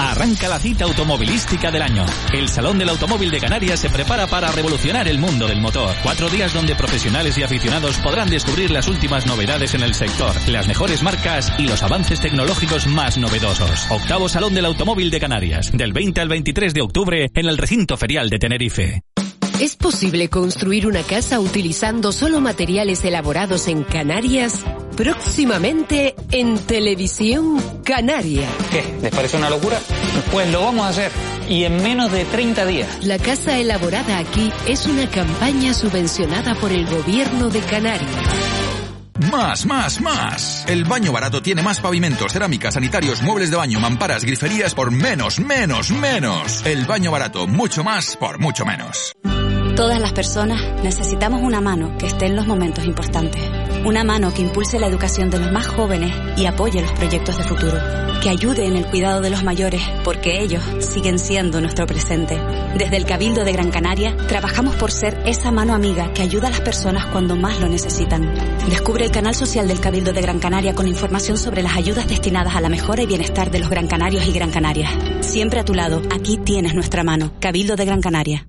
Arranca 0.01 0.49
la 0.49 0.57
cita 0.57 0.85
automovilística 0.85 1.69
del 1.69 1.83
año. 1.83 2.03
El 2.33 2.49
Salón 2.49 2.79
del 2.79 2.89
Automóvil 2.89 3.29
de 3.29 3.39
Canarias 3.39 3.79
se 3.79 3.89
prepara 3.89 4.25
para 4.25 4.51
revolucionar 4.51 5.07
el 5.07 5.19
mundo 5.19 5.47
del 5.47 5.61
motor. 5.61 5.95
Cuatro 6.01 6.27
días 6.27 6.55
donde 6.55 6.73
profesionales 6.75 7.37
y 7.37 7.43
aficionados 7.43 7.99
podrán 7.99 8.27
descubrir 8.27 8.71
las 8.71 8.87
últimas 8.87 9.27
novedades 9.27 9.75
en 9.75 9.83
el 9.83 9.93
sector, 9.93 10.33
las 10.47 10.67
mejores 10.67 11.03
marcas 11.03 11.53
y 11.59 11.67
los 11.67 11.83
avances 11.83 12.19
tecnológicos 12.19 12.87
más 12.87 13.19
novedosos. 13.19 13.85
Octavo 13.91 14.27
Salón 14.27 14.55
del 14.55 14.65
Automóvil 14.65 15.11
de 15.11 15.19
Canarias, 15.19 15.71
del 15.71 15.93
20 15.93 16.19
al 16.19 16.29
23 16.29 16.73
de 16.73 16.81
octubre 16.81 17.29
en 17.35 17.45
el 17.45 17.59
recinto 17.59 17.95
ferial 17.95 18.31
de 18.31 18.39
Tenerife. 18.39 19.03
¿Es 19.61 19.75
posible 19.75 20.27
construir 20.27 20.87
una 20.87 21.03
casa 21.03 21.39
utilizando 21.39 22.11
solo 22.11 22.41
materiales 22.41 23.05
elaborados 23.05 23.67
en 23.67 23.83
Canarias? 23.83 24.65
Próximamente 24.97 26.15
en 26.31 26.57
Televisión 26.57 27.61
Canaria. 27.83 28.49
¿Qué? 28.71 28.83
¿Les 29.03 29.13
parece 29.13 29.37
una 29.37 29.51
locura? 29.51 29.79
Pues 30.31 30.51
lo 30.51 30.63
vamos 30.63 30.87
a 30.87 30.89
hacer. 30.89 31.11
Y 31.47 31.65
en 31.65 31.77
menos 31.83 32.11
de 32.11 32.25
30 32.25 32.65
días. 32.65 33.05
La 33.05 33.19
casa 33.19 33.59
elaborada 33.59 34.17
aquí 34.17 34.51
es 34.65 34.87
una 34.87 35.07
campaña 35.07 35.75
subvencionada 35.75 36.55
por 36.55 36.71
el 36.71 36.87
gobierno 36.87 37.49
de 37.49 37.59
Canarias. 37.59 38.09
Más, 39.31 39.67
más, 39.67 40.01
más. 40.01 40.65
El 40.67 40.85
baño 40.85 41.11
barato 41.11 41.43
tiene 41.43 41.61
más 41.61 41.79
pavimentos, 41.79 42.33
cerámicas, 42.33 42.73
sanitarios, 42.73 43.21
muebles 43.21 43.51
de 43.51 43.57
baño, 43.57 43.79
mamparas, 43.79 44.25
griferías 44.25 44.73
por 44.73 44.89
menos, 44.89 45.39
menos, 45.39 45.91
menos. 45.91 46.65
El 46.65 46.87
baño 46.87 47.11
barato, 47.11 47.45
mucho 47.45 47.83
más 47.83 48.17
por 48.17 48.39
mucho 48.39 48.65
menos. 48.65 49.15
Todas 49.75 50.01
las 50.01 50.11
personas 50.11 50.61
necesitamos 50.83 51.41
una 51.41 51.61
mano 51.61 51.97
que 51.97 52.05
esté 52.05 52.25
en 52.25 52.35
los 52.35 52.45
momentos 52.45 52.83
importantes. 52.85 53.41
Una 53.85 54.03
mano 54.03 54.33
que 54.33 54.41
impulse 54.41 54.79
la 54.79 54.87
educación 54.87 55.29
de 55.29 55.39
los 55.39 55.51
más 55.51 55.65
jóvenes 55.65 56.13
y 56.37 56.45
apoye 56.45 56.81
los 56.81 56.91
proyectos 56.91 57.37
de 57.37 57.43
futuro. 57.45 57.77
Que 58.21 58.29
ayude 58.29 58.65
en 58.65 58.75
el 58.75 58.85
cuidado 58.85 59.21
de 59.21 59.29
los 59.29 59.43
mayores, 59.43 59.81
porque 60.03 60.41
ellos 60.41 60.61
siguen 60.79 61.17
siendo 61.17 61.61
nuestro 61.61 61.87
presente. 61.87 62.39
Desde 62.77 62.97
el 62.97 63.05
Cabildo 63.05 63.43
de 63.45 63.53
Gran 63.53 63.71
Canaria, 63.71 64.15
trabajamos 64.27 64.75
por 64.75 64.91
ser 64.91 65.17
esa 65.25 65.51
mano 65.51 65.73
amiga 65.73 66.13
que 66.13 66.21
ayuda 66.21 66.49
a 66.49 66.51
las 66.51 66.61
personas 66.61 67.05
cuando 67.07 67.35
más 67.35 67.59
lo 67.59 67.67
necesitan. 67.67 68.31
Descubre 68.69 69.05
el 69.05 69.11
canal 69.11 69.33
social 69.33 69.67
del 69.67 69.79
Cabildo 69.79 70.11
de 70.11 70.21
Gran 70.21 70.39
Canaria 70.39 70.75
con 70.75 70.87
información 70.87 71.37
sobre 71.37 71.63
las 71.63 71.75
ayudas 71.75 72.07
destinadas 72.07 72.55
a 72.55 72.61
la 72.61 72.69
mejora 72.69 73.01
y 73.01 73.07
bienestar 73.07 73.49
de 73.49 73.59
los 73.59 73.69
Gran 73.69 73.87
Canarios 73.87 74.27
y 74.27 74.33
Gran 74.33 74.51
Canarias. 74.51 74.91
Siempre 75.21 75.61
a 75.61 75.65
tu 75.65 75.73
lado, 75.73 76.01
aquí 76.13 76.37
tienes 76.37 76.75
nuestra 76.75 77.03
mano. 77.03 77.31
Cabildo 77.39 77.75
de 77.75 77.85
Gran 77.85 78.01
Canaria. 78.01 78.45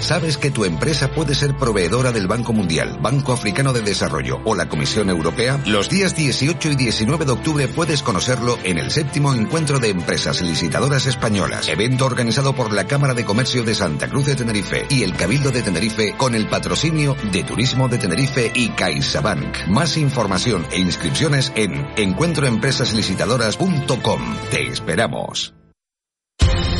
¿Sabes 0.00 0.38
que 0.38 0.50
tu 0.50 0.64
empresa 0.64 1.12
puede 1.12 1.34
ser 1.34 1.56
proveedora 1.56 2.12
del 2.12 2.26
Banco 2.26 2.52
Mundial, 2.52 2.98
Banco 3.00 3.32
Africano 3.32 3.72
de 3.72 3.82
Desarrollo 3.82 4.40
o 4.44 4.54
la 4.54 4.68
Comisión 4.68 5.10
Europea? 5.10 5.60
Los 5.66 5.88
días 5.88 6.16
18 6.16 6.70
y 6.70 6.76
19 6.76 7.24
de 7.24 7.32
octubre 7.32 7.68
puedes 7.68 8.02
conocerlo 8.02 8.58
en 8.64 8.78
el 8.78 8.90
séptimo 8.90 9.34
encuentro 9.34 9.78
de 9.78 9.90
empresas 9.90 10.42
licitadoras 10.42 11.06
españolas, 11.06 11.68
evento 11.68 12.06
organizado 12.06 12.54
por 12.54 12.72
la 12.72 12.86
Cámara 12.86 13.14
de 13.14 13.24
Comercio 13.24 13.62
de 13.62 13.74
Santa 13.74 14.08
Cruz 14.08 14.26
de 14.26 14.36
Tenerife 14.36 14.86
y 14.88 15.02
el 15.02 15.14
Cabildo 15.14 15.50
de 15.50 15.62
Tenerife 15.62 16.14
con 16.16 16.34
el 16.34 16.48
patrocinio 16.48 17.16
de 17.30 17.44
Turismo 17.44 17.88
de 17.88 17.98
Tenerife 17.98 18.50
y 18.54 18.70
CaixaBank. 18.70 19.68
Más 19.68 19.96
información 19.96 20.66
e 20.72 20.78
inscripciones 20.78 21.52
en 21.56 21.86
encuentroempresaslicitadoras.com. 21.96 24.36
Te 24.50 24.68
esperamos. 24.68 25.54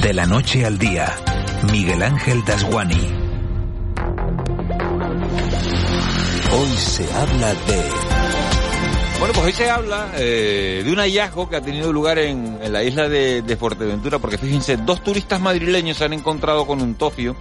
De 0.02 0.14
la 0.14 0.26
noche 0.26 0.64
al 0.64 0.78
día 0.78 1.14
Miguel 1.64 2.02
Ángel 2.02 2.42
Dasguani. 2.44 2.94
Hoy 6.52 6.76
se 6.76 7.12
habla 7.12 7.54
de... 7.54 7.82
Bueno, 9.18 9.34
pues 9.34 9.46
hoy 9.46 9.52
se 9.52 9.68
habla 9.68 10.10
eh, 10.16 10.82
de 10.84 10.90
un 10.90 10.98
hallazgo 10.98 11.50
que 11.50 11.56
ha 11.56 11.60
tenido 11.60 11.92
lugar 11.92 12.18
en, 12.18 12.58
la 12.72 12.82
isla 12.82 13.08
de, 13.08 13.42
de, 13.42 13.56
Fuerteventura, 13.56 14.18
porque 14.18 14.38
fíjense, 14.38 14.78
dos 14.78 15.04
turistas 15.04 15.40
madrileños 15.40 15.98
se 15.98 16.04
han 16.06 16.14
encontrado 16.14 16.66
con 16.66 16.80
un 16.80 16.94
tofio 16.94 17.36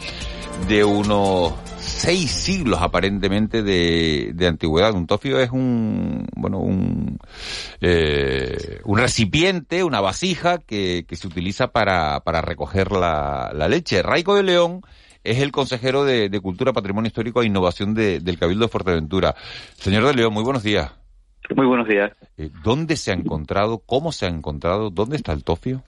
de 0.67 0.83
unos 0.83 1.53
seis 1.99 2.31
siglos 2.31 2.79
aparentemente 2.81 3.61
de, 3.61 4.31
de 4.33 4.47
antigüedad. 4.47 4.93
Un 4.93 5.05
tofio 5.05 5.39
es 5.39 5.51
un, 5.51 6.25
bueno, 6.35 6.59
un, 6.59 7.19
eh, 7.81 8.79
un 8.85 8.97
recipiente, 8.97 9.83
una 9.83 10.01
vasija 10.01 10.57
que, 10.59 11.05
que 11.07 11.15
se 11.15 11.27
utiliza 11.27 11.71
para, 11.71 12.21
para 12.21 12.41
recoger 12.41 12.91
la, 12.91 13.51
la 13.53 13.67
leche. 13.67 14.01
Raico 14.01 14.35
de 14.35 14.43
León 14.43 14.81
es 15.23 15.39
el 15.39 15.51
consejero 15.51 16.05
de, 16.05 16.29
de 16.29 16.39
Cultura, 16.39 16.71
Patrimonio 16.73 17.07
Histórico 17.07 17.41
e 17.41 17.47
Innovación 17.47 17.93
de, 17.93 18.21
del 18.21 18.39
Cabildo 18.39 18.65
de 18.65 18.71
Fuerteventura. 18.71 19.35
Señor 19.75 20.05
de 20.05 20.13
León, 20.13 20.33
muy 20.33 20.43
buenos 20.43 20.63
días. 20.63 20.91
Muy 21.55 21.65
buenos 21.65 21.87
días. 21.87 22.11
Eh, 22.37 22.49
¿Dónde 22.63 22.95
se 22.95 23.11
ha 23.11 23.15
encontrado? 23.15 23.79
¿Cómo 23.85 24.11
se 24.11 24.25
ha 24.25 24.29
encontrado? 24.29 24.89
¿Dónde 24.91 25.17
está 25.17 25.33
el 25.33 25.43
tofio? 25.43 25.83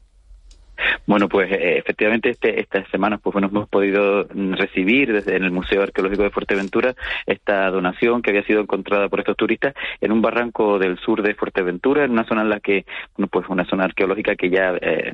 Bueno, 1.06 1.28
pues 1.28 1.52
eh, 1.52 1.78
efectivamente 1.78 2.30
este, 2.30 2.60
estas 2.60 2.88
semanas 2.90 3.20
pues 3.22 3.34
bueno, 3.34 3.48
hemos 3.48 3.70
podido 3.70 4.24
recibir 4.24 5.14
desde 5.14 5.36
en 5.36 5.44
el 5.44 5.52
Museo 5.52 5.84
Arqueológico 5.84 6.24
de 6.24 6.30
Fuerteventura 6.30 6.96
esta 7.26 7.70
donación 7.70 8.22
que 8.22 8.32
había 8.32 8.44
sido 8.44 8.62
encontrada 8.62 9.10
por 9.10 9.20
estos 9.20 9.38
turistas 9.38 9.74
en 10.00 10.12
un 10.12 10.22
barranco 10.22 10.80
del 10.80 10.98
sur 11.00 11.22
de 11.22 11.36
Fuerteventura, 11.36 12.04
en 12.04 12.12
una 12.12 12.26
zona 12.26 12.42
en 12.42 12.50
la 12.50 12.60
que, 12.60 12.86
bueno, 13.18 13.28
pues 13.32 13.48
una 13.50 13.66
zona 13.66 13.86
arqueológica 13.86 14.36
que 14.36 14.50
ya 14.50 14.76
eh, 14.82 15.14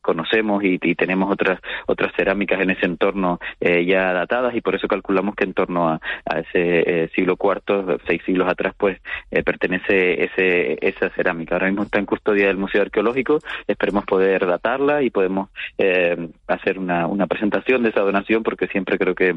conocemos 0.00 0.62
y, 0.64 0.78
tenemos 0.94 1.30
otras 1.30 1.60
otras 1.86 2.12
cerámicas 2.16 2.60
en 2.60 2.70
ese 2.70 2.86
entorno 2.86 3.38
eh, 3.60 3.84
ya 3.84 4.12
datadas 4.12 4.54
y 4.54 4.60
por 4.60 4.74
eso 4.74 4.88
calculamos 4.88 5.34
que 5.34 5.44
en 5.44 5.54
torno 5.54 5.88
a, 5.88 6.00
ese 6.36 7.04
eh, 7.04 7.10
siglo 7.14 7.36
IV, 7.40 7.98
seis 8.06 8.22
siglos 8.24 8.48
atrás, 8.48 8.74
pues 8.76 8.98
eh, 9.30 9.42
pertenece 9.42 10.24
ese 10.24 10.78
esa 10.80 11.10
cerámica. 11.10 11.54
Ahora 11.54 11.68
mismo 11.68 11.84
está 11.84 11.98
en 11.98 12.06
custodia 12.06 12.48
del 12.48 12.56
Museo 12.56 12.82
Arqueológico, 12.82 13.38
esperemos 13.66 14.04
poder 14.04 14.46
datarla 14.46 15.02
y 15.02 15.10
podemos 15.10 15.50
hacer 16.46 16.78
una, 16.78 17.06
una 17.06 17.26
presentación 17.26 17.82
de 17.82 17.90
esa 17.90 18.00
donación 18.00 18.42
porque 18.42 18.66
siempre 18.66 18.98
creo 18.98 19.14
que 19.14 19.36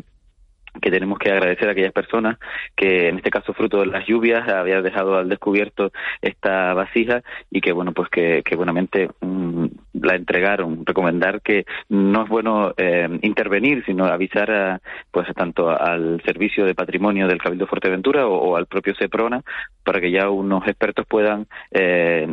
que 0.81 0.91
tenemos 0.91 1.19
que 1.19 1.31
agradecer 1.31 1.67
a 1.67 1.71
aquellas 1.71 1.93
personas 1.93 2.37
que 2.75 3.09
en 3.09 3.17
este 3.17 3.29
caso 3.29 3.53
fruto 3.53 3.79
de 3.79 3.87
las 3.87 4.05
lluvias 4.05 4.47
habían 4.47 4.83
dejado 4.83 5.17
al 5.17 5.29
descubierto 5.29 5.91
esta 6.21 6.73
vasija 6.73 7.21
y 7.51 7.61
que 7.61 7.71
bueno 7.71 7.91
pues 7.91 8.09
que, 8.09 8.41
que 8.43 8.55
buenamente 8.55 9.09
mm, 9.21 9.65
la 10.01 10.15
entregaron. 10.15 10.85
Recomendar 10.85 11.41
que 11.41 11.65
no 11.89 12.23
es 12.23 12.29
bueno 12.29 12.73
eh, 12.77 13.07
intervenir 13.21 13.83
sino 13.85 14.05
avisar 14.05 14.51
a, 14.51 14.81
pues 15.11 15.27
tanto 15.35 15.69
al 15.69 16.21
servicio 16.25 16.65
de 16.65 16.75
patrimonio 16.75 17.27
del 17.27 17.41
Cabildo 17.41 17.67
Fuerteventura 17.67 18.27
o, 18.27 18.55
al 18.55 18.65
propio 18.65 18.95
Seprona 18.95 19.41
para 19.83 19.99
que 20.01 20.11
ya 20.11 20.29
unos 20.29 20.67
expertos 20.67 21.05
puedan 21.07 21.47
eh, 21.71 22.27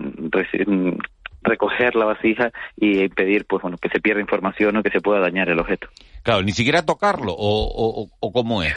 recoger 1.42 1.96
la 1.96 2.04
vasija 2.04 2.52
y 2.76 3.02
impedir 3.02 3.46
pues 3.46 3.62
bueno 3.62 3.78
que 3.78 3.88
se 3.88 4.00
pierda 4.00 4.20
información 4.20 4.76
o 4.76 4.82
que 4.82 4.90
se 4.90 5.00
pueda 5.00 5.20
dañar 5.20 5.48
el 5.48 5.58
objeto. 5.58 5.88
Claro, 6.22 6.42
ni 6.42 6.52
siquiera 6.52 6.84
tocarlo 6.84 7.32
o, 7.32 8.02
o, 8.02 8.08
o 8.20 8.32
cómo 8.32 8.62
es. 8.62 8.74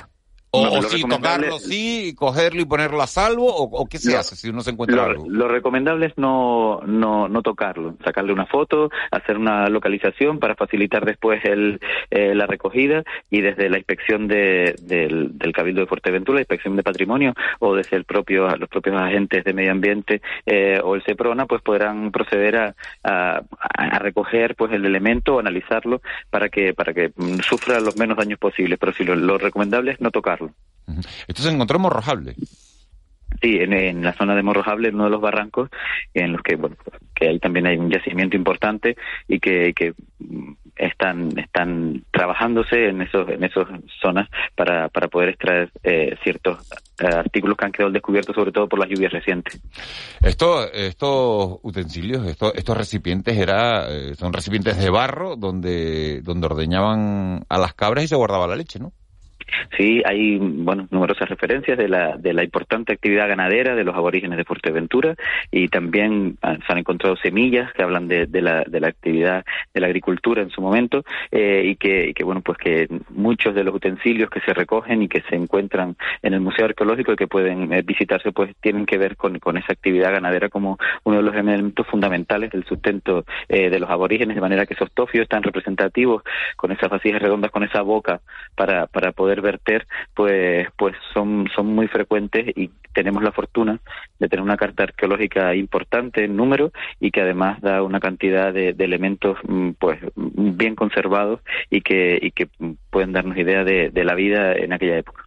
O, 0.56 0.84
sí, 0.84 1.02
tocarlo, 1.10 1.58
sí, 1.58 2.14
cogerlo 2.16 2.62
y 2.62 2.66
ponerlo 2.66 3.02
a 3.02 3.08
salvo, 3.08 3.48
o, 3.48 3.88
qué 3.88 3.98
se 3.98 4.16
hace 4.16 4.36
si 4.36 4.50
uno 4.50 4.62
se 4.62 4.70
encuentra 4.70 5.06
algo. 5.06 5.26
Lo 5.28 5.48
recomendable 5.48 6.06
es 6.06 6.14
no, 6.16 6.80
no, 6.86 7.28
no 7.28 7.42
tocarlo, 7.42 7.96
sacarle 8.06 8.34
una 8.34 8.46
foto, 8.46 8.92
hacer 9.10 9.40
una 9.40 9.68
localización 9.70 10.38
para 10.38 10.54
facilitar 10.54 11.06
después 11.06 11.44
el, 11.46 11.80
eh, 12.12 12.36
la 12.36 12.46
recogida 12.46 13.02
y 13.32 13.42
desde 13.42 13.68
la 13.68 13.80
inspección 13.80 14.28
de, 14.28 14.76
del, 14.84 15.36
del, 15.40 15.54
Cabildo 15.54 15.82
de 15.82 15.88
Fuerteventura, 15.88 16.36
la 16.36 16.42
inspección 16.42 16.76
de 16.76 16.84
patrimonio, 16.84 17.34
o 17.58 17.74
desde 17.74 17.98
el 17.98 18.06
propio, 18.06 18.48
los 18.56 18.70
propios 18.70 19.02
agentes 19.02 19.44
de 19.44 19.54
medio 19.54 19.72
ambiente 19.72 20.22
eh, 20.46 20.80
o 20.84 20.94
el 20.94 21.04
SEPRONA, 21.04 21.48
pues 21.48 21.64
podrán 21.64 22.12
proceder 22.12 22.58
a, 22.58 22.76
a, 23.04 23.42
a, 23.74 23.98
recoger 23.98 24.54
pues 24.56 24.72
el 24.72 24.86
elemento, 24.86 25.40
analizarlo 25.40 26.04
para 26.30 26.50
que, 26.50 26.76
para 26.76 26.94
que 26.94 27.12
mm, 27.16 27.40
sufra 27.40 27.80
los 27.80 27.98
menos 27.98 28.18
daños 28.18 28.38
posibles. 28.38 28.78
Pero 28.78 28.94
si 28.94 29.04
lo, 29.04 29.16
lo 29.16 29.40
recomendable 29.40 29.94
es 29.94 30.00
no 30.00 30.12
tocarlo. 30.12 30.43
Esto 31.28 31.42
se 31.42 31.50
encontró 31.50 31.78
en 31.78 31.84
Morrojable. 31.84 32.36
Sí, 33.42 33.58
en, 33.60 34.04
la 34.04 34.14
zona 34.14 34.36
de 34.36 34.44
Morrojable, 34.44 34.90
en 34.90 34.96
uno 34.96 35.06
de 35.06 35.10
los 35.10 35.22
barrancos, 35.22 35.70
en 36.14 36.34
los 36.34 36.42
que, 36.42 36.56
bueno, 36.56 36.76
que 37.16 37.30
ahí 37.30 37.40
también 37.40 37.68
hay 37.68 37.78
un 37.78 37.90
yacimiento 37.90 38.38
importante 38.38 38.96
y 39.28 39.40
que, 39.40 39.74
que 39.74 39.94
están, 40.76 41.38
están 41.38 42.04
trabajándose 42.12 42.90
en 42.90 43.02
esos, 43.02 43.28
en 43.30 43.44
esas 43.44 43.68
zonas 44.02 44.30
para, 44.56 44.90
para 44.90 45.08
poder 45.08 45.30
extraer 45.30 45.72
eh, 45.84 46.16
ciertos 46.24 46.60
eh, 47.00 47.06
artículos 47.06 47.58
que 47.58 47.66
han 47.66 47.72
quedado 47.72 47.92
descubiertos, 47.92 48.36
sobre 48.36 48.52
todo 48.52 48.68
por 48.68 48.80
las 48.80 48.90
lluvias 48.90 49.12
recientes. 49.12 49.62
Esto, 50.22 50.72
estos 50.72 51.60
utensilios, 51.64 52.26
estos, 52.28 52.54
estos 52.56 52.78
recipientes, 52.78 53.38
era, 53.38 53.90
eh, 53.90 54.16
son 54.16 54.34
recipientes 54.34 54.78
de 54.78 54.90
barro 54.90 55.36
donde, 55.36 56.22
donde 56.22 56.46
ordeñaban 56.46 57.46
a 57.50 57.58
las 57.58 57.74
cabras 57.74 58.06
y 58.06 58.08
se 58.08 58.16
guardaba 58.16 58.48
la 58.48 58.56
leche, 58.56 58.80
¿no? 58.80 58.94
Sí, 59.78 60.02
hay 60.06 60.38
bueno, 60.38 60.88
numerosas 60.92 61.30
referencias 61.30 61.78
de 61.78 61.88
la, 61.88 62.18
de 62.18 62.34
la 62.34 62.44
importante 62.44 62.94
actividad 62.94 63.28
ganadera 63.28 63.76
de 63.76 63.84
los 63.84 63.96
aborígenes 63.96 64.38
de 64.38 64.46
Fuerteventura 64.46 65.16
y 65.52 65.68
también 65.68 66.38
ah, 66.42 66.58
se 66.66 66.72
han 66.72 66.80
encontrado 66.80 67.16
semillas 67.18 67.72
que 67.74 67.84
hablan 67.84 68.08
de, 68.08 68.28
de, 68.28 68.42
la, 68.42 68.64
de 68.64 68.80
la 68.80 68.88
actividad 68.88 69.46
de 69.74 69.82
la 69.82 69.88
agricultura 69.88 70.42
en 70.42 70.50
su 70.50 70.62
momento 70.62 71.04
eh, 71.32 71.64
y, 71.66 71.76
que, 71.76 72.10
y 72.10 72.14
que, 72.14 72.24
bueno, 72.24 72.42
pues 72.42 72.58
que 72.58 72.88
muchos 73.10 73.56
de 73.56 73.64
los 73.64 73.76
utensilios 73.76 74.30
que 74.30 74.42
se 74.42 74.54
recogen 74.54 75.02
y 75.04 75.08
que 75.08 75.22
se 75.30 75.36
encuentran 75.36 75.96
en 76.22 76.34
el 76.34 76.42
Museo 76.42 76.66
Arqueológico 76.66 77.14
y 77.14 77.16
que 77.16 77.28
pueden 77.28 77.72
eh, 77.74 77.82
visitarse, 77.82 78.32
pues 78.32 78.56
tienen 78.62 78.86
que 78.86 78.98
ver 78.98 79.16
con, 79.16 79.40
con 79.40 79.58
esa 79.58 79.74
actividad 79.74 80.12
ganadera 80.12 80.50
como 80.50 80.78
uno 81.04 81.18
de 81.18 81.24
los 81.24 81.34
elementos 81.34 81.88
fundamentales 81.88 82.52
del 82.52 82.66
sustento 82.66 83.26
eh, 83.50 83.70
de 83.70 83.80
los 83.80 83.90
aborígenes, 83.90 84.36
de 84.36 84.42
manera 84.42 84.66
que 84.66 84.74
esos 84.74 84.92
tofios 84.92 85.24
están 85.24 85.44
representativos 85.44 86.24
con 86.56 86.72
esas 86.72 86.90
vasijas 86.90 87.22
redondas, 87.22 87.52
con 87.52 87.64
esa 87.64 87.82
boca 87.82 88.22
para, 88.56 88.88
para 88.88 89.12
poder 89.12 89.33
verter, 89.42 89.88
pues, 90.14 90.68
pues 90.78 90.96
son, 91.14 91.50
son 91.56 91.68
muy 91.68 91.88
frecuentes 91.88 92.56
y 92.56 92.70
tenemos 92.94 93.24
la 93.24 93.32
fortuna 93.32 93.80
de 94.20 94.30
tener 94.30 94.44
una 94.44 94.58
carta 94.58 94.84
arqueológica 94.84 95.56
importante 95.56 96.24
en 96.26 96.36
número 96.36 96.72
y 97.00 97.12
que 97.12 97.22
además 97.22 97.60
da 97.62 97.82
una 97.84 98.00
cantidad 98.00 98.54
de, 98.54 98.76
elementos 98.78 99.38
mm, 99.48 99.72
pues 99.80 100.00
bien 100.16 100.76
conservados 100.76 101.40
y 101.70 101.82
que, 101.82 102.20
y 102.22 102.32
que 102.32 102.48
pueden 102.90 103.14
darnos 103.14 103.38
idea 103.38 103.64
de, 103.64 103.90
de 103.90 104.04
la 104.04 104.14
vida 104.14 104.54
en 104.54 104.74
aquella 104.74 104.98
época. 104.98 105.26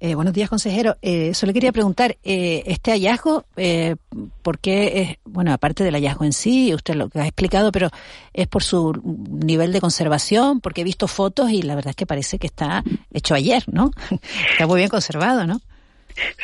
Eh, 0.00 0.14
buenos 0.14 0.34
días, 0.34 0.48
consejero. 0.48 0.96
Eh, 1.02 1.34
solo 1.34 1.52
quería 1.52 1.72
preguntar, 1.72 2.16
eh, 2.22 2.62
este 2.66 2.92
hallazgo, 2.92 3.44
eh, 3.56 3.96
¿por 4.42 4.58
qué 4.58 5.00
es, 5.00 5.16
bueno, 5.24 5.52
aparte 5.52 5.84
del 5.84 5.94
hallazgo 5.94 6.24
en 6.24 6.32
sí, 6.32 6.74
usted 6.74 6.94
lo 6.94 7.08
que 7.08 7.20
ha 7.20 7.26
explicado, 7.26 7.72
pero 7.72 7.88
es 8.32 8.46
por 8.46 8.62
su 8.62 8.92
nivel 9.02 9.72
de 9.72 9.80
conservación, 9.80 10.60
porque 10.60 10.82
he 10.82 10.84
visto 10.84 11.08
fotos 11.08 11.50
y 11.50 11.62
la 11.62 11.74
verdad 11.74 11.90
es 11.90 11.96
que 11.96 12.06
parece 12.06 12.38
que 12.38 12.46
está 12.46 12.82
hecho 13.12 13.34
ayer, 13.34 13.62
¿no? 13.66 13.90
está 14.52 14.66
muy 14.66 14.78
bien 14.78 14.88
conservado, 14.88 15.46
¿no? 15.46 15.60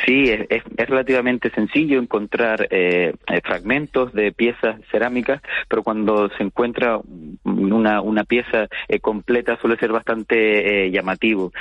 Sí, 0.05 0.31
es, 0.31 0.47
es, 0.51 0.89
relativamente 0.89 1.51
sencillo 1.51 1.99
encontrar 1.99 2.69
eh, 2.71 3.15
fragmentos 3.43 4.13
de 4.13 4.33
piezas 4.33 4.81
cerámicas, 4.91 5.41
pero 5.69 5.83
cuando 5.83 6.29
se 6.37 6.43
encuentra 6.43 7.01
una, 7.45 8.01
una 8.01 8.25
pieza 8.25 8.69
eh, 8.89 9.01
completa 9.01 9.59
suele 9.61 9.77
ser 9.77 9.93
bastante 9.93 10.87
eh, 10.87 10.91
llamativo 10.91 11.53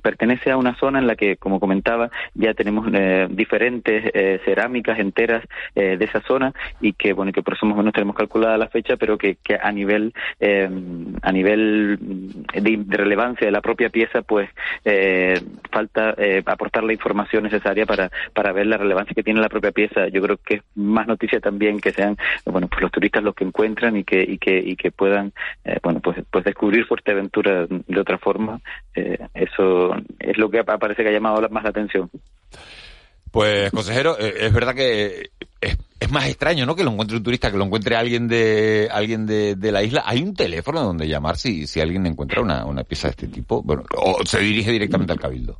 pertenece 0.00 0.50
a 0.50 0.56
una 0.56 0.74
zona 0.76 0.98
en 0.98 1.06
la 1.06 1.16
que, 1.16 1.36
como 1.36 1.60
comentaba, 1.60 2.10
ya 2.34 2.54
tenemos 2.54 2.88
eh, 2.92 3.26
diferentes 3.30 4.10
eh, 4.14 4.40
cerámicas 4.44 4.98
enteras 4.98 5.44
eh, 5.74 5.96
de 5.96 6.04
esa 6.04 6.20
zona 6.22 6.52
y 6.80 6.92
que, 6.92 7.12
bueno, 7.12 7.32
que 7.32 7.42
por 7.42 7.54
eso 7.54 7.66
más 7.66 7.74
o 7.74 7.78
menos 7.78 7.94
tenemos 7.94 8.16
calculada 8.16 8.58
la 8.58 8.68
fecha, 8.68 8.96
pero 8.96 9.18
que, 9.18 9.36
que 9.42 9.58
a 9.60 9.72
nivel 9.72 10.12
a 11.22 11.32
nivel 11.32 11.98
de, 12.52 12.84
relevancia 12.88 13.46
de 13.46 13.52
la 13.52 13.60
propia 13.60 13.88
pieza, 13.88 14.22
pues 14.22 14.50
falta 15.70 16.14
aportar 16.46 16.84
la 16.84 16.92
información 16.92 17.44
necesaria 17.44 17.86
para 17.86 18.10
para 18.32 18.52
ver 18.52 18.66
la 18.66 18.76
relevancia 18.76 19.14
que 19.14 19.22
tiene 19.22 19.40
la 19.40 19.48
propia 19.48 19.72
pieza. 19.72 20.08
Yo 20.08 20.20
creo 20.22 20.36
que 20.36 20.54
es 20.56 20.62
más 20.74 21.06
noticia 21.06 21.40
también 21.40 21.80
que 21.80 21.92
sean, 21.92 22.16
bueno, 22.44 22.68
pues 22.68 22.82
los 22.82 22.92
turistas 22.92 23.22
los 23.22 23.34
que 23.34 23.44
encuentran 23.44 23.96
y 23.96 24.04
que 24.04 24.22
y 24.22 24.38
que 24.38 24.58
y 24.58 24.76
que 24.76 24.90
puedan, 24.90 25.32
bueno, 25.82 26.00
pues 26.00 26.18
pues 26.30 26.44
descubrir 26.44 26.86
Fuerteventura 26.86 27.66
de 27.68 28.00
otra 28.00 28.18
forma. 28.18 28.60
eso 29.34 29.83
es 30.18 30.38
lo 30.38 30.50
que 30.50 30.64
parece 30.64 31.02
que 31.02 31.08
ha 31.08 31.12
llamado 31.12 31.46
más 31.50 31.64
la 31.64 31.70
atención. 31.70 32.10
Pues, 33.30 33.70
consejero, 33.72 34.16
eh, 34.18 34.34
es 34.40 34.52
verdad 34.52 34.74
que 34.74 35.30
es, 35.60 36.10
más 36.10 36.28
extraño, 36.28 36.66
¿no? 36.66 36.76
Que 36.76 36.84
lo 36.84 36.92
encuentre 36.92 37.16
un 37.16 37.22
turista, 37.22 37.50
que 37.50 37.56
lo 37.56 37.64
encuentre 37.64 37.96
alguien 37.96 38.28
de 38.28 38.88
alguien 38.92 39.26
de, 39.26 39.56
la 39.72 39.82
isla. 39.82 40.04
¿Hay 40.06 40.22
un 40.22 40.34
teléfono 40.34 40.82
donde 40.82 41.08
llamar 41.08 41.36
si, 41.36 41.66
si 41.66 41.80
alguien 41.80 42.06
encuentra 42.06 42.42
una, 42.42 42.64
una 42.64 42.84
pieza 42.84 43.08
de 43.08 43.12
este 43.12 43.28
tipo? 43.28 43.62
Bueno, 43.62 43.82
o 43.96 44.24
se 44.24 44.38
dirige 44.38 44.70
directamente 44.70 45.12
al 45.12 45.18
cabildo. 45.18 45.58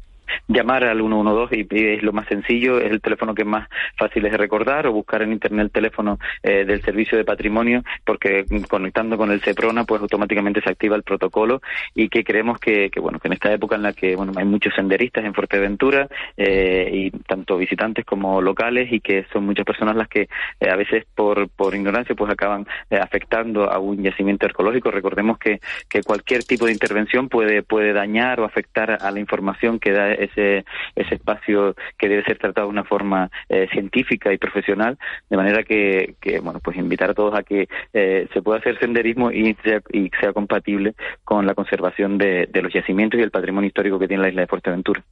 Llamar 0.49 0.85
al 0.85 0.99
112 0.99 1.57
y, 1.57 1.66
es 1.70 2.03
lo 2.03 2.12
más 2.12 2.27
sencillo, 2.27 2.79
es 2.79 2.91
el 2.91 3.01
teléfono 3.01 3.35
que 3.35 3.43
es 3.43 3.49
más 3.49 3.68
fácil 3.97 4.22
de 4.22 4.31
recordar 4.31 4.87
o 4.87 4.93
buscar 4.93 5.22
en 5.22 5.33
internet 5.33 5.64
el 5.64 5.70
teléfono 5.70 6.18
eh, 6.43 6.64
del 6.64 6.83
servicio 6.83 7.16
de 7.16 7.25
patrimonio 7.25 7.83
porque 8.05 8.45
conectando 8.68 9.16
con 9.16 9.31
el 9.31 9.41
CEPRONA 9.41 9.85
pues 9.85 10.01
automáticamente 10.03 10.61
se 10.61 10.70
activa 10.70 10.97
el 10.97 11.03
protocolo 11.03 11.61
y 11.95 12.09
que 12.09 12.25
creemos 12.25 12.59
que, 12.59 12.91
que 12.91 13.01
bueno 13.01 13.18
que 13.18 13.29
en 13.29 13.35
esta 13.35 13.53
época 13.53 13.77
en 13.77 13.83
la 13.83 13.93
que 13.93 14.16
bueno 14.16 14.33
hay 14.37 14.45
muchos 14.45 14.75
senderistas 14.75 15.25
en 15.25 15.35
Fuerteventura 15.35 16.09
eh, 16.37 16.91
y 16.93 17.11
tanto 17.11 17.57
visitantes 17.57 18.05
como 18.05 18.41
locales 18.41 18.93
y 18.93 19.01
que 19.01 19.27
son 19.33 19.47
muchas 19.47 19.64
personas 19.64 19.97
las 19.97 20.09
que 20.09 20.29
eh, 20.61 20.70
a 20.70 20.77
veces 20.77 21.05
por, 21.14 21.49
por 21.49 21.75
ignorancia 21.75 22.14
pues 22.14 22.31
acaban 22.31 22.66
afectando 22.91 23.70
a 23.70 23.79
un 23.79 24.03
yacimiento 24.03 24.47
arqueológico. 24.47 24.91
Recordemos 24.91 25.39
que, 25.39 25.61
que 25.89 26.03
cualquier 26.03 26.45
tipo 26.45 26.66
de 26.66 26.72
intervención 26.72 27.29
puede 27.29 27.62
puede 27.62 27.93
dañar 27.93 28.41
o 28.41 28.45
afectar 28.45 28.99
a 29.01 29.11
la 29.11 29.20
información 29.20 29.79
que 29.79 29.93
da 29.93 30.12
ese 30.15 30.65
ese 30.95 31.15
espacio 31.15 31.75
que 31.99 32.09
debe 32.09 32.25
ser 32.25 32.39
tratado 32.39 32.69
de 32.69 32.73
una 32.73 32.85
forma 32.85 33.31
científica 33.73 34.33
y 34.33 34.39
profesional 34.39 34.99
de 35.29 35.37
manera 35.37 35.62
que, 35.62 36.15
que 36.21 36.41
bueno 36.41 36.61
pues 36.61 36.77
invitar 36.77 37.11
a 37.11 37.15
todos 37.15 37.35
a 37.35 37.43
que 37.43 37.69
eh, 37.93 38.29
se 38.33 38.43
pueda 38.43 38.59
hacer 38.59 38.79
senderismo 38.79 39.31
y 39.31 39.55
sea, 39.62 39.81
y 39.93 40.11
sea 40.21 40.33
compatible 40.33 40.95
con 41.25 41.47
la 41.47 41.55
conservación 41.55 42.19
de, 42.19 42.49
los 42.55 42.73
yacimientos 42.73 43.21
y 43.21 43.23
el 43.23 43.31
patrimonio 43.31 43.69
histórico 43.69 43.99
que 43.99 44.09
tiene 44.09 44.23
la 44.23 44.29
isla 44.29 44.43
de 44.43 44.47
Fuerteventura. 44.47 45.03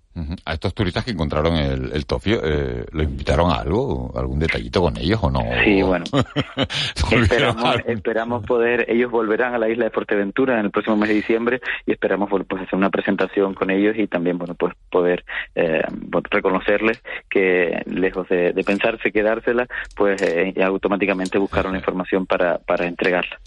A 0.45 0.55
estos 0.55 0.75
turistas 0.75 1.05
que 1.05 1.11
encontraron 1.11 1.57
el, 1.57 2.07
Tofio, 2.07 2.41
eh, 2.45 2.85
¿lo 2.93 3.03
invitaron 3.03 3.51
a 3.51 3.57
algo? 3.57 4.13
¿Algún 4.17 4.39
detallito 4.39 4.83
con 4.83 4.97
ellos 4.97 5.19
o 5.23 5.31
no? 5.31 5.41
Sí, 5.65 5.83
bueno. 5.83 6.05
esperamos, 7.87 8.45
poder, 8.45 8.87
ellos 8.89 9.11
volverán 9.11 9.55
a 9.55 9.59
la 9.59 9.69
isla 9.69 9.85
de 9.85 9.91
Fuerteventura 9.91 10.59
en 10.59 10.67
el 10.67 10.71
próximo 10.71 10.97
mes 10.97 11.09
de 11.09 11.15
diciembre 11.15 11.61
y 11.87 11.93
esperamos 11.93 12.29
pues 12.49 12.63
hacer 12.63 12.75
una 12.75 12.91
presentación 12.91 13.55
con 13.55 13.71
ellos 13.71 13.97
y 13.97 14.07
también 14.07 14.39
bueno 14.39 14.55
pues 14.55 14.75
poder 14.93 15.25
eh, 15.57 15.83
reconocerles 16.31 17.03
que 17.29 17.83
lejos 17.87 18.29
de, 18.29 18.63
pensarse 18.65 19.11
quedársela, 19.11 19.67
pues 19.97 20.23
eh, 20.23 20.55
automáticamente 20.63 21.39
buscaron 21.39 21.73
la 21.73 21.79
información 21.79 22.27
para, 22.27 22.59
para 22.59 22.87
entregarla 22.87 23.39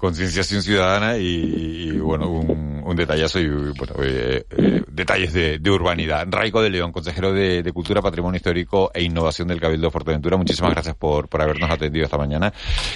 concienciación 0.00 0.62
ciudadana 0.62 1.18
y, 1.18 1.98
bueno, 1.98 2.30
un, 2.30 2.96
detallazo 2.96 3.38
y 3.38 3.48
bueno, 3.48 3.94
eh, 4.02 4.44
eh, 4.50 4.82
detalles 4.88 5.32
de, 5.32 5.70
urbanidad. 5.70 6.26
Raico 6.28 6.60
de 6.62 6.70
León, 6.70 6.90
consejero 6.90 7.32
de, 7.32 7.70
Cultura, 7.72 8.00
Patrimonio 8.00 8.36
Histórico 8.36 8.90
e 8.94 9.02
Innovación 9.02 9.46
del 9.46 9.60
Cabildo 9.60 9.86
de 9.86 9.90
Fuerteventura, 9.92 10.36
muchísimas 10.36 10.72
gracias 10.72 10.96
por, 10.96 11.28
por 11.28 11.42
habernos 11.42 11.70
atendido 11.70 12.06
esta 12.06 12.18
mañana 12.18 12.52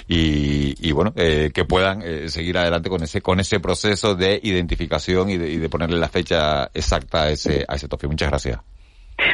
y, 0.09 0.91
bueno, 0.93 1.13
eh, 1.17 1.51
que 1.55 1.65
puedan 1.65 2.29
seguir 2.29 2.57
adelante 2.59 2.89
con 2.89 3.03
ese 3.03 3.21
con 3.21 3.39
ese 3.39 3.61
proceso 3.61 4.15
de 4.15 4.41
identificación 4.43 5.31
y 5.31 5.37
de, 5.37 5.51
y 5.51 5.59
de 5.59 5.69
ponerle 5.69 5.99
la 5.99 6.09
fecha 6.09 6.71
exacta 6.73 7.25
a 7.25 7.31
ese, 7.31 7.65
a 7.69 7.77
ese 7.77 7.87
toque. 7.87 8.09
Muchas 8.09 8.31
gracias. 8.31 8.74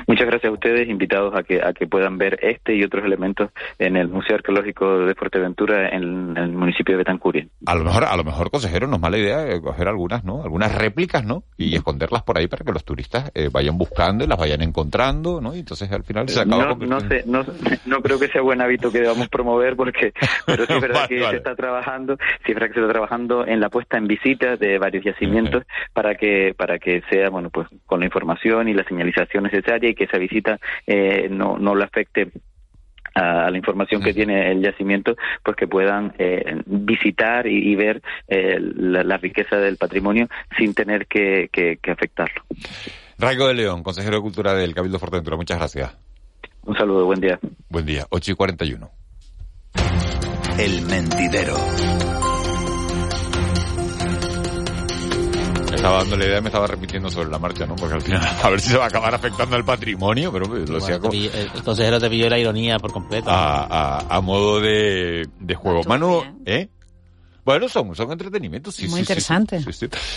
Muchas 0.06 0.26
gracias 0.26 0.50
a 0.50 0.54
ustedes, 0.54 0.88
invitados 0.88 1.34
a 1.34 1.42
que, 1.42 1.60
a 1.62 1.72
que 1.72 1.86
puedan 1.86 2.18
ver 2.18 2.38
este 2.42 2.74
y 2.74 2.82
otros 2.84 3.04
elementos 3.04 3.50
en 3.78 3.96
el 3.96 4.08
Museo 4.08 4.36
Arqueológico 4.36 5.06
de 5.06 5.14
Fuerteventura 5.14 5.88
en, 5.88 6.36
el 6.36 6.52
municipio 6.52 6.94
de 6.94 6.98
Betancuria. 6.98 7.46
A 7.66 7.74
lo 7.74 7.84
mejor, 7.84 8.04
a 8.04 8.16
lo 8.16 8.24
mejor, 8.24 8.50
consejero, 8.50 8.86
no 8.86 8.96
es 8.96 9.02
mala 9.02 9.18
idea 9.18 9.48
eh, 9.48 9.60
coger 9.60 9.88
algunas, 9.88 10.24
¿no? 10.24 10.42
Algunas 10.42 10.74
réplicas, 10.74 11.24
¿no? 11.24 11.44
Y 11.56 11.74
esconderlas 11.74 12.22
por 12.22 12.38
ahí 12.38 12.46
para 12.46 12.64
que 12.64 12.72
los 12.72 12.84
turistas 12.84 13.30
eh, 13.34 13.48
vayan 13.52 13.78
buscando 13.78 14.24
y 14.24 14.26
las 14.26 14.38
vayan 14.38 14.62
encontrando, 14.62 15.40
¿no? 15.40 15.54
Y 15.54 15.60
entonces 15.60 15.90
al 15.92 16.04
final 16.04 16.28
se 16.28 16.40
acaba 16.40 16.74
no, 16.74 16.76
no 16.76 17.00
sé, 17.00 17.24
no, 17.26 17.44
no 17.86 18.02
creo 18.02 18.18
que 18.18 18.28
sea 18.28 18.42
buen 18.42 18.60
hábito 18.60 18.90
que 18.90 19.00
debamos 19.00 19.28
promover 19.28 19.76
porque, 19.76 20.12
pero 20.46 20.66
sí 20.66 20.72
es 20.72 20.80
verdad 20.80 21.08
que 21.08 21.20
se 21.20 21.36
está 21.36 21.54
trabajando, 21.54 22.16
sí 22.44 22.52
es 22.52 22.54
verdad 22.54 22.68
que 22.68 22.74
se 22.74 22.80
está 22.80 22.92
trabajando 22.92 23.46
en 23.46 23.60
la 23.60 23.68
puesta 23.68 23.98
en 23.98 24.06
visita 24.06 24.56
de 24.56 24.78
varios 24.78 25.04
yacimientos 25.04 25.64
para 25.92 26.14
que, 26.14 26.54
para 26.56 26.78
que 26.78 27.02
sea, 27.10 27.30
bueno, 27.30 27.50
pues 27.50 27.68
con 27.86 28.00
la 28.00 28.06
información 28.06 28.68
y 28.68 28.74
la 28.74 28.84
señalización 28.84 29.46
necesaria 29.70 29.90
y 29.90 29.94
que 29.94 30.04
esa 30.04 30.18
visita 30.18 30.58
eh, 30.86 31.28
no, 31.30 31.58
no 31.58 31.74
le 31.74 31.84
afecte 31.84 32.30
a 33.14 33.50
la 33.50 33.56
información 33.56 34.02
que 34.02 34.14
tiene 34.14 34.52
el 34.52 34.62
yacimiento, 34.62 35.16
pues 35.42 35.56
que 35.56 35.66
puedan 35.66 36.14
eh, 36.18 36.62
visitar 36.66 37.46
y, 37.46 37.74
ver 37.74 38.00
eh, 38.28 38.56
la, 38.60 39.16
riqueza 39.16 39.56
del 39.56 39.76
patrimonio 39.76 40.28
sin 40.56 40.74
tener 40.74 41.06
que, 41.06 41.48
que, 41.52 41.78
afectarlo. 41.90 42.42
Raigo 43.18 43.48
de 43.48 43.54
León, 43.54 43.82
consejero 43.82 44.16
de 44.16 44.22
Cultura 44.22 44.54
del 44.54 44.74
Cabildo 44.74 44.98
Fuerteventura, 44.98 45.36
muchas 45.36 45.58
gracias. 45.58 45.98
Un 46.62 46.76
saludo, 46.76 47.06
buen 47.06 47.20
día. 47.20 47.38
Buen 47.68 47.84
día, 47.84 48.06
8 48.10 48.30
y 48.30 48.34
41. 48.34 48.90
El 50.58 50.82
mentidero. 50.82 51.56
Estaba 55.80 55.98
dando 55.98 56.16
la 56.16 56.26
idea, 56.26 56.40
me 56.40 56.48
estaba 56.48 56.66
repitiendo 56.66 57.10
sobre 57.10 57.30
la 57.30 57.38
marcha, 57.38 57.66
¿no? 57.66 57.76
Porque 57.76 57.94
al 57.94 58.02
final, 58.02 58.22
a 58.42 58.50
ver 58.50 58.60
si 58.60 58.70
se 58.70 58.76
va 58.76 58.84
a 58.84 58.88
acabar 58.88 59.14
afectando 59.14 59.56
al 59.56 59.64
patrimonio, 59.64 60.32
pero 60.32 60.46
lo 60.46 60.74
decía 60.78 60.98
como... 60.98 61.12
El 61.12 61.62
consejero 61.64 61.98
te 61.98 62.08
pilló 62.08 62.28
la 62.28 62.38
ironía 62.38 62.78
por 62.78 62.92
completo. 62.92 63.28
A, 63.30 64.20
modo 64.22 64.60
de, 64.60 65.26
juego. 65.56 65.82
Manu, 65.84 66.22
¿eh? 66.44 66.68
Bueno, 67.44 67.68
son, 67.68 67.94
son 67.96 68.12
entretenimientos, 68.12 68.74
sí, 68.74 68.86
Muy 68.88 69.00
interesante. 69.00 69.64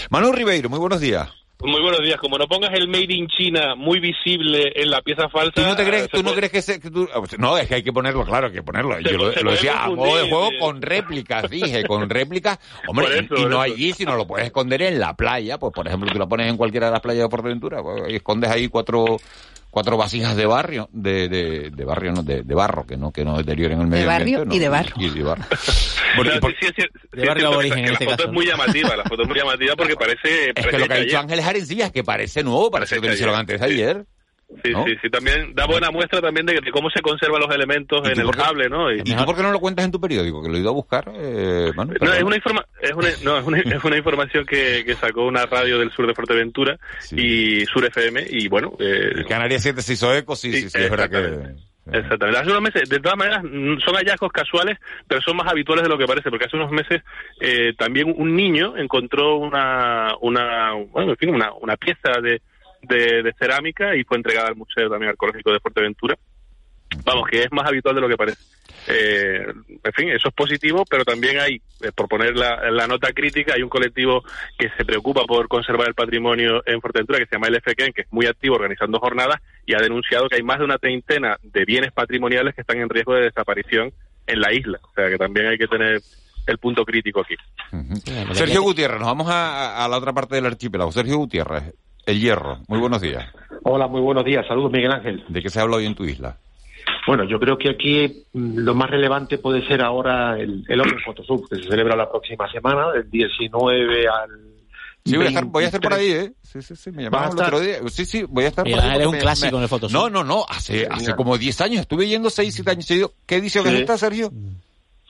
Manu 0.09 0.31
Ribeiro, 0.31 0.69
muy 0.69 0.79
buenos 0.79 0.99
días. 0.99 1.29
Muy 1.61 1.81
buenos 1.81 2.01
días. 2.01 2.17
Como 2.19 2.37
no 2.37 2.47
pongas 2.47 2.73
el 2.73 2.87
Made 2.87 3.13
in 3.13 3.27
China 3.27 3.75
muy 3.75 3.99
visible 3.99 4.73
en 4.75 4.89
la 4.89 5.01
pieza 5.01 5.29
falsa. 5.29 5.53
¿Tú 5.55 5.61
no 5.61 5.75
te 5.75 5.85
crees, 5.85 6.09
tú 6.09 6.21
no 6.21 6.33
crees 6.33 6.51
que, 6.51 6.61
se, 6.61 6.79
No, 7.37 7.57
es 7.57 7.67
que 7.67 7.75
hay 7.75 7.83
que 7.83 7.93
ponerlo, 7.93 8.25
claro, 8.25 8.47
hay 8.47 8.53
que 8.53 8.63
ponerlo. 8.63 8.99
Yo 8.99 9.17
lo, 9.17 9.51
decía 9.51 9.83
a 9.83 9.89
modo 9.89 10.17
de 10.17 10.29
juego 10.29 10.49
con 10.59 10.81
réplicas, 10.81 11.49
dije, 11.49 11.85
con 11.85 12.09
réplicas. 12.09 12.59
Hombre, 12.87 13.27
y, 13.37 13.45
no 13.45 13.61
allí, 13.61 13.93
sino 13.93 14.15
lo 14.15 14.27
puedes 14.27 14.47
esconder 14.47 14.81
en 14.81 14.99
la 14.99 15.13
playa. 15.13 15.57
Pues, 15.57 15.71
por 15.73 15.87
ejemplo, 15.87 16.11
tú 16.11 16.19
lo 16.19 16.27
pones 16.27 16.49
en 16.49 16.57
cualquiera 16.57 16.87
de 16.87 16.93
las 16.93 17.01
playas 17.01 17.23
de 17.23 17.29
Portaventura 17.29 17.81
pues, 17.81 18.11
y 18.11 18.15
escondes 18.15 18.49
ahí 18.49 18.67
cuatro 18.67 19.17
cuatro 19.73 19.97
vasijas 19.97 20.35
de 20.35 20.45
barrio, 20.45 20.87
de, 20.91 21.27
de, 21.27 21.71
de 21.71 21.83
barrio, 21.83 22.11
no, 22.11 22.21
de, 22.21 22.43
de, 22.43 22.53
barro, 22.53 22.85
que 22.85 22.95
no, 22.95 23.11
que 23.11 23.25
no 23.25 23.37
deterioren 23.37 23.81
el 23.81 23.87
medio 23.87 24.03
de 24.03 24.07
barrio 24.07 24.45
Y 24.51 24.59
de 24.59 24.69
barro. 24.69 24.95
Y 24.97 25.09
de 25.09 25.23
barro. 25.23 25.43
de 27.11 27.25
barrio 27.25 27.47
aborigen 27.47 27.79
en 27.79 27.93
este 27.93 28.05
La 28.05 28.11
foto 28.11 28.25
es 28.25 28.31
muy 28.31 28.45
llamativa, 28.45 28.95
la 28.95 29.03
foto 29.03 29.23
es 29.23 29.27
muy 29.27 29.35
llamativa 29.35 29.75
porque 29.75 29.95
parece... 29.95 30.53
Es 30.55 30.67
que 30.67 30.77
lo 30.77 30.87
que 30.87 30.93
ha 30.93 30.97
dicho 30.97 31.17
Ángeles 31.17 31.45
Arencillas, 31.45 31.91
que 31.91 32.03
parece 32.03 32.43
nuevo, 32.43 32.69
parece, 32.69 33.01
que 33.01 33.07
lo 33.07 33.13
hicieron 33.13 33.35
antes 33.35 33.59
de 33.59 33.65
ayer. 33.65 34.05
Sí, 34.63 34.71
sí, 34.85 34.95
sí, 35.01 35.09
también 35.09 35.53
da 35.55 35.65
buena 35.65 35.89
muestra 35.89 36.21
también 36.21 36.45
de, 36.45 36.59
cómo 36.71 36.89
se 36.89 37.01
conservan 37.01 37.41
los 37.41 37.53
elementos 37.53 38.07
en 38.07 38.19
el 38.19 38.29
cable, 38.31 38.69
¿no? 38.69 38.91
Y, 38.91 39.03
tú 39.03 39.25
por 39.25 39.35
qué 39.35 39.41
no 39.41 39.51
lo 39.51 39.59
cuentas 39.59 39.85
en 39.85 39.91
tu 39.91 39.99
periódico? 39.99 40.43
Que 40.43 40.49
lo 40.49 40.55
he 40.55 40.59
ido 40.59 40.69
a 40.69 40.73
buscar, 40.73 41.11
eh, 41.15 41.71
No, 41.75 42.13
es 42.13 42.23
una, 42.23 42.35
informa 42.35 42.63
es 42.79 42.93
una, 42.93 43.09
no, 43.23 43.37
es 43.39 43.45
una, 43.45 43.57
es 43.75 43.83
una 43.83 43.97
información 43.97 44.45
que, 44.45 44.83
que, 44.85 44.95
sacó 44.95 45.25
una 45.25 45.45
radio 45.45 45.79
del 45.79 45.91
sur 45.91 46.05
de 46.07 46.13
Fuerteventura 46.13 46.77
y 47.11 47.65
Sur 47.65 47.85
FM, 47.85 48.25
y 48.29 48.47
bueno... 48.47 48.73
Eh, 48.79 49.25
Canarias 49.27 49.63
7 49.63 49.81
se 49.81 49.93
hizo 49.93 50.13
eco, 50.13 50.35
sí, 50.35 50.53
sí, 50.53 50.69
sí, 50.69 50.77
es 50.77 50.89
verdad 50.89 51.09
que... 51.09 51.73
Exactamente. 51.85 52.39
Hace 52.39 52.49
unos 52.49 52.61
meses, 52.61 52.89
de 52.89 52.99
todas 52.99 53.17
maneras, 53.17 53.41
son 53.83 53.95
hallazgos 53.95 54.31
casuales, 54.31 54.77
pero 55.05 55.21
son 55.21 55.35
más 55.35 55.47
habituales 55.51 55.83
de 55.83 55.89
lo 55.89 55.97
que 55.97 56.05
parece, 56.05 56.29
porque 56.29 56.45
hace 56.45 56.55
unos 56.55 56.71
meses 56.71 57.01
eh, 57.41 57.73
también 57.77 58.13
un 58.15 58.35
niño 58.35 58.77
encontró 58.77 59.35
una, 59.35 60.13
una, 60.21 60.71
bueno, 60.91 61.11
en 61.11 61.17
fin, 61.17 61.35
una, 61.35 61.51
una 61.53 61.75
pieza 61.75 62.21
de, 62.21 62.41
de, 62.83 63.33
cerámica 63.37 63.95
y 63.95 64.03
fue 64.03 64.17
entregada 64.17 64.49
al 64.49 64.55
Museo 64.55 64.89
también 64.89 65.09
Arqueológico 65.11 65.51
de 65.51 65.59
Fuerteventura. 65.59 66.17
Vamos, 67.03 67.27
que 67.27 67.41
es 67.41 67.51
más 67.51 67.67
habitual 67.67 67.95
de 67.95 68.01
lo 68.01 68.07
que 68.07 68.17
parece. 68.17 68.39
Eh, 68.87 69.45
en 69.83 69.93
fin, 69.93 70.09
eso 70.09 70.27
es 70.27 70.33
positivo, 70.33 70.83
pero 70.89 71.03
también 71.03 71.39
hay, 71.39 71.55
eh, 71.81 71.91
por 71.95 72.07
poner 72.07 72.35
la, 72.35 72.69
la, 72.69 72.85
nota 72.85 73.11
crítica, 73.13 73.53
hay 73.55 73.63
un 73.63 73.69
colectivo 73.69 74.23
que 74.57 74.69
se 74.77 74.85
preocupa 74.85 75.23
por 75.25 75.47
conservar 75.47 75.87
el 75.87 75.95
patrimonio 75.95 76.61
en 76.65 76.81
Fuerteventura, 76.81 77.19
que 77.19 77.25
se 77.25 77.35
llama 77.35 77.47
el 77.47 77.61
FQN, 77.61 77.93
que 77.93 78.01
es 78.01 78.07
muy 78.11 78.25
activo 78.25 78.55
organizando 78.55 78.99
jornadas 78.99 79.41
y 79.65 79.73
ha 79.73 79.79
denunciado 79.79 80.27
que 80.27 80.35
hay 80.35 80.43
más 80.43 80.59
de 80.59 80.65
una 80.65 80.77
treintena 80.77 81.37
de 81.41 81.65
bienes 81.65 81.91
patrimoniales 81.93 82.53
que 82.53 82.61
están 82.61 82.77
en 82.77 82.89
riesgo 82.89 83.15
de 83.15 83.23
desaparición 83.23 83.91
en 84.27 84.41
la 84.41 84.53
isla. 84.53 84.79
O 84.83 84.93
sea, 84.93 85.09
que 85.09 85.17
también 85.17 85.47
hay 85.47 85.57
que 85.57 85.67
tener 85.67 86.01
el 86.45 86.57
punto 86.57 86.83
crítico 86.83 87.21
aquí. 87.21 87.35
Sergio 88.33 88.61
Gutiérrez, 88.61 88.99
nos 88.99 89.07
vamos 89.07 89.29
a, 89.29 89.83
a 89.83 89.87
la 89.87 89.97
otra 89.97 90.13
parte 90.13 90.35
del 90.35 90.45
archipiélago. 90.45 90.91
Sergio 90.91 91.17
Gutiérrez, 91.17 91.73
el 92.05 92.19
Hierro. 92.19 92.59
Muy 92.67 92.79
buenos 92.79 93.01
días. 93.01 93.25
Hola, 93.63 93.87
muy 93.87 94.01
buenos 94.01 94.25
días. 94.25 94.45
Saludos, 94.47 94.71
Miguel 94.71 94.91
Ángel. 94.91 95.23
¿De 95.27 95.41
qué 95.41 95.49
se 95.49 95.59
habla 95.59 95.77
hoy 95.77 95.85
en 95.85 95.95
tu 95.95 96.03
isla? 96.05 96.37
Bueno, 97.07 97.23
yo 97.23 97.39
creo 97.39 97.57
que 97.57 97.69
aquí 97.69 98.25
mm, 98.33 98.59
lo 98.59 98.75
más 98.75 98.89
relevante 98.89 99.37
puede 99.37 99.65
ser 99.67 99.81
ahora 99.81 100.37
el, 100.39 100.65
el 100.67 100.81
Open 100.81 100.99
Photosub, 101.05 101.49
que 101.49 101.57
se 101.57 101.63
celebra 101.63 101.95
la 101.95 102.09
próxima 102.09 102.49
semana, 102.51 102.91
del 102.91 103.09
19 103.09 104.07
al 104.07 104.53
Sí, 105.05 105.17
voy 105.17 105.25
a, 105.25 105.29
estar, 105.29 105.45
voy 105.45 105.63
a 105.63 105.65
estar 105.65 105.81
por 105.81 105.93
ahí, 105.93 106.11
¿eh? 106.11 106.31
Sí, 106.41 106.61
sí, 106.61 106.77
sí, 106.77 106.91
me 106.91 107.03
llamaron 107.03 107.37
el 107.37 107.43
otro 107.43 107.59
día. 107.59 107.79
Sí, 107.89 108.05
sí, 108.05 108.23
voy 108.23 108.45
a 108.45 108.47
estar 108.47 108.63
por 108.63 108.79
ahí. 108.79 109.01
es 109.01 109.07
un 109.07 109.17
clásico 109.17 109.57
en 109.57 109.63
el 109.63 109.67
Photoshop. 109.67 109.91
No, 109.91 110.09
no, 110.09 110.23
no, 110.23 110.45
hace, 110.47 110.87
hace 110.89 111.13
como 111.13 111.37
10 111.37 111.59
años, 111.59 111.81
estuve 111.81 112.07
yendo 112.07 112.29
6, 112.29 112.53
7 112.55 112.71
años 112.71 112.85
seguidos. 112.85 113.11
¿Qué 113.25 113.35
edición 113.35 113.67
es 113.67 113.73
esta, 113.73 113.97
Sergio? 113.97 114.31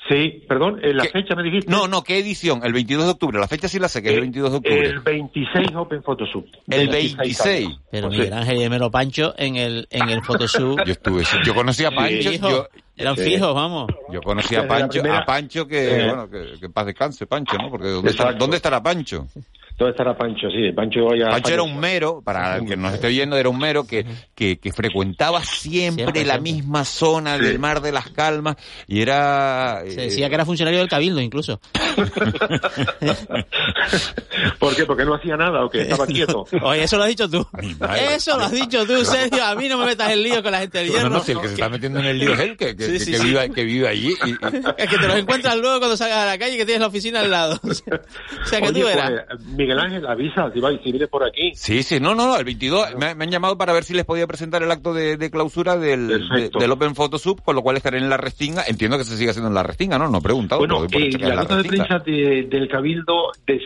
Sí, 0.10 0.43
perdón, 0.49 0.80
eh, 0.84 0.93
la 0.93 1.06
fecha 1.06 1.34
me 1.36 1.43
dijiste. 1.43 1.72
No, 1.72 1.88
no, 1.88 2.04
¿qué 2.04 2.18
edición? 2.20 2.62
El 2.64 2.74
22 2.74 3.06
de 3.06 3.12
octubre. 3.12 3.39
La 3.39 3.47
fecha 3.47 3.70
sí 3.70 3.80
la 3.80 3.88
sé, 3.88 4.01
que 4.01 4.10
es 4.10 4.16
el 4.16 4.22
22 4.22 4.51
de 4.51 4.58
octubre. 4.58 4.86
El 4.86 4.99
26 4.99 5.76
Open 5.76 6.04
Photoshoot. 6.04 6.45
El 6.70 6.89
26. 6.89 7.70
Pero 7.89 8.10
Miguel 8.10 8.34
Ángel 8.34 8.62
y 8.62 8.70
Mero 8.70 8.91
Pancho 8.91 9.34
en 9.38 9.56
el, 9.56 9.88
en 9.89 10.10
el 10.10 10.22
Photoshoot. 10.22 10.80
Yo 10.86 10.91
estuve, 10.91 11.24
yo 11.45 11.56
conocí 11.56 11.86
a 11.86 11.91
Pancho. 11.91 12.32
yo, 12.32 12.68
eran 12.97 13.16
fijos, 13.16 13.56
vamos. 13.56 13.88
Yo 14.12 14.22
conocí 14.22 14.56
a 14.56 14.68
Pancho, 14.68 15.01
a 15.10 15.26
Pancho 15.26 15.68
que, 15.68 16.06
bueno, 16.06 16.30
que, 16.30 16.60
que 16.60 16.70
paz 16.70 16.86
descanse, 16.86 17.26
Pancho, 17.26 17.58
¿no? 17.58 17.70
Porque 17.70 17.88
¿dónde, 17.88 18.12
está, 18.12 18.34
¿dónde 18.34 18.58
estará 18.58 18.84
Pancho? 18.84 19.28
¿Dónde 19.78 19.91
estará 19.91 20.15
Pancho? 20.15 20.49
Sí, 20.49 20.71
Pancho, 20.71 21.07
Pancho 21.07 21.53
era 21.53 21.63
un 21.63 21.80
mero, 21.80 22.21
para 22.24 22.57
el 22.57 22.65
que 22.65 22.78
nos 22.78 22.93
esté 22.93 23.07
oyendo, 23.07 23.36
era 23.38 23.49
un 23.49 23.57
mero 23.57 23.86
que, 23.86 24.05
que, 24.36 24.57
frecuentaba 24.71 25.41
siempre, 25.43 26.24
la 26.26 26.39
misma 26.39 26.86
zona 26.86 27.38
del 27.38 27.59
Mar 27.59 27.82
de 27.82 27.91
las 27.91 28.09
Calmas 28.09 28.55
y 28.88 29.01
era... 29.01 29.82
Se 29.88 30.01
decía 30.01 30.30
que 30.30 30.36
era 30.36 30.45
funcionario 30.45 30.80
del 30.80 30.89
Cabildo 30.89 31.21
incluso. 31.21 31.59
¿Por 34.59 34.75
qué? 34.75 34.86
¿Porque 34.86 35.05
no 35.05 35.15
hacía 35.15 35.38
nada 35.38 35.65
o 35.65 35.69
que 35.69 35.81
estaba 35.81 36.05
quieto? 36.05 36.45
Oye, 36.61 36.84
eso 36.84 36.97
lo 36.97 37.03
has 37.03 37.09
dicho 37.09 37.29
tú. 37.29 37.45
Eso 38.11 38.38
lo 38.38 38.45
has 38.45 38.51
dicho 38.51 38.86
tú, 38.86 39.03
Sergio. 39.05 39.43
A 39.43 39.55
mí 39.55 39.67
no 39.67 39.77
me 39.77 39.86
metas 39.86 40.11
en 40.11 40.23
lío 40.23 40.41
con 40.41 40.51
la 40.51 40.59
gente 40.59 40.79
del 40.79 40.89
hierro. 40.89 41.09
No, 41.09 41.17
no, 41.17 41.23
si 41.23 41.31
el 41.31 41.39
que 41.39 41.47
se 41.47 41.53
está 41.53 41.69
metiendo 41.69 41.99
en 41.99 42.05
el 42.05 42.19
lío 42.19 42.34
es 42.34 42.39
él, 42.39 42.57
que, 42.57 42.75
que, 42.75 42.88
vive, 42.88 43.49
que 43.51 43.63
vive 43.63 43.88
allí. 43.88 44.13
Y, 44.25 44.31
Es 44.77 44.89
que 44.89 44.97
te 44.97 45.07
los 45.07 45.17
encuentras 45.17 45.57
luego 45.57 45.79
cuando 45.79 45.97
salgas 45.97 46.19
a 46.19 46.25
la 46.25 46.38
calle 46.38 46.55
y 46.55 46.57
que 46.57 46.65
tienes 46.65 46.81
la 46.81 46.88
oficina 46.88 47.21
al 47.21 47.31
lado. 47.31 47.59
O 47.63 47.73
sea, 48.45 48.61
que 48.61 48.71
tú 48.71 48.88
eras. 48.88 49.11
Pues, 49.27 49.45
Miguel 49.45 49.79
Ángel, 49.79 50.05
avisa 50.05 50.51
si, 50.53 50.59
vais, 50.59 50.79
si 50.84 50.91
vienes 50.91 51.09
por 51.09 51.23
aquí. 51.23 51.51
Sí, 51.55 51.84
sí, 51.84 51.99
no, 51.99 52.15
no, 52.15 52.38
el 52.38 52.45
22. 52.45 52.95
Me, 52.95 53.07
han 53.07 53.31
llamado 53.31 53.57
para 53.57 53.73
ver 53.73 53.84
si 53.84 53.93
les 53.93 54.05
podía 54.05 54.27
presentar 54.27 54.63
el 54.63 54.71
acto 54.71 54.93
de, 54.93 55.31
clausura 55.31 55.77
del, 55.77 56.27
del 56.29 56.71
Open 56.71 56.95
Photosub, 56.95 57.41
con 57.41 57.55
lo 57.55 57.61
cual 57.61 57.77
estaré 57.77 57.97
en 57.97 58.09
la 58.09 58.17
Restinga. 58.17 58.63
Entiendo 58.67 58.97
que 58.97 59.05
se 59.05 59.17
sigue 59.17 59.29
haciendo 59.29 59.49
en 59.49 59.55
la 59.55 59.63
Restinga, 59.63 59.97
¿no? 59.97 60.07
No 60.07 60.19
he 60.19 60.21
preguntado. 60.21 60.59
Bueno, 60.59 60.86
eh, 60.91 61.11
la, 61.19 61.36
nota 61.36 61.57
de 61.57 61.63
prensa 61.63 61.99
del 61.99 62.67
Cabildo 62.69 63.31
decía, 63.45 63.63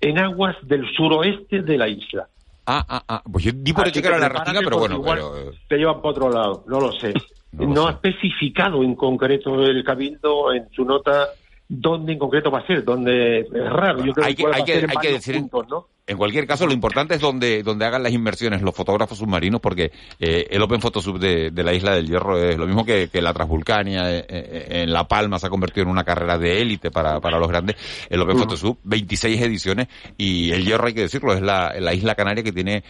en 0.00 0.18
aguas 0.18 0.56
del 0.62 0.84
suroeste 0.94 1.62
de 1.62 1.78
la 1.78 1.88
isla. 1.88 2.28
Ah, 2.66 2.84
ah, 2.88 3.02
ah. 3.08 3.22
Pues 3.30 3.44
yo 3.44 3.52
di 3.54 3.72
por 3.72 3.88
hecho 3.88 4.00
que 4.00 4.08
era 4.08 4.18
la 4.18 4.28
Restinga, 4.28 4.60
pero 4.62 4.78
bueno. 4.78 5.02
Pero... 5.02 5.38
Eh. 5.38 5.50
Te 5.68 5.76
llevan 5.76 5.96
para 5.96 6.10
otro 6.10 6.30
lado, 6.30 6.64
no 6.66 6.80
lo 6.80 6.92
sé. 6.92 7.14
No, 7.52 7.88
ha 7.88 7.92
especificado 7.92 8.82
en 8.84 8.94
concreto 8.94 9.60
el 9.64 9.82
Cabildo 9.82 10.52
en 10.52 10.70
su 10.70 10.84
nota 10.84 11.28
dónde 11.68 12.12
en 12.12 12.18
concreto 12.18 12.50
va 12.50 12.60
a 12.60 12.66
ser, 12.66 12.84
dónde 12.84 13.40
es 13.40 13.72
raro. 13.72 14.04
Yo 14.04 14.12
creo 14.12 14.26
hay 14.26 14.34
que, 14.34 14.46
hay 14.46 14.64
que, 14.64 14.72
hay 14.72 14.96
que 15.00 15.12
decir, 15.12 15.36
puntos, 15.36 15.68
¿no? 15.68 15.86
En 16.10 16.16
cualquier 16.16 16.44
caso, 16.44 16.66
lo 16.66 16.72
importante 16.72 17.14
es 17.14 17.20
donde, 17.20 17.62
donde 17.62 17.84
hagan 17.84 18.02
las 18.02 18.12
inversiones 18.12 18.62
los 18.62 18.74
fotógrafos 18.74 19.18
submarinos, 19.18 19.60
porque 19.60 19.92
eh, 20.18 20.44
el 20.50 20.60
Open 20.60 20.80
Photosub 20.80 21.20
de, 21.20 21.52
de 21.52 21.62
la 21.62 21.72
Isla 21.72 21.94
del 21.94 22.08
Hierro 22.08 22.36
es 22.36 22.58
lo 22.58 22.66
mismo 22.66 22.84
que, 22.84 23.08
que 23.08 23.22
la 23.22 23.32
Transvulcania 23.32 24.10
eh, 24.10 24.26
eh, 24.28 24.82
en 24.82 24.92
La 24.92 25.06
Palma 25.06 25.38
se 25.38 25.46
ha 25.46 25.50
convertido 25.50 25.84
en 25.84 25.90
una 25.90 26.02
carrera 26.02 26.36
de 26.36 26.60
élite 26.60 26.90
para, 26.90 27.20
para 27.20 27.38
los 27.38 27.46
grandes. 27.46 27.76
El 28.08 28.20
Open 28.22 28.38
Photosub, 28.38 28.78
26 28.82 29.40
ediciones, 29.40 29.86
y 30.18 30.50
el 30.50 30.64
Hierro, 30.64 30.88
hay 30.88 30.94
que 30.94 31.02
decirlo, 31.02 31.32
es 31.32 31.42
la, 31.42 31.74
la 31.78 31.94
isla 31.94 32.16
canaria 32.16 32.42
que 32.42 32.50
tiene 32.50 32.82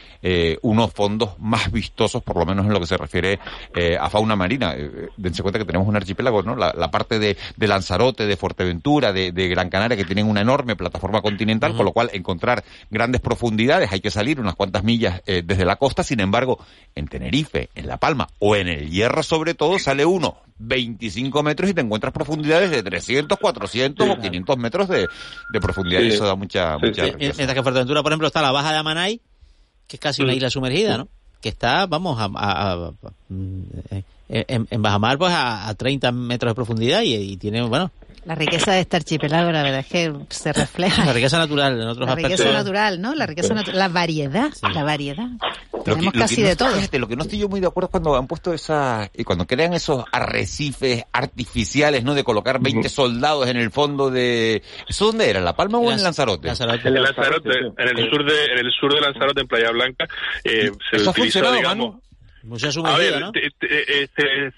unos 0.62 0.91
fondos 0.91 1.39
más 1.41 1.71
vistosos, 1.71 2.23
por 2.23 2.39
lo 2.39 2.47
menos 2.47 2.64
en 2.64 2.73
lo 2.73 2.81
que 2.81 2.87
se 2.87 2.97
refiere 2.97 3.39
a 4.01 4.09
fauna 4.09 4.35
marina. 4.35 4.75
dense 5.18 5.43
cuenta 5.43 5.59
que 5.59 5.66
tenemos 5.66 5.87
un 5.87 5.97
archipiélago, 5.97 6.43
¿no? 6.43 6.57
La, 6.57 6.73
la 6.75 6.91
parte 6.91 7.18
de, 7.18 7.37
de, 7.55 7.68
Lanzarote, 7.68 8.25
de 8.25 8.37
Fuerteventura, 8.39 9.12
de, 9.12 9.31
de, 9.31 9.49
Gran 9.49 9.68
Canaria, 9.68 9.95
que 9.95 10.07
tienen 10.07 10.27
una 10.27 10.41
enorme 10.41 10.75
plataforma 10.75 11.21
continental, 11.21 11.77
con 11.77 11.85
lo 11.85 11.93
cual 11.93 12.09
encontrar 12.14 12.64
grandes 12.91 13.10
grandes 13.11 13.21
profundidades, 13.21 13.91
hay 13.91 14.01
que 14.01 14.11
salir 14.11 14.39
unas 14.39 14.55
cuantas 14.55 14.85
millas 14.85 15.21
eh, 15.27 15.43
desde 15.45 15.65
la 15.65 15.77
costa, 15.77 16.05
sin 16.05 16.21
embargo, 16.21 16.59
en 16.95 17.09
Tenerife, 17.09 17.69
en 17.75 17.89
La 17.89 17.97
Palma 17.97 18.29
o 18.39 18.55
en 18.55 18.69
el 18.69 18.89
Hierro 18.89 19.23
sobre 19.25 19.55
todo, 19.55 19.79
sale 19.81 20.05
uno 20.05 20.37
25 20.59 21.43
metros 21.43 21.71
y 21.71 21.75
te 21.75 21.81
encuentras 21.81 22.13
profundidades 22.13 22.71
de 22.71 22.83
300, 22.83 23.39
400 23.39 24.09
o 24.09 24.21
500 24.21 24.59
metros 24.59 24.89
de, 24.89 25.09
profundidad 25.61 26.03
y 26.03 26.09
eso 26.09 26.25
da 26.25 26.37
mucha... 26.37 26.79
mucha 26.79 27.05
Mientras 27.19 27.37
que 27.37 27.59
en 27.59 27.63
Fuerteventura, 27.65 28.03
por 28.03 28.13
ejemplo, 28.13 28.29
está 28.29 28.43
la 28.43 28.53
Baja 28.53 28.71
de 28.71 28.79
Amanay, 28.79 29.21
que 29.89 29.97
es 29.97 30.01
casi 30.01 30.23
una 30.23 30.35
isla 30.35 30.51
sumergida, 30.51 30.99
¿no? 30.99 31.09
Que 31.41 31.49
está, 31.49 31.87
vamos, 31.87 32.19
a, 32.21 32.93
eh, 33.91 34.05
en, 34.29 34.69
en 34.71 34.83
Bajamar 34.83 35.19
pues 35.19 35.33
a, 35.33 35.69
a 35.69 35.75
30 35.75 36.13
metros 36.13 36.51
de 36.51 36.55
profundidad 36.55 37.03
y, 37.03 37.15
y 37.15 37.37
tiene, 37.39 37.63
bueno, 37.63 37.91
la 38.25 38.35
riqueza 38.35 38.73
de 38.73 38.81
este 38.81 38.97
archipiélago, 38.97 39.51
la 39.51 39.62
verdad 39.62 39.81
es 39.81 39.87
que 39.87 40.12
se 40.29 40.53
refleja. 40.53 41.05
La 41.05 41.12
riqueza 41.12 41.39
natural 41.39 41.81
en 41.81 41.89
otros 41.89 42.07
la 42.07 42.12
aspectos. 42.12 42.41
La 42.41 42.45
riqueza 42.45 42.59
natural, 42.59 43.01
¿no? 43.01 43.14
La 43.14 43.27
riqueza 43.27 43.55
natural, 43.55 43.79
la 43.79 43.89
variedad, 43.89 44.53
la 44.75 44.85
variedad. 44.85 45.29
Tenemos 45.85 46.12
casi 46.12 46.43
de 46.43 46.57
todo. 46.57 46.71
lo 46.93 47.09
que 47.09 47.16
no 47.16 47.23
estoy 47.23 47.39
yo 47.39 47.49
muy 47.49 47.61
de 47.61 47.66
acuerdo 47.66 47.87
es 47.87 47.91
cuando 47.91 48.16
han 48.16 48.27
puesto 48.27 48.53
esa, 48.53 49.11
y 49.14 49.25
cuando 49.25 49.47
crean 49.47 49.73
esos 49.73 50.05
arrecifes 50.12 51.05
artificiales, 51.12 52.05
¿no? 52.05 52.14
De 52.14 52.25
colocar 52.25 52.61
20 52.61 52.89
soldados 52.89 53.49
en 53.49 53.57
el 53.57 53.71
fondo 53.71 54.11
de, 54.11 54.62
¿eso 54.89 55.07
dónde 55.07 55.31
era? 55.31 55.39
¿En 55.39 55.45
La 55.45 55.57
Palma 55.57 55.79
o 55.79 55.91
en 55.91 56.03
Lanzarote? 56.03 56.49
Lanzarote. 56.49 56.89
En 56.89 57.03
Lanzarote, 57.03 57.51
en 57.79 57.99
el 57.99 58.11
sur 58.11 58.25
de, 58.25 58.45
en 58.45 58.59
el 58.59 58.73
sur 58.73 58.95
de 58.95 59.01
Lanzarote, 59.01 59.41
en 59.41 59.49
Playa 59.49 59.71
Blanca, 59.71 60.07
eh, 60.45 60.71
se 60.91 60.97
¿Eso 60.97 61.11
utilizó, 61.11 61.53
digamos, 61.53 61.97
a 62.84 62.99
ver, 62.99 63.22
eh, 63.34 64.09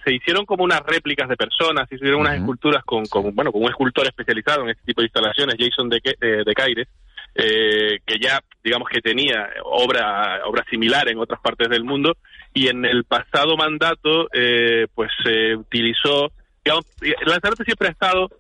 se, 0.05 0.13
hicieron 0.13 0.47
como 0.47 0.63
unas 0.65 0.81
réplicas 0.81 1.29
de 1.29 1.37
personas, 1.37 1.89
se 1.89 1.97
hicieron 1.97 2.21
unas 2.21 2.37
esculturas 2.37 2.85
con, 2.85 3.05
bueno, 3.35 3.51
con 3.51 3.63
un 3.63 3.69
escultor 3.69 4.07
especializado 4.07 4.63
en 4.63 4.71
este 4.71 4.85
tipo 4.85 5.01
de 5.01 5.07
instalaciones, 5.07 5.57
Jason 5.59 5.89
de, 5.89 6.01
de, 6.45 6.55
Caires, 6.55 6.89
eh, 7.35 7.99
que 8.07 8.19
ya, 8.21 8.41
digamos 8.63 8.89
que 8.89 9.01
tenía 9.01 9.49
obra, 9.65 10.43
obra 10.47 10.65
similar 10.71 11.09
en 11.09 11.19
otras 11.19 11.41
partes 11.41 11.69
del 11.69 11.85
mundo, 11.85 12.17
y 12.55 12.69
en 12.69 12.85
el 12.85 13.05
pasado 13.05 13.57
mandato, 13.57 14.29
eh, 14.33 14.87
pues 14.95 15.11
se 15.25 15.57
utilizó, 15.57 16.31
digamos, 16.65 16.85
Lanzarote 17.27 17.65
siempre 17.65 17.89
ha 17.89 17.93
estado 17.93 18.31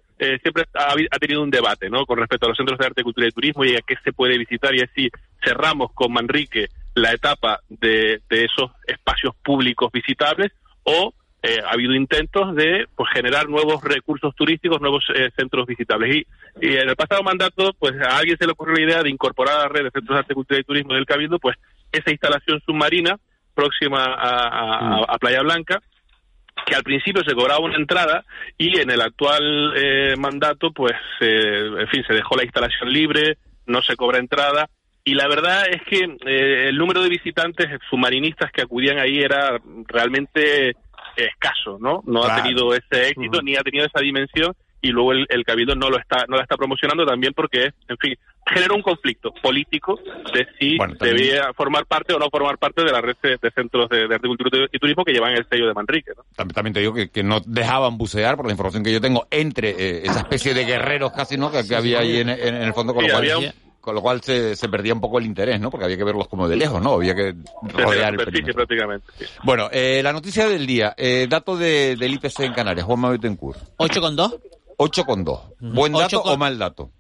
siempre 0.40 0.66
ha, 0.74 0.93
ha, 0.93 1.18
tenido 1.18 1.43
un 1.43 1.51
debate 1.51 1.90
¿no? 1.90 2.07
con 2.07 2.16
respecto 2.16 2.47
a 2.47 2.51
los 2.51 2.57
centros 2.57 2.78
de 2.78 2.86
arte, 2.86 3.03
cultura 3.03 3.26
y 3.26 3.32
turismo 3.32 3.64
y 3.64 3.74
a 3.74 3.80
qué 3.84 3.97
se 4.05 4.12
puede 4.12 4.38
visitar 4.38 4.72
y 4.72 4.80
así 4.80 5.11
cerramos 5.45 5.90
con 5.95 6.12
Manrique 6.12 6.68
la 6.95 7.12
etapa 7.12 7.61
de, 7.68 8.22
esos 8.28 8.70
espacios 8.86 9.34
públicos 9.43 9.90
visitables 9.93 10.53
o 10.84 11.14
eh, 11.43 11.59
ha 11.64 11.72
habido 11.72 11.95
intentos 11.95 12.55
de 12.55 12.86
pues, 12.95 13.11
generar 13.12 13.49
nuevos 13.49 13.82
recursos 13.82 14.34
turísticos, 14.36 14.80
nuevos 14.80 15.05
eh, 15.14 15.30
centros 15.36 15.66
visitables. 15.66 16.24
Y, 16.61 16.76
en 16.76 16.88
el 16.88 16.95
pasado 16.95 17.22
mandato, 17.22 17.72
pues 17.78 17.95
a 18.01 18.18
alguien 18.18 18.36
se 18.38 18.47
le 18.47 18.53
ocurrió 18.53 18.76
la 18.76 18.82
idea 18.82 19.03
de 19.03 19.11
incorporar 19.11 19.57
a 19.57 19.62
la 19.62 19.68
red 19.68 19.84
de 19.84 19.90
centros 19.90 20.14
de 20.14 20.20
arte, 20.20 20.34
cultura 20.34 20.61
y 20.61 20.64
turismo 20.64 20.95
del 20.95 21.07
Cabildo, 21.07 21.38
pues 21.40 21.57
esa 21.90 22.11
instalación 22.11 22.61
submarina 22.64 23.18
próxima 23.55 24.05
a, 24.05 25.18
Playa 25.18 25.43
Blanca, 25.43 25.82
que 26.64 26.74
al 26.74 26.82
principio 26.82 27.22
se 27.24 27.34
cobraba 27.34 27.61
una 27.61 27.76
entrada 27.76 28.24
y 28.57 28.78
en 28.78 28.90
el 28.90 29.01
actual 29.01 29.72
eh, 29.76 30.14
mandato, 30.16 30.70
pues, 30.72 30.95
en 31.20 31.88
fin, 31.88 32.05
se 32.07 32.14
dejó 32.14 32.36
la 32.36 32.45
instalación 32.45 32.90
libre, 32.90 33.36
no 33.66 33.82
se 33.82 33.97
cobra 33.97 34.18
entrada 34.18 34.70
y 35.05 35.15
la 35.15 35.27
verdad 35.27 35.67
es 35.69 35.83
que 35.83 36.05
eh, 36.27 36.69
el 36.69 36.77
número 36.77 37.03
de 37.03 37.09
visitantes 37.09 37.69
submarinistas 37.91 38.53
que 38.53 38.63
acudían 38.63 38.99
ahí 38.99 39.19
era 39.19 39.61
realmente 39.87 40.77
escaso, 41.17 41.79
¿no? 41.81 42.03
No 42.07 42.25
ha 42.25 42.43
tenido 42.43 42.75
ese 42.75 43.09
éxito 43.09 43.43
ni 43.43 43.57
ha 43.57 43.63
tenido 43.63 43.85
esa 43.85 44.01
dimensión 44.01 44.55
y 44.81 44.89
luego 44.89 45.13
el, 45.13 45.45
Cabildo 45.45 45.75
no 45.77 45.91
lo 45.91 45.99
está 45.99 46.25
no 46.29 46.37
la 46.37 46.43
está 46.43 46.57
promocionando 46.57 47.05
también 47.05 47.33
porque, 47.35 47.71
en 47.89 47.97
fin, 47.99 48.15
generó 48.47 48.75
un 48.75 48.83
conflicto 48.83 49.33
político 49.43 49.99
de 50.33 50.47
si 50.59 50.77
debía 51.01 51.53
formar 51.55 51.87
parte 51.87 52.13
o 52.15 52.19
no 52.19 52.29
formar 52.31 52.59
parte 52.59 52.83
de 52.83 52.91
la 52.91 53.01
red 53.01 53.17
de, 53.23 53.51
centros 53.53 53.89
de, 53.89 54.09
de, 54.09 54.15
agricultura 54.15 54.67
y 54.73 54.79
turismo 54.79 55.05
que 55.05 55.13
llevan 55.13 55.35
el 55.35 55.47
sello 55.49 55.69
de 55.69 55.75
Manrique. 55.75 56.13
¿no? 56.17 56.25
También, 56.35 56.75
te 56.75 56.81
digo 56.81 56.95
que, 56.95 57.23
no 57.23 57.41
dejaban 57.47 57.99
bucear, 57.99 58.37
por 58.37 58.47
la 58.47 58.53
información 58.53 58.83
que 58.83 58.93
yo 58.93 59.01
tengo, 59.01 59.27
entre 59.31 59.71
eh, 59.71 60.03
esa 60.05 60.21
especie 60.21 60.55
de 60.55 60.65
guerreros 60.65 61.13
casi, 61.13 61.37
¿no? 61.37 61.53
Que, 61.53 61.63
había 61.75 62.01
ahí 62.01 62.19
en, 62.19 62.29
el 62.29 62.73
fondo 62.73 62.95
con 62.95 63.05
lo 63.05 63.11
cual 63.11 63.55
con 63.83 63.97
lo 63.97 64.01
cual 64.01 64.22
se, 64.22 64.55
se, 64.57 64.68
perdía 64.68 64.95
un 64.95 65.01
poco 65.01 65.18
el 65.18 65.26
interés, 65.26 65.61
¿no? 65.61 65.70
Porque 65.70 65.85
había 65.85 65.97
que 65.97 66.05
verlos 66.05 66.28
como 66.28 66.49
de 66.49 66.57
lejos, 66.57 66.80
¿no? 66.80 66.95
Había 66.95 67.14
que 67.14 67.35
rodear 67.62 68.14
el 68.14 68.55
prácticamente. 68.55 69.07
Bueno, 69.43 69.68
eh, 69.72 70.01
la 70.03 70.12
noticia 70.12 70.49
del 70.49 70.66
día, 70.66 70.95
eh, 70.97 71.26
dato 71.28 71.57
de, 71.57 71.97
del 71.97 72.14
IPC 72.14 72.41
en 72.41 72.53
Canarias, 72.55 72.87
Juan 72.87 73.01
Mabetencourt. 73.01 73.59
¿8,2? 73.78 74.41
8,2. 74.78 75.74
¿Buen 75.74 75.93
dato 75.93 76.22
o 76.22 76.37
mal 76.37 76.57
dato? 76.59 76.91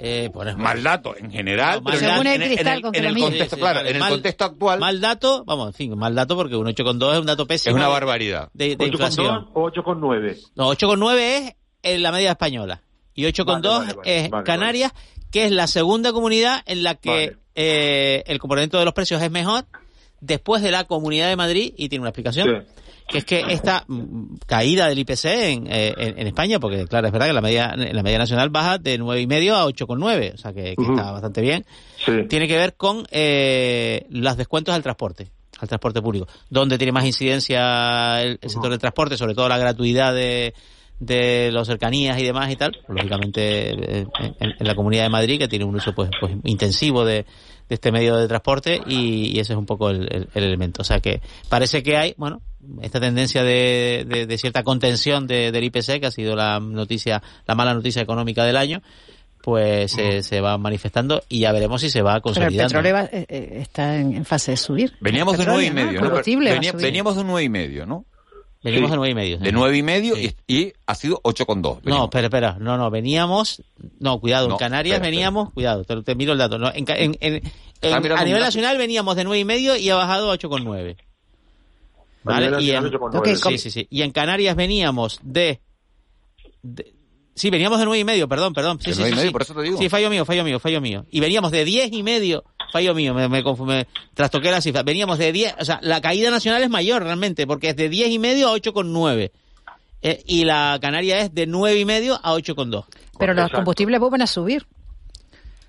Eh, 0.00 0.30
pues 0.32 0.56
mal 0.56 0.80
dato 0.82 1.16
en 1.16 1.30
general, 1.30 1.82
pero 1.84 1.98
según 1.98 2.26
el, 2.28 2.40
cristal 2.40 2.82
en 2.94 3.04
el, 3.04 3.18
contexto, 3.18 3.56
claro, 3.56 3.80
en 3.80 3.96
el 3.96 4.02
contexto 4.08 4.44
actual. 4.44 4.78
Mal 4.78 5.00
dato, 5.00 5.44
vamos, 5.44 5.68
en 5.68 5.74
fin, 5.74 5.98
mal 5.98 6.14
dato 6.14 6.36
porque 6.36 6.54
un 6.54 6.68
8,2 6.68 7.14
es 7.14 7.18
un 7.18 7.26
dato 7.26 7.46
pésimo. 7.46 7.76
Es 7.76 7.80
una 7.82 7.88
barbaridad. 7.88 8.48
De, 8.54 8.76
de 8.76 8.86
inflación. 8.86 9.48
o 9.54 9.68
8,9? 9.68 10.52
No, 10.54 10.72
8,9 10.72 11.18
es 11.18 11.54
en 11.82 12.02
la 12.02 12.12
media 12.12 12.30
española. 12.30 12.80
Y 13.12 13.24
8,2 13.24 13.98
es 14.04 14.30
Canarias, 14.44 14.92
que 15.30 15.44
es 15.44 15.50
la 15.50 15.66
segunda 15.66 16.12
comunidad 16.12 16.62
en 16.66 16.82
la 16.82 16.94
que 16.94 17.36
eh, 17.54 18.22
el 18.26 18.38
componente 18.38 18.76
de 18.76 18.84
los 18.84 18.94
precios 18.94 19.22
es 19.22 19.30
mejor 19.30 19.66
después 20.20 20.62
de 20.62 20.70
la 20.70 20.84
Comunidad 20.84 21.28
de 21.28 21.36
Madrid 21.36 21.74
y 21.76 21.88
tiene 21.88 22.02
una 22.02 22.10
explicación. 22.10 22.66
Que 23.08 23.18
es 23.18 23.24
que 23.24 23.40
esta 23.48 23.84
mm, 23.88 24.36
caída 24.46 24.86
del 24.86 24.98
IPC 24.98 25.24
eh, 25.24 25.94
en, 25.96 26.18
en, 26.18 26.26
España, 26.26 26.60
porque 26.60 26.86
claro, 26.86 27.06
es 27.06 27.12
verdad 27.12 27.28
que 27.28 27.32
la 27.32 27.40
media, 27.40 27.74
la 27.74 28.02
media 28.02 28.18
nacional 28.18 28.50
baja 28.50 28.76
de 28.76 29.00
9,5 29.00 29.52
a 29.54 29.66
8,9, 29.66 30.34
o 30.34 30.36
sea 30.36 30.52
que, 30.52 30.74
está 30.78 31.12
bastante 31.12 31.40
bien, 31.40 31.64
tiene 32.28 32.46
que 32.46 32.56
ver 32.56 32.74
con 32.74 33.06
eh, 33.10 34.06
los 34.10 34.36
descuentos 34.36 34.74
al 34.74 34.82
transporte 34.82 35.30
al 35.58 35.66
transporte 35.66 36.00
público, 36.00 36.28
donde 36.50 36.78
tiene 36.78 36.92
más 36.92 37.04
incidencia 37.04 38.22
el 38.22 38.38
sector 38.42 38.70
del 38.70 38.78
transporte, 38.78 39.16
sobre 39.16 39.34
todo 39.34 39.48
la 39.48 39.58
gratuidad 39.58 40.14
de, 40.14 40.54
de 41.00 41.50
los 41.52 41.68
cercanías 41.68 42.18
y 42.18 42.24
demás 42.24 42.50
y 42.50 42.56
tal, 42.56 42.76
lógicamente 42.88 44.00
eh, 44.00 44.06
en, 44.40 44.66
la 44.66 44.74
Comunidad 44.74 45.04
de 45.04 45.10
Madrid, 45.10 45.38
que 45.38 45.48
tiene 45.48 45.64
un 45.64 45.76
uso 45.76 45.94
pues, 45.94 46.10
pues 46.20 46.34
intensivo 46.44 47.04
de, 47.04 47.24
de 47.68 47.74
este 47.74 47.92
medio 47.92 48.16
de 48.16 48.26
transporte 48.26 48.80
y, 48.86 49.38
ese 49.38 49.52
es 49.52 49.58
un 49.58 49.66
poco 49.66 49.90
el, 49.90 50.28
elemento. 50.34 50.82
O 50.82 50.84
sea 50.84 51.00
que 51.00 51.20
parece 51.48 51.82
que 51.82 51.96
hay, 51.96 52.14
bueno, 52.16 52.40
esta 52.82 53.00
tendencia 53.00 53.42
de, 53.44 54.26
de, 54.28 54.38
cierta 54.38 54.62
contención 54.62 55.26
del 55.26 55.62
IPC, 55.62 56.00
que 56.00 56.06
ha 56.06 56.10
sido 56.10 56.34
la 56.34 56.58
noticia, 56.58 57.22
la 57.46 57.54
mala 57.54 57.74
noticia 57.74 58.02
económica 58.02 58.44
del 58.44 58.56
año, 58.56 58.82
pues 59.42 59.92
se 59.92 60.40
va 60.40 60.58
manifestando 60.58 61.22
y 61.28 61.40
ya 61.40 61.52
veremos 61.52 61.80
si 61.80 61.90
se 61.90 62.02
va 62.02 62.20
consolidando. 62.20 62.74
Pero 62.74 62.98
el 62.98 63.06
petróleo 63.06 63.26
eh, 63.28 63.60
está 63.60 63.96
en, 63.96 64.24
fase 64.24 64.52
de 64.52 64.56
subir. 64.56 64.92
Veníamos 65.00 65.38
de 65.38 65.46
nueve 65.46 65.66
y 65.66 65.70
medio, 65.70 66.00
¿no? 66.00 66.20
veníamos 66.74 67.16
de 67.16 67.24
nueve 67.24 67.44
y 67.44 67.48
medio, 67.48 67.86
¿no? 67.86 68.04
Venimos 68.70 68.90
de 68.90 68.96
nueve 68.96 69.10
y 69.10 69.14
medio. 69.14 69.38
De 69.38 69.52
nueve 69.52 69.76
y 69.76 69.82
medio 69.82 70.14
y, 70.16 70.72
ha 70.86 70.94
sido 70.94 71.20
ocho 71.22 71.46
con 71.46 71.62
dos. 71.62 71.78
No, 71.84 72.04
espera, 72.04 72.26
espera. 72.26 72.56
No, 72.60 72.76
no, 72.76 72.90
veníamos. 72.90 73.62
No, 73.98 74.20
cuidado. 74.20 74.50
en 74.50 74.56
Canarias 74.56 75.00
veníamos. 75.00 75.52
Cuidado, 75.52 75.84
te, 75.84 76.14
miro 76.14 76.32
el 76.32 76.38
dato. 76.38 76.58
No, 76.58 76.70
en, 76.74 76.86
en, 77.20 77.42
a 77.82 78.24
nivel 78.24 78.40
nacional 78.40 78.78
veníamos 78.78 79.16
de 79.16 79.24
nueve 79.24 79.40
y 79.40 79.44
medio 79.44 79.76
y 79.76 79.88
ha 79.90 79.96
bajado 79.96 80.30
a 80.30 80.34
ocho 80.34 80.48
con 80.48 80.64
nueve. 80.64 80.96
¿Vale? 82.24 82.62
Y 82.62 82.72
en, 82.72 82.90
sí, 83.36 83.58
sí, 83.58 83.70
sí. 83.70 83.86
Y 83.90 84.02
en 84.02 84.10
Canarias 84.10 84.54
veníamos 84.56 85.20
de, 85.22 85.60
Sí, 87.38 87.50
veníamos 87.50 87.78
de 87.78 87.84
nueve 87.84 88.00
y 88.00 88.04
medio, 88.04 88.28
perdón, 88.28 88.52
perdón. 88.52 88.80
Sí, 88.80 88.92
sí, 88.92 89.00
y 89.00 89.14
medio, 89.14 89.30
por 89.30 89.42
eso 89.42 89.54
te 89.54 89.62
digo. 89.62 89.78
Sí, 89.78 89.88
fallo 89.88 90.10
mío, 90.10 90.24
fallo 90.24 90.42
mío, 90.42 90.58
fallo 90.58 90.80
mío. 90.80 91.06
Y 91.08 91.20
veníamos 91.20 91.52
de 91.52 91.64
diez 91.64 91.92
y 91.92 92.02
medio, 92.02 92.44
fallo 92.72 92.94
mío, 92.94 93.14
me, 93.14 93.28
me, 93.28 93.42
me 93.42 93.86
trastoqué 94.14 94.50
la 94.50 94.60
cifra. 94.60 94.82
Veníamos 94.82 95.18
de 95.18 95.32
diez, 95.32 95.54
o 95.58 95.64
sea, 95.64 95.78
la 95.82 96.00
caída 96.00 96.30
nacional 96.30 96.62
es 96.62 96.70
mayor 96.70 97.02
realmente, 97.02 97.46
porque 97.46 97.70
es 97.70 97.76
de 97.76 97.88
diez 97.88 98.08
y 98.10 98.18
medio 98.18 98.48
a 98.48 98.52
ocho 98.52 98.72
con 98.72 98.92
nueve. 98.92 99.32
Eh, 100.02 100.22
y 100.26 100.44
la 100.44 100.78
Canaria 100.80 101.20
es 101.20 101.34
de 101.34 101.46
nueve 101.46 101.80
y 101.80 101.84
medio 101.84 102.20
a 102.22 102.32
ocho 102.32 102.54
con 102.54 102.70
dos. 102.70 102.86
Pero 103.18 103.34
los 103.34 103.50
combustibles 103.50 103.98
vuelven 103.98 104.22
a 104.22 104.26
subir. 104.26 104.66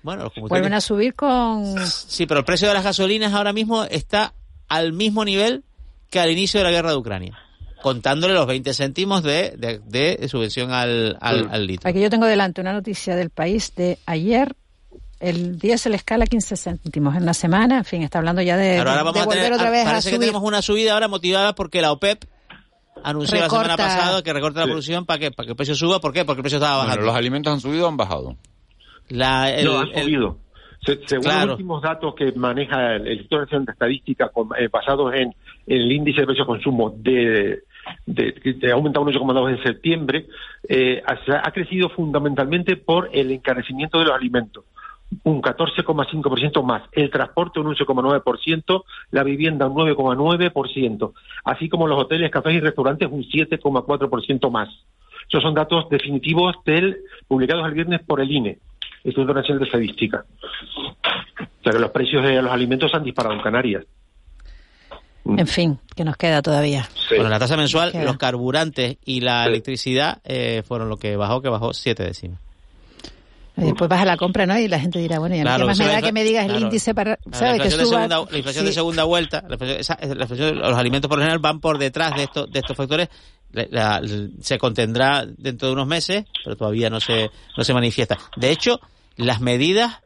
Bueno, 0.02 0.24
los 0.24 0.32
combustibles... 0.32 0.50
Vuelven 0.50 0.74
a 0.74 0.80
subir 0.80 1.14
con... 1.14 1.86
Sí, 1.86 2.26
pero 2.26 2.40
el 2.40 2.46
precio 2.46 2.68
de 2.68 2.74
las 2.74 2.84
gasolinas 2.84 3.32
ahora 3.32 3.52
mismo 3.52 3.84
está 3.84 4.34
al 4.68 4.92
mismo 4.92 5.24
nivel 5.24 5.64
que 6.10 6.20
al 6.20 6.30
inicio 6.30 6.60
de 6.60 6.64
la 6.64 6.70
guerra 6.70 6.90
de 6.90 6.96
Ucrania 6.96 7.38
contándole 7.80 8.34
los 8.34 8.46
20 8.46 8.74
céntimos 8.74 9.22
de, 9.22 9.80
de, 9.84 10.28
subvención 10.28 10.70
al, 10.70 11.16
al, 11.20 11.66
litro. 11.66 11.88
Aquí 11.88 12.00
yo 12.00 12.10
tengo 12.10 12.26
delante 12.26 12.60
una 12.60 12.72
noticia 12.72 13.16
del 13.16 13.30
país 13.30 13.74
de 13.74 13.98
ayer. 14.06 14.54
El 15.20 15.58
día 15.58 15.76
se 15.76 15.90
le 15.90 15.96
escala 15.96 16.24
15 16.24 16.56
céntimos 16.56 17.14
en 17.14 17.26
la 17.26 17.34
semana. 17.34 17.78
En 17.78 17.84
fin, 17.84 18.02
está 18.02 18.18
hablando 18.18 18.40
ya 18.40 18.56
de, 18.56 18.78
ahora 18.78 19.02
vamos 19.02 19.12
volver 19.12 19.38
a 19.38 19.42
tener, 19.42 19.52
otra 19.52 19.70
vez 19.70 19.84
Parece 19.84 20.10
que 20.10 20.18
tenemos 20.18 20.42
una 20.42 20.62
subida 20.62 20.94
ahora 20.94 21.08
motivada 21.08 21.54
porque 21.54 21.82
la 21.82 21.92
OPEP 21.92 22.24
anunció 23.04 23.38
la 23.38 23.50
semana 23.50 23.76
pasada 23.76 24.22
que 24.22 24.32
recorta 24.32 24.60
la 24.60 24.66
producción 24.66 25.04
para 25.04 25.18
que, 25.18 25.30
para 25.30 25.46
que 25.46 25.50
el 25.50 25.56
precio 25.56 25.74
suba. 25.74 26.00
¿Por 26.00 26.14
qué? 26.14 26.24
Porque 26.24 26.40
el 26.40 26.42
precio 26.42 26.58
estaba 26.58 26.84
bajando. 26.84 27.04
los 27.04 27.14
alimentos 27.14 27.52
han 27.52 27.60
subido 27.60 27.84
o 27.84 27.88
han 27.88 27.98
bajado. 27.98 28.36
La, 29.10 29.50
el, 29.52 29.66
no, 29.66 29.80
han 29.80 29.92
subido. 29.92 30.38
según 31.06 31.26
los 31.26 31.50
últimos 31.50 31.82
datos 31.82 32.14
que 32.14 32.32
maneja 32.32 32.96
el, 32.96 33.08
Instituto 33.08 33.42
Nacional 33.42 33.66
de 33.66 33.72
Estadística 33.72 34.30
eh, 34.58 34.68
basados 34.72 35.12
en 35.14 35.34
el 35.66 35.92
índice 35.92 36.22
de 36.22 36.26
precio 36.26 36.44
de 36.44 36.48
consumo 36.48 36.94
de, 36.96 37.62
de, 38.06 38.70
ha 38.70 38.74
aumentado 38.74 39.04
un 39.04 39.12
8,2 39.12 39.50
en 39.50 39.62
septiembre, 39.62 40.26
eh, 40.68 41.02
ha, 41.06 41.50
crecido 41.52 41.90
fundamentalmente 41.90 42.76
por 42.76 43.10
el 43.12 43.30
encarecimiento 43.32 43.98
de 43.98 44.06
los 44.06 44.14
alimentos 44.14 44.64
un 45.24 45.42
14,5% 45.42 46.62
más, 46.62 46.82
el 46.92 47.10
transporte 47.10 47.60
un 47.60 47.74
11,9%, 47.74 48.84
la 49.10 49.22
vivienda 49.22 49.66
un 49.66 49.74
9,9%, 49.74 51.12
así 51.44 51.68
como 51.68 51.86
los 51.86 52.00
hoteles, 52.00 52.30
cafés 52.30 52.54
y 52.54 52.60
restaurantes 52.60 53.08
un 53.10 53.22
7,4% 53.22 54.50
más. 54.50 54.68
Esos 55.28 55.42
son 55.42 55.54
datos 55.54 55.88
definitivos 55.90 56.56
del 56.64 56.98
publicados 57.28 57.66
el 57.66 57.74
viernes 57.74 58.00
por 58.06 58.20
el 58.20 58.30
INE, 58.30 58.58
Instituto 59.04 59.34
Nacional 59.34 59.60
de 59.60 59.66
Estadística. 59.66 60.24
O 61.38 61.62
sea 61.62 61.72
que 61.72 61.78
los 61.78 61.90
precios 61.90 62.24
de 62.24 62.42
los 62.42 62.52
alimentos 62.52 62.94
han 62.94 63.04
disparado 63.04 63.34
en 63.34 63.42
Canarias. 63.42 63.84
En 65.24 65.46
fin, 65.46 65.78
que 65.94 66.04
nos 66.04 66.16
queda 66.16 66.42
todavía. 66.42 66.88
Bueno, 67.10 67.28
la 67.28 67.38
tasa 67.38 67.56
mensual, 67.56 67.92
los 68.04 68.16
carburantes 68.16 68.96
y 69.04 69.20
la 69.20 69.44
electricidad 69.44 70.20
eh, 70.24 70.62
fueron 70.66 70.88
lo 70.88 70.96
que 70.96 71.16
bajó, 71.16 71.42
que 71.42 71.48
bajó 71.48 71.72
siete 71.72 72.02
décimas. 72.02 72.40
Y 73.56 73.62
después 73.62 73.88
baja 73.88 74.04
la 74.04 74.16
compra, 74.16 74.46
¿no? 74.46 74.58
Y 74.58 74.68
la 74.68 74.80
gente 74.80 74.98
dirá, 74.98 75.18
bueno, 75.18 75.36
y 75.36 75.40
claro, 75.40 75.66
más 75.66 75.78
me 75.78 75.86
da 75.86 76.00
que 76.00 76.12
me 76.12 76.24
digas 76.24 76.48
el 76.48 76.62
índice 76.62 76.94
para... 76.94 77.18
¿sabes? 77.32 77.58
La 77.58 77.64
inflación, 77.64 77.80
de, 77.80 77.86
segunda, 77.86 78.26
la 78.30 78.38
inflación 78.38 78.64
de 78.64 78.72
segunda 78.72 79.04
vuelta, 79.04 79.44
la 79.48 79.54
inflación, 79.54 80.58
los 80.58 80.76
alimentos 80.76 81.08
por 81.08 81.18
lo 81.18 81.22
general 81.22 81.40
van 81.40 81.60
por 81.60 81.78
detrás 81.78 82.14
de, 82.16 82.24
estos 82.24 82.50
de 82.50 82.60
estos 82.60 82.76
factores. 82.76 83.08
se 84.40 84.58
contendrá 84.58 85.26
dentro 85.26 85.68
de 85.68 85.74
unos 85.74 85.86
meses, 85.86 86.24
pero 86.44 86.56
todavía 86.56 86.90
no 86.90 87.00
se, 87.00 87.30
no 87.56 87.64
se 87.64 87.74
manifiesta. 87.74 88.18
De 88.36 88.50
hecho, 88.50 88.80
las 89.16 89.40
medidas, 89.40 90.00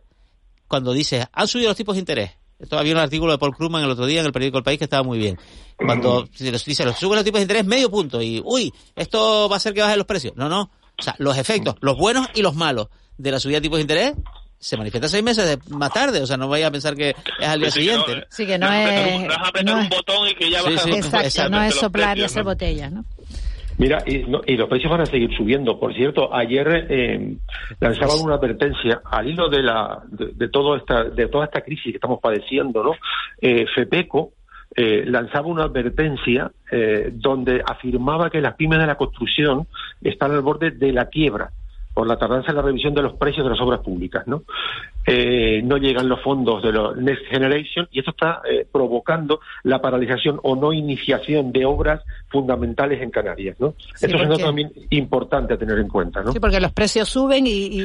cuando 0.66 0.92
dices, 0.92 1.26
han 1.32 1.46
subido 1.46 1.68
los 1.68 1.76
tipos 1.76 1.94
de 1.96 2.00
interés, 2.00 2.30
esto 2.58 2.78
había 2.78 2.94
un 2.94 3.00
artículo 3.00 3.32
de 3.32 3.38
Paul 3.38 3.54
Krugman 3.54 3.84
el 3.84 3.90
otro 3.90 4.06
día 4.06 4.20
en 4.20 4.26
el 4.26 4.32
periódico 4.32 4.58
El 4.58 4.64
País 4.64 4.78
que 4.78 4.84
estaba 4.84 5.02
muy 5.02 5.18
bien. 5.18 5.38
Cuando 5.76 6.26
se 6.32 6.50
los 6.50 6.64
dice, 6.64 6.84
los 6.84 6.96
suben 6.96 7.16
los 7.16 7.24
tipos 7.24 7.38
de 7.38 7.42
interés 7.42 7.66
medio 7.66 7.90
punto 7.90 8.22
y, 8.22 8.40
uy, 8.44 8.72
esto 8.94 9.48
va 9.48 9.56
a 9.56 9.58
hacer 9.58 9.74
que 9.74 9.82
bajen 9.82 9.98
los 9.98 10.06
precios. 10.06 10.34
No, 10.36 10.48
no. 10.48 10.70
O 10.98 11.02
sea, 11.02 11.14
los 11.18 11.36
efectos, 11.36 11.74
los 11.80 11.98
buenos 11.98 12.28
y 12.34 12.42
los 12.42 12.54
malos 12.54 12.88
de 13.18 13.30
la 13.30 13.40
subida 13.40 13.58
de 13.58 13.62
tipos 13.62 13.78
de 13.78 13.82
interés 13.82 14.14
se 14.58 14.78
manifiesta 14.78 15.08
seis 15.08 15.22
meses 15.22 15.58
más 15.70 15.92
tarde, 15.92 16.22
o 16.22 16.26
sea, 16.26 16.38
no 16.38 16.48
vaya 16.48 16.68
a 16.68 16.70
pensar 16.70 16.94
que 16.94 17.10
es 17.10 17.46
al 17.46 17.60
día 17.60 17.70
siguiente. 17.70 18.24
Sí, 18.30 18.46
que 18.46 18.56
no, 18.56 18.72
es... 18.72 19.28
Vas 19.28 19.38
a 19.38 19.48
apretar 19.48 19.76
un 19.76 19.88
botón 19.90 20.28
y 20.28 20.34
que 20.34 20.48
ya 20.48 20.62
sí, 20.62 20.90
exacto, 20.90 21.50
no 21.50 21.62
es 21.62 21.74
soplar 21.74 22.16
y 22.16 22.22
hacer 22.24 22.44
botellas, 22.44 22.90
¿no? 22.90 23.04
Mira, 23.76 24.02
y, 24.06 24.22
los 24.22 24.68
precios 24.68 24.90
van 24.90 25.02
a 25.02 25.06
seguir 25.06 25.36
subiendo. 25.36 25.78
Por 25.78 25.92
cierto, 25.94 26.34
ayer 26.34 26.86
eh, 26.88 27.36
lanzaban 27.80 28.20
una 28.22 28.36
advertencia 28.36 29.02
al 29.04 29.28
hilo 29.28 29.50
de, 29.50 29.62
la, 29.62 30.02
de, 30.08 30.48
todo 30.48 30.76
esta, 30.76 31.04
de 31.04 31.26
toda 31.26 31.46
esta 31.46 31.60
crisis 31.60 31.84
que 31.84 31.96
estamos 31.96 32.20
padeciendo, 32.20 32.84
¿no? 32.84 32.92
Eh, 33.42 33.66
FEPECO 33.74 34.32
eh, 34.76 35.04
lanzaba 35.06 35.46
una 35.46 35.64
advertencia 35.64 36.50
eh, 36.70 37.10
donde 37.12 37.62
afirmaba 37.66 38.30
que 38.30 38.40
las 38.40 38.54
pymes 38.54 38.78
de 38.78 38.86
la 38.86 38.96
construcción 38.96 39.66
están 40.02 40.32
al 40.32 40.40
borde 40.40 40.70
de 40.70 40.92
la 40.92 41.06
quiebra 41.06 41.50
por 41.94 42.06
la 42.06 42.18
tardanza 42.18 42.50
en 42.50 42.56
la 42.56 42.62
revisión 42.62 42.94
de 42.94 43.02
los 43.02 43.14
precios 43.14 43.44
de 43.44 43.50
las 43.50 43.60
obras 43.60 43.80
públicas, 43.80 44.26
¿no? 44.26 44.42
Eh, 45.06 45.60
no 45.62 45.76
llegan 45.76 46.08
los 46.08 46.22
fondos 46.22 46.62
de 46.62 46.72
los 46.72 46.96
Next 46.96 47.26
Generation 47.26 47.86
y 47.92 47.98
esto 47.98 48.12
está 48.12 48.40
eh, 48.50 48.66
provocando 48.70 49.40
la 49.62 49.80
paralización 49.80 50.40
o 50.42 50.56
no 50.56 50.72
iniciación 50.72 51.52
de 51.52 51.66
obras 51.66 52.02
fundamentales 52.28 53.02
en 53.02 53.10
Canarias, 53.10 53.56
¿no? 53.58 53.74
Eso 53.94 54.06
es 54.06 54.14
algo 54.14 54.38
también 54.38 54.72
importante 54.90 55.54
a 55.54 55.56
tener 55.58 55.78
en 55.78 55.88
cuenta, 55.88 56.22
¿no? 56.22 56.32
Sí, 56.32 56.40
porque 56.40 56.58
los 56.58 56.72
precios 56.72 57.08
suben 57.08 57.46
y, 57.46 57.80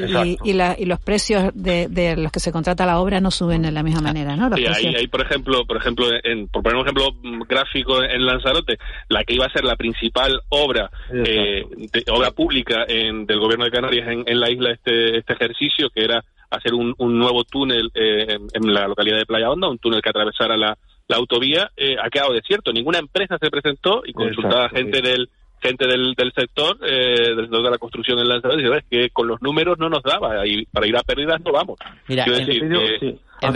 y, 0.46 0.86
los 0.86 1.00
precios 1.02 1.52
de, 1.54 2.16
los 2.18 2.32
que 2.32 2.40
se 2.40 2.52
contrata 2.52 2.86
la 2.86 3.00
obra 3.00 3.20
no 3.20 3.32
suben 3.32 3.64
de 3.64 3.72
la 3.72 3.84
misma 3.84 4.02
manera, 4.02 4.36
¿no? 4.36 4.50
sí, 4.56 4.88
ahí, 4.96 5.08
por 5.08 5.22
ejemplo, 5.22 5.66
por 5.66 5.78
ejemplo, 5.78 6.08
en, 6.24 6.48
por 6.48 6.64
poner 6.64 6.78
un 6.78 6.84
ejemplo 6.84 7.06
gráfico 7.48 8.04
en 8.04 8.26
Lanzarote, 8.26 8.78
la 9.10 9.24
que 9.24 9.34
iba 9.34 9.46
a 9.46 9.52
ser 9.52 9.64
la 9.64 9.76
principal 9.76 10.42
obra, 10.50 10.90
eh, 11.14 11.66
de, 11.92 12.04
obra 12.12 12.32
pública 12.32 12.86
en, 12.88 13.26
del 13.26 13.40
gobierno 13.40 13.66
de 13.66 13.72
Canarias 13.72 14.08
en, 14.26 14.40
la 14.40 14.50
isla 14.50 14.72
este, 14.72 15.18
este 15.18 15.34
ejercicio, 15.34 15.90
que 15.90 16.04
era 16.04 16.24
hacer 16.50 16.74
un, 16.74 16.96
nuevo 16.98 17.44
túnel 17.44 17.92
eh, 17.94 18.38
en, 18.54 18.74
la 18.74 18.88
localidad 18.88 19.18
de 19.18 19.26
Playa 19.26 19.50
Honda, 19.50 19.70
un 19.70 19.78
túnel 19.78 20.02
que 20.02 20.10
atravesara 20.10 20.58
la, 20.58 20.78
autovía, 21.10 21.72
eh, 21.76 21.96
ha 22.02 22.10
quedado 22.10 22.34
desierto. 22.34 22.72
Ninguna 22.72 23.00
empresa 23.00 23.38
se 23.40 23.50
presentó 23.50 24.04
y 24.06 24.14
consultaba 24.14 24.70
gente 24.70 25.02
del 25.02 25.30
gente 25.62 25.88
del, 25.88 26.14
del 26.16 26.32
sector, 26.34 26.78
eh, 26.82 27.36
del 27.36 27.46
sector 27.46 27.64
de 27.64 27.72
la 27.72 27.78
construcción 27.78 28.20
en 28.20 28.28
Lanzarote, 28.28 28.62
y 28.62 28.66
dice, 28.66 28.84
que 28.90 29.10
con 29.10 29.28
los 29.28 29.42
números 29.42 29.78
no 29.80 29.90
nos 29.90 30.04
daba, 30.04 30.46
y 30.46 30.66
para 30.66 30.88
ir 30.88 30.98
a 30.98 31.04
pérdidas 31.04 31.42
no 31.42 31.52
vamos. 31.52 31.78
Mira, 32.08 32.26
en 33.42 33.54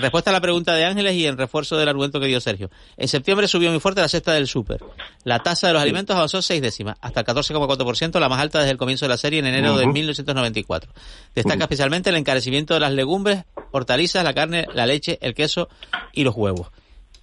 respuesta, 0.00 0.30
a 0.30 0.32
la 0.32 0.40
pregunta 0.40 0.74
de 0.74 0.84
Ángeles 0.84 1.14
y 1.14 1.26
en 1.26 1.36
refuerzo 1.36 1.76
del 1.76 1.88
argumento 1.88 2.20
que 2.20 2.26
dio 2.26 2.40
Sergio, 2.40 2.70
en 2.96 3.08
septiembre 3.08 3.48
subió 3.48 3.70
muy 3.70 3.80
fuerte 3.80 4.00
la 4.00 4.08
cesta 4.08 4.32
del 4.32 4.46
súper. 4.46 4.80
La 5.24 5.40
tasa 5.40 5.66
de 5.66 5.72
los 5.72 5.82
alimentos 5.82 6.14
avanzó 6.14 6.42
seis 6.42 6.62
décimas, 6.62 6.96
hasta 7.00 7.20
el 7.20 7.26
14,4%, 7.26 8.20
la 8.20 8.28
más 8.28 8.40
alta 8.40 8.60
desde 8.60 8.72
el 8.72 8.78
comienzo 8.78 9.04
de 9.06 9.08
la 9.10 9.16
serie 9.16 9.40
en 9.40 9.46
enero 9.46 9.76
de 9.76 9.86
1994. 9.86 10.92
Destaca 11.34 11.64
especialmente 11.64 12.10
el 12.10 12.16
encarecimiento 12.16 12.74
de 12.74 12.80
las 12.80 12.92
legumbres, 12.92 13.44
hortalizas, 13.72 14.22
la 14.22 14.34
carne, 14.34 14.66
la 14.74 14.86
leche, 14.86 15.18
el 15.20 15.34
queso 15.34 15.68
y 16.12 16.22
los 16.24 16.36
huevos. 16.36 16.70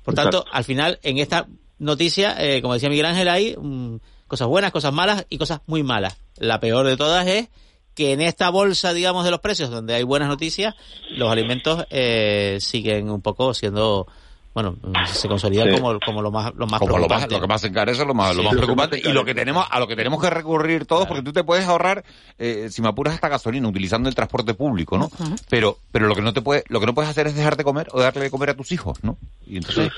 Por 0.04 0.14
tanto, 0.14 0.44
al 0.52 0.64
final, 0.64 1.00
en 1.04 1.20
esta 1.20 1.48
noticia, 1.80 2.36
eh, 2.38 2.62
como 2.62 2.74
decía 2.76 2.90
Miguel 2.90 3.06
Ángel, 3.06 3.28
hay 3.30 3.56
mm, 3.58 3.98
cosas 4.28 4.48
buenas, 4.48 4.72
cosas 4.72 4.94
malas 4.94 5.26
y 5.30 5.38
cosas 5.38 5.62
muy 5.66 5.84
malas. 5.84 6.18
La 6.38 6.60
peor 6.60 6.86
de 6.86 6.98
todas 6.98 7.26
es 7.28 7.50
que 7.96 8.14
en 8.14 8.22
esta 8.22 8.50
bolsa, 8.50 8.94
digamos, 8.94 9.26
de 9.26 9.32
los 9.32 9.40
precios, 9.40 9.70
donde 9.70 9.96
hay 9.96 10.04
buenas 10.04 10.30
noticias, 10.30 10.76
los 11.10 11.32
alimentos 11.32 11.86
eh, 11.90 12.58
siguen 12.62 13.10
un 13.10 13.22
poco 13.22 13.54
siendo 13.54 14.08
bueno, 14.54 14.76
se 15.14 15.28
consolida 15.28 15.70
como, 15.70 16.00
como 16.00 16.22
lo 16.22 16.32
más, 16.32 16.52
lo 16.56 16.66
más 16.66 16.82
preocupante. 16.82 17.36
Lo, 17.36 17.42
que 17.42 17.48
más 17.48 17.64
encarece, 17.64 18.04
lo 18.04 18.16
más, 18.16 18.36
lo 18.36 18.44
más 18.44 18.56
preocupante 18.56 19.00
y 19.04 19.12
lo 19.12 19.24
que 19.24 19.36
tenemos, 19.36 19.66
a 19.70 19.80
lo 19.80 19.88
que 19.88 19.96
tenemos 19.96 20.20
que 20.20 20.30
recurrir 20.30 20.86
todos, 20.86 21.08
porque 21.08 21.22
tú 21.22 21.32
te 21.32 21.44
puedes 21.44 21.66
ahorrar, 21.68 22.04
eh, 22.40 22.68
si 22.72 22.82
me 22.82 22.90
apuras 22.90 23.14
hasta 23.14 23.28
gasolina, 23.28 23.68
utilizando 23.68 24.10
el 24.10 24.16
transporte 24.16 24.56
público, 24.56 24.98
¿no? 24.98 25.12
Pero, 25.50 25.78
pero 25.92 26.08
lo 26.08 26.16
que 26.16 26.24
no 26.24 26.34
te 26.34 26.42
puede, 26.42 26.64
lo 26.68 26.80
que 26.80 26.88
no 26.88 26.96
puedes 26.96 27.12
hacer 27.12 27.28
es 27.28 27.36
dejarte 27.36 27.64
comer 27.64 27.88
o 27.92 28.02
darle 28.02 28.24
de 28.24 28.32
comer 28.32 28.50
a 28.50 28.54
tus 28.56 28.72
hijos, 28.72 28.98
¿no? 29.04 29.18
Y 29.46 29.58
entonces, 29.58 29.92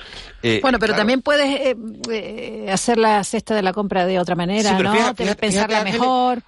eh, 0.44 0.60
bueno, 0.62 0.80
pero 0.80 0.96
también 0.96 1.22
puedes 1.22 1.76
eh, 2.10 2.70
hacer 2.70 2.98
la 2.98 3.24
cesta 3.24 3.56
de 3.56 3.62
la 3.62 3.72
compra 3.72 4.06
de 4.06 4.20
otra 4.20 4.36
manera, 4.36 4.78
¿no? 4.78 5.16
pensarla 5.16 5.84
mejor. 5.84 6.44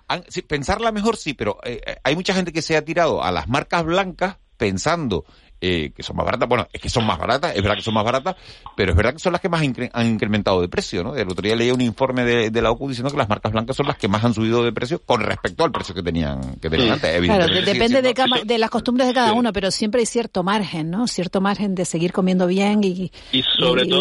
pensarla 0.47 0.91
mejor 0.91 1.15
sí, 1.15 1.33
pero 1.33 1.57
hay 2.03 2.15
mucha 2.15 2.33
gente 2.33 2.51
que 2.51 2.61
se 2.61 2.75
ha 2.75 2.83
tirado 2.83 3.23
a 3.23 3.31
las 3.31 3.47
marcas 3.47 3.85
blancas 3.85 4.37
pensando 4.57 5.25
eh, 5.65 5.93
que 5.95 6.03
son 6.03 6.17
más 6.17 6.25
baratas. 6.25 6.49
Bueno, 6.49 6.67
es 6.73 6.81
que 6.81 6.89
son 6.89 7.05
más 7.05 7.17
baratas, 7.17 7.55
es 7.55 7.61
verdad 7.61 7.77
que 7.77 7.81
son 7.81 7.93
más 7.93 8.03
baratas, 8.03 8.35
pero 8.75 8.91
es 8.91 8.97
verdad 8.97 9.13
que 9.13 9.19
son 9.19 9.31
las 9.31 9.39
que 9.39 9.47
más 9.47 9.61
han 9.61 10.07
incrementado 10.07 10.59
de 10.59 10.67
precio, 10.67 11.05
¿no? 11.05 11.15
El 11.15 11.29
otro 11.29 11.41
día 11.41 11.55
leía 11.55 11.73
un 11.73 11.79
informe 11.79 12.25
de, 12.25 12.61
la 12.61 12.69
OCU 12.69 12.89
diciendo 12.89 13.09
que 13.09 13.15
las 13.15 13.29
marcas 13.29 13.53
blancas 13.53 13.77
son 13.77 13.87
las 13.87 13.95
que 13.95 14.09
más 14.09 14.25
han 14.25 14.33
subido 14.33 14.61
de 14.61 14.73
precio 14.73 15.01
con 15.05 15.21
respecto 15.21 15.63
al 15.63 15.71
precio 15.71 15.95
que 15.95 16.03
tenían, 16.03 16.59
que 16.59 16.69
tenían 16.69 16.95
antes. 16.95 17.21
Claro, 17.21 17.47
depende 17.47 18.01
de, 18.01 18.57
las 18.57 18.69
costumbres 18.69 19.07
de 19.07 19.13
cada 19.13 19.31
uno, 19.31 19.53
pero 19.53 19.71
siempre 19.71 20.01
hay 20.01 20.05
cierto 20.05 20.43
margen, 20.43 20.91
¿no? 20.91 21.07
Cierto 21.07 21.39
margen 21.39 21.75
de 21.75 21.85
seguir 21.85 22.11
comiendo 22.11 22.45
bien 22.45 22.83
y, 22.83 23.09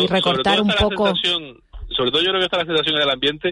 recortar 0.08 0.60
un 0.60 0.72
poco. 0.76 1.14
Sobre 1.96 2.10
todo 2.10 2.22
yo 2.22 2.30
creo 2.30 2.40
que 2.40 2.46
está 2.46 2.56
la 2.56 2.64
sensación 2.64 2.96
en 2.96 3.02
el 3.02 3.10
ambiente 3.10 3.50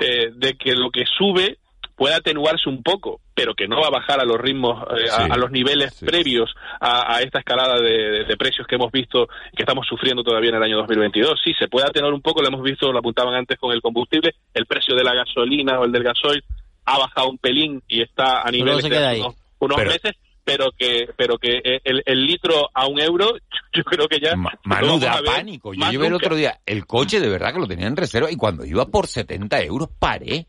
eh, 0.00 0.30
de 0.34 0.54
que 0.54 0.72
lo 0.74 0.90
que 0.90 1.04
sube 1.18 1.58
puede 2.00 2.14
atenuarse 2.14 2.70
un 2.70 2.82
poco, 2.82 3.20
pero 3.34 3.52
que 3.54 3.68
no 3.68 3.78
va 3.78 3.88
a 3.88 3.90
bajar 3.90 4.20
a 4.20 4.24
los 4.24 4.40
ritmos, 4.40 4.82
eh, 4.96 5.10
a, 5.10 5.36
los 5.36 5.50
niveles 5.50 6.00
previos 6.00 6.50
a, 6.80 7.20
esta 7.20 7.40
escalada 7.40 7.78
de, 7.78 8.34
precios 8.38 8.66
que 8.66 8.76
hemos 8.76 8.90
visto, 8.90 9.28
que 9.54 9.64
estamos 9.64 9.86
sufriendo 9.86 10.24
todavía 10.24 10.48
en 10.48 10.56
el 10.56 10.62
año 10.62 10.78
2022. 10.78 11.38
Sí, 11.44 11.52
se 11.58 11.68
puede 11.68 11.86
atenuar 11.86 12.14
un 12.14 12.22
poco, 12.22 12.40
lo 12.40 12.48
hemos 12.48 12.62
visto, 12.62 12.90
lo 12.90 13.00
apuntaban 13.00 13.34
antes 13.34 13.58
con 13.58 13.70
el 13.72 13.82
combustible, 13.82 14.34
el 14.54 14.64
precio 14.64 14.96
de 14.96 15.04
la 15.04 15.12
gasolina 15.12 15.78
o 15.78 15.84
el 15.84 15.92
del 15.92 16.02
gasoil 16.02 16.42
ha 16.86 16.96
bajado 16.96 17.28
un 17.28 17.36
pelín 17.36 17.82
y 17.86 18.00
está 18.00 18.48
a 18.48 18.50
niveles 18.50 18.82
de 18.82 19.22
unos, 19.58 19.78
meses, 19.84 20.12
pero 20.42 20.70
que 20.72 21.10
pero 21.18 21.36
que 21.36 21.60
el, 21.84 22.26
litro 22.26 22.70
a 22.72 22.86
un 22.86 22.98
euro, 22.98 23.34
yo 23.74 23.84
creo 23.84 24.08
que 24.08 24.20
ya... 24.20 24.36
Manu, 24.36 24.98
da 24.98 25.20
pánico. 25.22 25.74
Yo 25.74 25.90
llevé 25.90 26.06
el 26.06 26.14
otro 26.14 26.34
día 26.34 26.60
el 26.64 26.86
coche, 26.86 27.20
de 27.20 27.28
verdad, 27.28 27.52
que 27.52 27.60
lo 27.60 27.66
tenía 27.66 27.88
en 27.88 27.96
reserva, 27.96 28.30
y 28.32 28.36
cuando 28.36 28.64
iba 28.64 28.86
por 28.86 29.06
70 29.06 29.60
euros 29.64 29.90
paré. 29.98 30.46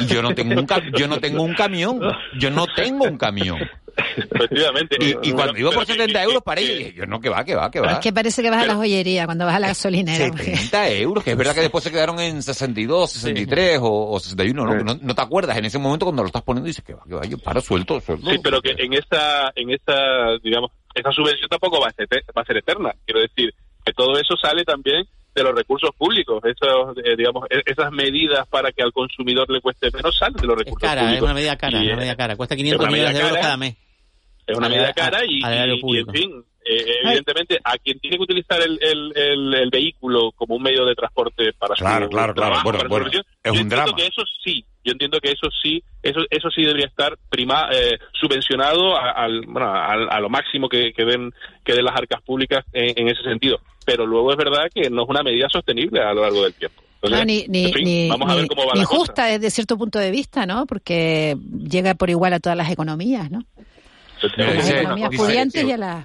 Y 0.00 0.06
yo 0.06 0.22
no 0.22 0.34
tengo 0.34 0.60
un 0.60 0.66
yo 0.96 1.08
no 1.08 1.18
tengo 1.18 1.42
un 1.42 1.54
camión, 1.54 2.00
yo 2.38 2.50
no 2.50 2.66
tengo 2.66 3.04
un 3.04 3.16
camión. 3.16 3.58
Efectivamente. 3.98 4.96
Y, 5.00 5.32
cuando 5.32 5.58
iba 5.58 5.70
por 5.70 5.84
70 5.84 6.22
euros 6.22 6.42
paré 6.42 6.62
y 6.62 6.78
dije, 6.78 6.94
yo 6.94 7.06
no, 7.06 7.20
que 7.20 7.28
va, 7.28 7.44
que 7.44 7.54
va, 7.54 7.70
que 7.70 7.80
va. 7.80 7.92
es 7.92 7.98
que 7.98 8.12
parece 8.12 8.42
que 8.42 8.50
vas 8.50 8.62
a 8.62 8.66
la 8.66 8.76
joyería 8.76 9.24
cuando 9.24 9.44
vas 9.44 9.56
a 9.56 9.60
la 9.60 9.68
gasolinera. 9.68 10.36
70 10.36 10.90
euros, 10.90 11.24
que 11.24 11.32
es 11.32 11.36
verdad 11.36 11.54
que 11.54 11.62
después 11.62 11.82
se 11.82 11.90
quedaron 11.90 12.20
en 12.20 12.42
62, 12.42 13.10
63 13.10 13.78
o, 13.82 14.10
o 14.10 14.20
61, 14.20 14.74
¿no? 14.84 14.98
¿no? 15.00 15.14
te 15.14 15.22
acuerdas 15.22 15.56
en 15.56 15.64
ese 15.64 15.78
momento 15.78 16.06
cuando 16.06 16.22
lo 16.22 16.28
estás 16.28 16.42
poniendo 16.42 16.68
y 16.68 16.70
dices 16.70 16.84
que 16.84 16.94
va, 16.94 17.02
que 17.08 17.14
va, 17.14 17.24
yo 17.24 17.38
paro 17.38 17.60
suelto, 17.60 18.00
suelto. 18.00 18.30
Sí, 18.30 18.38
pero 18.42 18.60
que 18.60 18.74
en 18.78 18.92
esta, 18.92 19.52
en 19.54 19.70
esta, 19.70 20.38
digamos, 20.42 20.70
esa 20.94 21.10
subvención 21.10 21.48
tampoco 21.48 21.80
va 21.80 21.88
a 21.88 21.92
ser, 21.92 22.06
va 22.36 22.42
a 22.42 22.44
ser 22.44 22.58
eterna. 22.58 22.94
Quiero 23.04 23.20
decir, 23.20 23.52
que 23.84 23.92
todo 23.92 24.18
eso 24.18 24.36
sale 24.40 24.64
también 24.64 25.06
de 25.38 25.44
los 25.44 25.54
recursos 25.54 25.90
públicos. 25.96 26.42
Esos, 26.44 26.96
eh, 27.04 27.16
digamos, 27.16 27.44
e-, 27.50 27.62
esas 27.64 27.90
medidas 27.92 28.46
para 28.48 28.72
que 28.72 28.82
al 28.82 28.92
consumidor 28.92 29.48
le 29.50 29.60
cueste 29.60 29.90
menos 29.92 30.16
salen 30.16 30.36
de 30.36 30.46
los 30.46 30.58
recursos 30.58 30.82
es 30.82 30.88
cara, 30.88 31.02
públicos. 31.02 31.18
Es 31.18 31.22
una 31.22 31.34
medida 31.34 31.56
cara, 31.56 31.80
una 31.80 31.96
medida 31.96 32.16
cara. 32.16 32.36
Cuesta 32.36 32.56
500 32.56 32.86
millones 32.88 33.14
de 33.14 33.20
euros 33.20 33.38
cada 33.38 33.56
mes. 33.56 33.76
Es 34.46 34.56
una 34.56 34.68
medida 34.68 34.92
cara 34.94 35.24
y, 35.26 35.40
y, 35.40 35.98
en 35.98 36.08
fin, 36.08 36.44
eh, 36.64 37.00
evidentemente 37.04 37.58
a 37.62 37.76
quien 37.78 37.98
tiene 38.00 38.16
que 38.16 38.22
utilizar 38.22 38.60
el, 38.62 38.78
el, 38.82 39.54
el, 39.54 39.70
vehículo 39.70 40.32
como 40.32 40.56
un 40.56 40.62
medio 40.62 40.84
de 40.86 40.94
transporte 40.94 41.52
para 41.52 41.74
claro, 41.74 42.06
su 42.06 42.10
claro, 42.10 42.34
trabajo, 42.34 42.70
claro. 42.70 42.88
Bueno, 42.88 43.08
bueno, 43.10 43.24
es 43.42 43.60
un 43.60 43.68
drama. 43.68 43.92
que 43.94 44.06
eso 44.06 44.22
sí, 44.42 44.64
yo 44.88 44.92
entiendo 44.92 45.20
que 45.20 45.30
eso 45.30 45.48
sí, 45.62 45.82
eso 46.02 46.20
eso 46.30 46.50
sí 46.50 46.62
debería 46.62 46.86
estar 46.86 47.16
prima, 47.30 47.68
eh, 47.72 47.98
subvencionado 48.12 48.96
a, 48.96 49.10
al, 49.10 49.42
bueno, 49.46 49.72
a, 49.72 50.20
lo 50.20 50.28
máximo 50.28 50.68
que, 50.68 50.92
que 50.92 51.04
den 51.04 51.32
que 51.64 51.74
den 51.74 51.84
las 51.84 51.96
arcas 51.96 52.20
públicas 52.22 52.64
en, 52.72 52.94
en 52.96 53.08
ese 53.08 53.22
sentido 53.22 53.60
pero 53.88 54.06
luego 54.06 54.30
es 54.32 54.36
verdad 54.36 54.64
que 54.72 54.90
no 54.90 55.04
es 55.04 55.08
una 55.08 55.22
medida 55.22 55.48
sostenible 55.50 56.02
a 56.02 56.12
lo 56.12 56.20
largo 56.20 56.44
del 56.44 56.52
tiempo. 56.52 56.82
ni, 57.24 57.46
ni, 57.48 58.10
justa 58.84 59.24
desde 59.24 59.50
cierto 59.50 59.78
punto 59.78 59.98
de 59.98 60.10
vista, 60.10 60.44
¿no? 60.44 60.66
Porque 60.66 61.34
llega 61.58 61.94
por 61.94 62.10
igual 62.10 62.34
a 62.34 62.38
todas 62.38 62.58
las 62.58 62.70
economías, 62.70 63.30
¿no? 63.30 63.46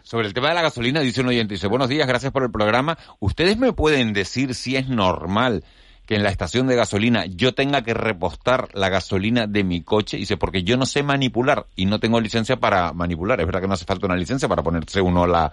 Sobre 0.03 0.27
el 0.27 0.33
tema 0.33 0.47
de 0.47 0.55
la 0.55 0.61
gasolina, 0.61 1.01
dice 1.01 1.19
un 1.19 1.27
oyente, 1.27 1.55
dice, 1.55 1.67
buenos 1.67 1.89
días, 1.89 2.07
gracias 2.07 2.31
por 2.31 2.43
el 2.43 2.51
programa. 2.51 2.97
¿Ustedes 3.19 3.57
me 3.57 3.73
pueden 3.73 4.13
decir 4.13 4.55
si 4.55 4.77
es 4.77 4.87
normal 4.87 5.65
que 6.05 6.15
en 6.15 6.23
la 6.23 6.29
estación 6.29 6.67
de 6.67 6.75
gasolina 6.75 7.25
yo 7.25 7.53
tenga 7.53 7.81
que 7.81 7.93
repostar 7.93 8.69
la 8.73 8.89
gasolina 8.89 9.47
de 9.47 9.63
mi 9.63 9.81
coche? 9.81 10.17
Dice, 10.17 10.37
porque 10.37 10.63
yo 10.63 10.77
no 10.77 10.85
sé 10.85 11.03
manipular 11.03 11.65
y 11.75 11.85
no 11.85 11.99
tengo 11.99 12.19
licencia 12.19 12.57
para 12.57 12.93
manipular. 12.93 13.39
Es 13.39 13.45
verdad 13.45 13.61
que 13.61 13.67
no 13.67 13.73
hace 13.73 13.85
falta 13.85 14.05
una 14.05 14.15
licencia 14.15 14.47
para 14.47 14.63
ponerse 14.63 15.01
uno 15.01 15.25
la, 15.25 15.51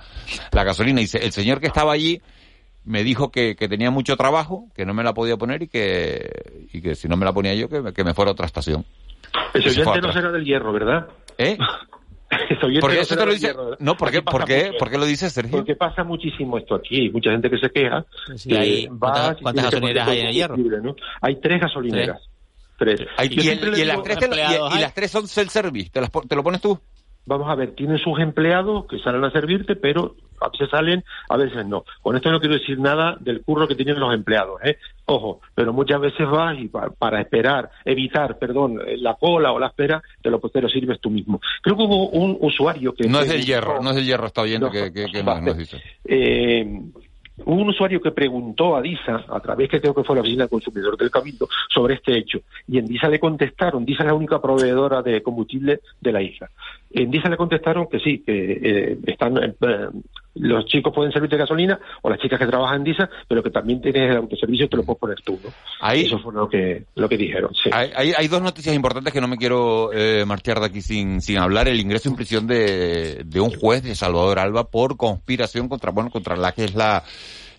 la 0.53 0.65
gasolina. 0.65 1.01
Dice, 1.01 1.19
el 1.19 1.33
señor 1.33 1.61
que 1.61 1.67
estaba 1.67 1.93
allí 1.93 2.21
me 2.85 3.05
dijo 3.05 3.31
que, 3.31 3.57
que, 3.57 3.69
tenía 3.69 3.91
mucho 3.91 4.17
trabajo, 4.17 4.69
que 4.75 4.87
no 4.87 4.95
me 4.95 5.05
la 5.05 5.15
podía 5.15 5.37
poner 5.37 5.63
y 5.63 5.69
que, 5.69 6.69
y 6.73 6.81
que 6.81 6.95
si 6.95 7.09
no 7.09 7.17
me 7.17 7.25
la 7.25 7.33
ponía 7.33 7.55
yo, 7.55 7.69
que, 7.69 7.93
que 7.93 8.05
me 8.05 8.15
fuera 8.15 8.31
a 8.31 8.33
otra 8.33 8.47
estación. 8.47 8.85
El 9.55 9.69
oyente 9.69 10.01
no 10.01 10.13
será 10.13 10.33
del 10.33 10.45
hierro, 10.45 10.73
¿verdad? 10.73 11.09
¿Eh? 11.39 11.57
¿Por 12.81 12.93
qué 12.93 13.01
eso 13.01 13.17
te 13.17 13.27
lo 13.27 13.33
dice? 13.33 13.55
No, 13.81 13.97
¿por 13.97 14.11
qué, 14.11 14.23
¿por, 14.23 14.45
qué, 14.45 14.73
¿por 14.79 14.91
qué 14.91 14.99
lo 14.99 15.05
dices, 15.05 15.33
Sergio? 15.33 15.59
Porque 15.59 15.75
pasa 15.75 16.05
muchísimo 16.05 16.59
esto 16.59 16.77
aquí. 16.77 17.03
Hay 17.03 17.11
mucha 17.11 17.31
gente 17.33 17.51
que 17.51 17.59
se 17.59 17.71
queja. 17.71 18.05
hay, 18.57 18.87
¿Cuántas, 18.87 19.41
gasolineras 19.41 20.09
hay 20.09 20.21
en 20.21 20.27
el 20.27 20.35
hierro? 20.35 20.57
Hay 21.21 21.37
tres 21.41 21.61
gasolineras. 21.61 22.23
Tres. 22.79 23.01
y, 23.01 23.05
las 23.85 24.03
tres 24.03 24.19
y, 24.23 24.79
las 24.81 24.95
tres 24.95 25.11
son 25.11 25.25
self-service. 25.27 25.91
¿Te, 25.91 26.01
¿Te 26.29 26.37
lo 26.37 26.43
pones 26.43 26.61
tú? 26.61 26.81
Vamos 27.31 27.49
a 27.49 27.55
ver, 27.55 27.77
tienen 27.77 27.99
sus 27.99 28.19
empleados 28.19 28.87
que 28.87 28.99
salen 28.99 29.23
a 29.23 29.31
servirte, 29.31 29.77
pero 29.77 30.17
a 30.41 30.49
veces 30.49 30.69
salen, 30.69 31.05
a 31.29 31.37
veces 31.37 31.65
no. 31.65 31.85
Con 32.03 32.17
esto 32.17 32.29
no 32.33 32.41
quiero 32.41 32.57
decir 32.57 32.77
nada 32.77 33.17
del 33.21 33.43
curro 33.43 33.69
que 33.69 33.77
tienen 33.77 34.01
los 34.01 34.13
empleados, 34.13 34.61
¿eh? 34.65 34.79
Ojo, 35.07 35.41
pero 35.55 35.73
muchas 35.73 36.01
veces 36.01 36.29
vas 36.29 36.59
y 36.59 36.69
para, 36.69 37.21
esperar, 37.21 37.71
evitar, 37.85 38.37
perdón, 38.37 38.81
la 38.97 39.15
cola 39.15 39.53
o 39.53 39.61
la 39.61 39.69
espera, 39.69 40.03
te 40.21 40.29
lo, 40.29 40.41
te 40.41 40.61
lo 40.61 40.69
sirves 40.69 41.01
tú 41.01 41.09
mismo. 41.09 41.41
Creo 41.63 41.77
que 41.77 41.85
hubo 41.85 42.09
un 42.09 42.37
usuario 42.41 42.95
que... 42.95 43.09
No 43.09 43.21
es 43.21 43.29
del 43.29 43.45
hierro, 43.45 43.81
no 43.81 43.91
es 43.91 43.97
del 43.97 44.07
hierro, 44.07 44.27
está 44.27 44.43
oyendo 44.43 44.69
que, 44.69 44.93
que, 44.93 45.23
más 45.23 45.41
nos 45.41 45.57
dice. 45.57 45.81
Eh, 46.05 46.83
Un 47.45 47.69
usuario 47.69 48.01
que 48.01 48.11
preguntó 48.11 48.77
a 48.77 48.83
DISA, 48.83 49.25
a 49.29 49.41
través 49.41 49.69
que 49.69 49.81
creo 49.81 49.95
que 49.95 50.05
fue 50.05 50.17
la 50.17 50.23
oficina 50.23 50.45
del 50.45 50.51
consumidor 50.51 50.97
del 50.97 51.11
Cabildo, 51.11 51.49
sobre 51.69 51.95
este 51.95 52.17
hecho. 52.17 52.41
Y 52.69 52.79
en 52.79 52.87
DISA 52.87 53.09
le 53.09 53.19
contestaron, 53.19 53.85
DISA 53.85 54.03
es 54.03 54.07
la 54.09 54.15
única 54.15 54.41
proveedora 54.41 55.03
de 55.03 55.23
combustible 55.23 55.81
de 56.01 56.13
la 56.13 56.23
isla. 56.23 56.51
En 56.91 57.11
DISA 57.11 57.29
le 57.29 57.37
contestaron 57.37 57.87
que 57.89 58.01
sí, 58.01 58.19
que 58.19 58.61
eh, 58.63 58.99
están, 59.07 59.37
eh, 59.39 59.55
los 60.35 60.65
chicos 60.67 60.93
pueden 60.95 61.13
servir 61.13 61.31
de 61.31 61.37
gasolina 61.37 61.79
o 62.03 62.11
las 62.11 62.19
chicas 62.19 62.39
que 62.39 62.47
trabajan 62.47 62.79
en 62.79 62.85
DISA, 62.85 63.11
pero 63.29 63.43
que 63.43 63.51
también 63.51 63.81
tienes 63.81 64.11
el 64.11 64.17
autoservicio 64.19 64.69
te 64.69 64.77
lo 64.77 64.85
puedes 64.85 65.01
poner 65.01 65.21
tú. 65.23 65.39
¿no? 65.43 65.93
Eso 65.93 66.19
fue 66.19 66.33
lo 66.33 66.49
que, 66.49 66.85
lo 66.95 67.09
que 67.09 67.17
dijeron. 67.17 67.53
Sí. 67.55 67.71
Hay, 67.73 68.13
hay, 68.17 68.29
dos 68.29 68.43
noticias 68.43 68.75
importantes 68.75 69.13
que 69.13 69.21
no 69.21 69.29
me 69.29 69.37
quiero 69.37 69.93
eh, 69.93 70.25
marchar 70.25 70.61
de 70.61 70.67
aquí 70.67 70.83
sin, 70.83 71.21
sin 71.21 71.39
hablar. 71.39 71.69
El 71.69 71.81
ingreso 71.81 72.09
en 72.09 72.17
prisión 72.17 72.47
de, 72.47 73.23
de 73.25 73.41
un 73.41 73.51
juez 73.51 73.83
de 73.83 73.95
Salvador 73.95 74.39
Alba 74.39 74.65
por 74.65 74.97
conspiración 74.97 75.69
contra, 75.69 75.91
bueno, 75.91 76.11
contra 76.11 76.37
la 76.37 76.53
que 76.53 76.65
es 76.65 76.75
la 76.75 77.03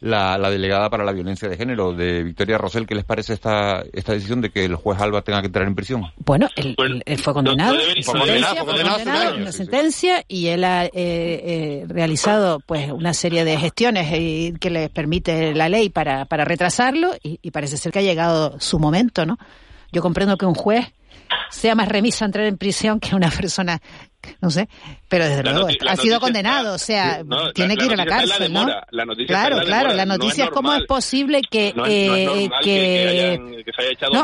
la, 0.02 0.38
la, 0.38 0.49
delegada 0.49 0.89
para 0.89 1.06
la 1.06 1.12
violencia 1.12 1.47
de 1.47 1.56
género 1.56 1.93
de 1.93 2.24
Victoria 2.24 2.58
Rosell. 2.58 2.88
¿Qué 2.88 2.95
les 2.95 3.06
parece 3.06 3.34
esta, 3.34 3.84
esta 3.93 4.14
decisión 4.14 4.41
de 4.41 4.49
que 4.49 4.66
el 4.66 4.76
juez 4.76 4.99
Alba 4.99 5.22
tenga 5.22 5.41
que 5.41 5.47
entrar 5.47 5.68
en 5.68 5.76
prisión? 5.76 6.12
Bueno, 6.18 6.49
él, 6.56 6.76
fue 7.18 7.34
condenado, 7.34 7.78
fue 8.04 8.20
condenado, 8.20 9.36
una 9.38 9.52
sentencia 9.52 10.24
y 10.28 10.47
él 10.47 10.64
ha 10.64 10.86
eh, 10.86 10.91
eh, 10.95 11.86
realizado 11.88 12.60
pues 12.60 12.91
una 12.91 13.14
serie 13.14 13.45
de 13.45 13.58
gestiones 13.58 14.08
eh, 14.12 14.54
que 14.60 14.72
le 14.72 14.89
permite 14.89 15.54
la 15.54 15.70
ley 15.70 15.89
para, 15.89 16.26
para 16.26 16.45
retrasarlo 16.45 17.12
y, 17.24 17.39
y 17.41 17.52
parece 17.52 17.78
ser 17.78 17.91
que 17.91 17.99
ha 17.99 18.04
llegado 18.04 18.60
su 18.60 18.80
momento, 18.80 19.26
¿no? 19.26 19.38
Yo 19.91 20.02
comprendo 20.02 20.38
que 20.38 20.45
un 20.45 20.56
juez 20.56 20.91
sea 21.50 21.76
más 21.76 21.88
remiso 21.88 22.24
a 22.24 22.28
entrar 22.28 22.46
en 22.46 22.58
prisión 22.58 23.00
que 23.00 23.16
una 23.16 23.30
persona 23.30 23.82
no 24.40 24.52
sé, 24.52 24.70
pero 25.08 25.28
desde 25.28 25.44
luego 25.44 25.68
ha 25.88 25.96
sido 25.96 26.20
condenado, 26.20 26.76
o 26.76 26.78
sea, 26.78 27.24
tiene 27.54 27.76
que 27.76 27.86
ir 27.86 27.94
a 27.94 27.96
la 27.96 28.06
cárcel, 28.06 28.54
¿no? 28.54 28.68
claro, 29.28 29.62
claro, 29.66 29.94
la 29.94 30.06
noticia 30.06 30.46
es, 30.46 30.52
cómo 30.52 30.74
es 30.74 30.86
posible 30.86 31.42
que 31.42 31.74
no, 31.76 31.84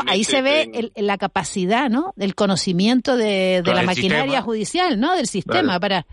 ahí 0.06 0.24
se 0.24 0.42
ve 0.42 0.90
la 0.96 1.18
capacidad, 1.18 1.90
¿no? 1.90 2.12
Del 2.16 2.34
conocimiento 2.34 3.16
de, 3.16 3.62
la 3.64 3.82
maquinaria 3.82 4.42
judicial, 4.42 5.00
¿no? 5.00 5.16
Del 5.16 5.26
sistema 5.26 5.80
para, 5.80 6.06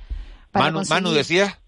para 0.52 0.72
Manu, 0.72 1.12
decía 1.12 1.60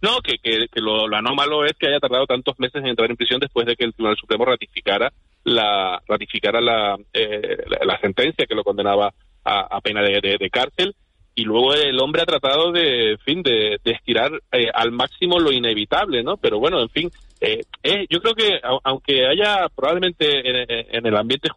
no, 0.00 0.20
que, 0.20 0.38
que, 0.38 0.80
lo, 0.80 1.04
anómalo 1.14 1.64
es 1.64 1.72
que 1.78 1.88
haya 1.88 1.98
tardado 1.98 2.26
tantos 2.26 2.58
meses 2.58 2.76
en 2.82 2.88
entrar 2.88 3.10
en 3.10 3.16
prisión 3.16 3.40
después 3.40 3.66
de 3.66 3.76
que 3.76 3.84
el 3.84 3.94
Tribunal 3.94 4.16
Supremo 4.16 4.44
ratificara 4.44 5.12
la 5.44 6.02
ratificara 6.06 6.60
la, 6.60 6.96
eh, 7.12 7.64
la, 7.84 7.98
sentencia 8.00 8.46
que 8.46 8.54
lo 8.54 8.64
condenaba 8.64 9.12
a, 9.44 9.80
pena 9.80 10.02
de, 10.02 10.50
cárcel 10.50 10.94
y 11.34 11.44
luego 11.44 11.72
el 11.72 11.98
hombre 12.00 12.22
ha 12.22 12.26
tratado 12.26 12.70
de, 12.70 13.16
fin, 13.24 13.42
de, 13.42 13.80
estirar 13.84 14.30
eh, 14.52 14.68
al 14.74 14.92
máximo 14.92 15.38
lo 15.38 15.52
inevitable, 15.52 16.22
¿no? 16.22 16.36
Pero 16.36 16.58
bueno, 16.58 16.80
en 16.82 16.90
fin, 16.90 17.10
eh, 17.40 18.06
yo 18.10 18.20
creo 18.20 18.34
que 18.34 18.60
aunque 18.84 19.26
haya 19.26 19.68
probablemente 19.68 20.96
en, 20.96 21.06
el 21.06 21.16
ambiente 21.16 21.48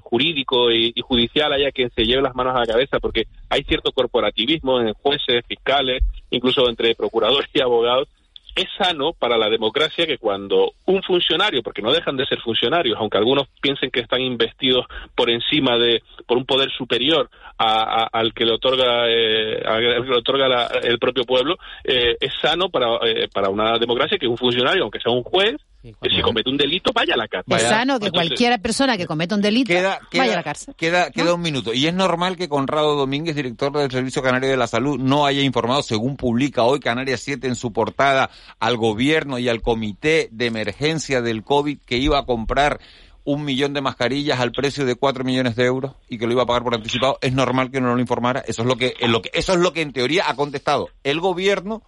jurídico 0.00 0.70
y, 0.70 0.92
y, 0.94 1.00
judicial 1.00 1.52
haya 1.52 1.72
quien 1.72 1.90
se 1.90 2.04
lleve 2.04 2.22
las 2.22 2.34
manos 2.34 2.54
a 2.54 2.60
la 2.60 2.66
cabeza 2.66 3.00
porque 3.00 3.26
hay 3.48 3.64
cierto 3.64 3.92
corporativismo 3.92 4.80
en 4.80 4.92
jueces, 4.94 5.44
fiscales, 5.46 6.02
incluso 6.30 6.68
entre 6.68 6.94
procuradores 6.94 7.48
y 7.52 7.60
abogados, 7.60 8.08
es 8.54 8.66
sano 8.78 9.12
para 9.12 9.36
la 9.36 9.50
democracia 9.50 10.06
que 10.06 10.18
cuando 10.18 10.72
un 10.86 11.02
funcionario, 11.02 11.62
porque 11.62 11.82
no 11.82 11.92
dejan 11.92 12.16
de 12.16 12.26
ser 12.26 12.40
funcionarios, 12.40 12.96
aunque 12.98 13.18
algunos 13.18 13.48
piensen 13.60 13.90
que 13.90 14.00
están 14.00 14.20
investidos 14.20 14.86
por 15.14 15.30
encima 15.30 15.76
de, 15.76 16.02
por 16.26 16.36
un 16.36 16.46
poder 16.46 16.70
superior 16.70 17.28
al 17.58 18.32
que 18.32 18.44
le 18.44 18.52
otorga, 18.52 19.08
eh, 19.08 19.62
al 19.64 19.80
que 19.80 20.10
le 20.10 20.16
otorga 20.16 20.66
el 20.82 20.98
propio 20.98 21.24
pueblo, 21.24 21.56
eh, 21.82 22.16
es 22.20 22.32
sano 22.40 22.68
para, 22.68 22.96
eh, 23.06 23.28
para 23.32 23.48
una 23.48 23.78
democracia 23.78 24.18
que 24.18 24.28
un 24.28 24.38
funcionario, 24.38 24.82
aunque 24.82 25.00
sea 25.00 25.12
un 25.12 25.22
juez, 25.22 25.56
que 25.92 26.10
si 26.10 26.22
comete 26.22 26.48
un 26.48 26.56
delito 26.56 26.92
vaya 26.94 27.14
a 27.14 27.16
la 27.16 27.28
cárcel. 27.28 27.56
Es 27.56 27.62
sano 27.62 28.00
que 28.00 28.10
cualquier 28.10 28.60
persona 28.60 28.96
que 28.96 29.06
cometa 29.06 29.34
un 29.34 29.42
delito 29.42 29.74
vaya 29.74 30.32
a 30.32 30.36
la 30.36 30.42
cárcel. 30.42 30.74
Queda, 30.76 31.10
queda 31.10 31.34
un 31.34 31.42
minuto. 31.42 31.74
Y 31.74 31.86
es 31.86 31.94
normal 31.94 32.36
que 32.36 32.48
Conrado 32.48 32.96
Domínguez, 32.96 33.36
director 33.36 33.72
del 33.72 33.90
Servicio 33.90 34.22
Canario 34.22 34.48
de 34.48 34.56
la 34.56 34.66
Salud, 34.66 34.98
no 34.98 35.26
haya 35.26 35.42
informado, 35.42 35.82
según 35.82 36.16
publica 36.16 36.62
hoy 36.62 36.80
Canarias 36.80 37.20
7 37.20 37.46
en 37.46 37.56
su 37.56 37.72
portada, 37.72 38.30
al 38.58 38.76
gobierno 38.76 39.38
y 39.38 39.48
al 39.48 39.60
comité 39.60 40.28
de 40.32 40.46
emergencia 40.46 41.20
del 41.20 41.44
COVID 41.44 41.78
que 41.84 41.98
iba 41.98 42.18
a 42.18 42.24
comprar 42.24 42.80
un 43.24 43.44
millón 43.44 43.72
de 43.72 43.80
mascarillas 43.80 44.38
al 44.38 44.52
precio 44.52 44.84
de 44.84 44.94
cuatro 44.96 45.24
millones 45.24 45.56
de 45.56 45.64
euros 45.64 45.92
y 46.08 46.18
que 46.18 46.26
lo 46.26 46.32
iba 46.32 46.42
a 46.42 46.46
pagar 46.46 46.62
por 46.62 46.74
anticipado, 46.74 47.18
es 47.20 47.32
normal 47.32 47.70
que 47.70 47.80
no 47.80 47.94
lo 47.94 48.00
informara. 48.00 48.42
Eso 48.46 48.62
es 48.62 48.68
lo 48.68 48.76
que, 48.76 48.94
lo 49.00 49.22
que, 49.22 49.30
eso 49.32 49.54
es 49.54 49.58
lo 49.58 49.72
que 49.72 49.80
en 49.80 49.92
teoría 49.92 50.24
ha 50.28 50.36
contestado 50.36 50.90
el 51.02 51.20
gobierno 51.20 51.82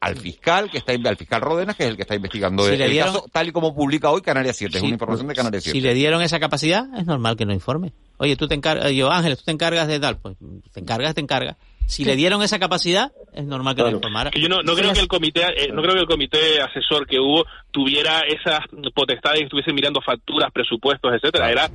al 0.00 0.16
fiscal 0.16 0.70
que 0.70 0.78
está 0.78 0.92
al 0.92 1.16
fiscal 1.16 1.40
Rodenas, 1.40 1.76
que 1.76 1.84
es 1.84 1.90
el 1.90 1.96
que 1.96 2.02
está 2.02 2.14
investigando 2.14 2.68
el, 2.68 2.98
caso, 2.98 3.26
tal 3.32 3.48
y 3.48 3.52
como 3.52 3.74
publica 3.74 4.10
hoy 4.10 4.20
Canarias 4.20 4.56
7, 4.56 4.76
es 4.76 4.82
una 4.82 4.92
información 4.92 5.26
de 5.28 5.34
Canarias 5.34 5.64
7. 5.64 5.78
Si 5.78 5.82
le 5.82 5.94
dieron 5.94 6.22
esa 6.22 6.38
capacidad, 6.38 6.86
es 6.98 7.06
normal 7.06 7.36
que 7.36 7.46
no 7.46 7.52
informe. 7.52 7.92
Oye, 8.18 8.36
tú 8.36 8.46
te 8.46 8.54
encargas, 8.54 8.90
yo 8.92 9.10
Ángeles, 9.10 9.38
tú 9.38 9.44
te 9.44 9.52
encargas 9.52 9.88
de 9.88 10.00
tal, 10.00 10.18
pues 10.18 10.36
te 10.72 10.80
encargas, 10.80 11.14
te 11.14 11.20
encargas. 11.20 11.56
Si 11.86 12.04
le 12.04 12.16
dieron 12.16 12.42
esa 12.42 12.58
capacidad, 12.58 13.12
es 13.32 13.44
normal 13.44 13.76
que 13.76 13.82
lo 13.82 13.90
informara. 13.90 14.30
Yo 14.34 14.48
no, 14.48 14.60
creo 14.74 14.92
que 14.92 15.00
el 15.00 15.06
comité, 15.06 15.42
eh, 15.56 15.70
no 15.72 15.82
creo 15.82 15.94
que 15.94 16.00
el 16.00 16.06
comité 16.06 16.60
asesor 16.60 17.06
que 17.06 17.20
hubo 17.20 17.44
tuviera 17.70 18.22
esas 18.22 18.60
potestades 18.92 19.42
y 19.42 19.44
estuviese 19.44 19.72
mirando 19.72 20.00
facturas, 20.00 20.50
presupuestos, 20.52 21.12
etcétera. 21.14 21.50
Era 21.50 21.70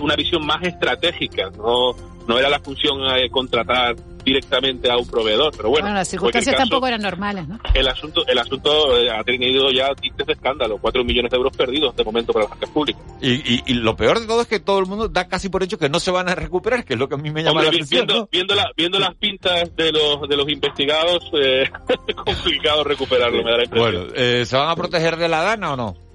una 0.00 0.16
visión 0.16 0.46
más 0.46 0.62
estratégica, 0.62 1.50
no 1.50 1.94
no 2.26 2.38
era 2.38 2.48
la 2.48 2.60
función 2.60 3.00
de 3.14 3.30
contratar 3.30 3.96
directamente 4.24 4.90
a 4.90 4.96
un 4.96 5.06
proveedor, 5.06 5.52
pero 5.56 5.70
bueno. 5.70 5.92
las 5.92 6.08
circunstancias 6.08 6.56
tampoco 6.56 6.86
eran 6.86 7.02
normales, 7.02 7.48
¿no? 7.48 7.58
El 7.74 7.88
asunto, 7.88 8.24
el 8.26 8.38
asunto 8.38 8.96
eh, 8.96 9.10
ha 9.10 9.22
tenido 9.24 9.70
ya 9.70 9.88
tintes 9.94 10.26
de 10.26 10.32
escándalo, 10.34 10.78
cuatro 10.78 11.04
millones 11.04 11.30
de 11.30 11.36
euros 11.36 11.56
perdidos 11.56 11.94
de 11.96 12.04
momento 12.04 12.32
para 12.32 12.44
las 12.44 12.52
arcas 12.52 12.70
públicas. 12.70 13.02
Y, 13.20 13.70
y, 13.70 13.74
lo 13.74 13.96
peor 13.96 14.20
de 14.20 14.26
todo 14.26 14.42
es 14.42 14.48
que 14.48 14.60
todo 14.60 14.78
el 14.78 14.86
mundo 14.86 15.08
da 15.08 15.28
casi 15.28 15.48
por 15.48 15.62
hecho 15.62 15.78
que 15.78 15.88
no 15.88 16.00
se 16.00 16.10
van 16.10 16.28
a 16.28 16.34
recuperar, 16.34 16.84
que 16.84 16.94
es 16.94 16.98
lo 16.98 17.08
que 17.08 17.14
a 17.14 17.18
mí 17.18 17.30
me 17.30 17.42
llama 17.42 17.62
la 17.62 17.68
atención. 17.68 18.06
Viendo, 18.06 18.28
viendo, 18.30 18.54
viendo, 18.76 18.98
las 18.98 19.14
pintas 19.14 19.74
de 19.76 19.92
los, 19.92 20.28
de 20.28 20.36
los 20.36 20.48
investigados, 20.48 21.30
eh, 21.34 21.70
es 22.06 22.14
complicado 22.14 22.84
recuperarlo, 22.84 23.42
me 23.42 23.50
da 23.50 23.56
la 23.58 23.64
impresión. 23.64 23.92
Bueno, 23.92 24.12
eh, 24.14 24.44
¿se 24.44 24.56
van 24.56 24.68
a 24.68 24.76
proteger 24.76 25.16
de 25.16 25.28
la 25.28 25.42
dana 25.42 25.72
o 25.72 25.76
no? 25.76 26.11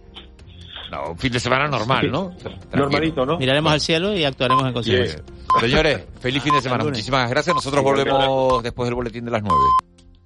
No, 0.92 1.12
un 1.12 1.18
fin 1.18 1.32
de 1.32 1.40
semana 1.40 1.68
normal, 1.68 2.10
¿no? 2.12 2.34
Normalito, 2.74 3.26
¿no? 3.26 3.38
Miraremos 3.38 3.74
al 3.74 3.82
cielo 3.82 4.16
y 4.16 4.24
actuaremos 4.24 4.66
en 4.66 4.74
consecuencia. 4.74 5.24
Señores, 5.60 6.06
feliz 6.20 6.44
fin 6.44 6.54
de 6.54 6.62
semana. 6.62 6.84
Muchísimas 6.84 7.30
gracias. 7.30 7.56
Nosotros 7.56 7.84
volvemos 7.84 8.64
después 8.64 8.88
del 8.88 8.96
boletín 8.96 9.26
de 9.26 9.32
las 9.32 9.42
nueve. 9.42 9.64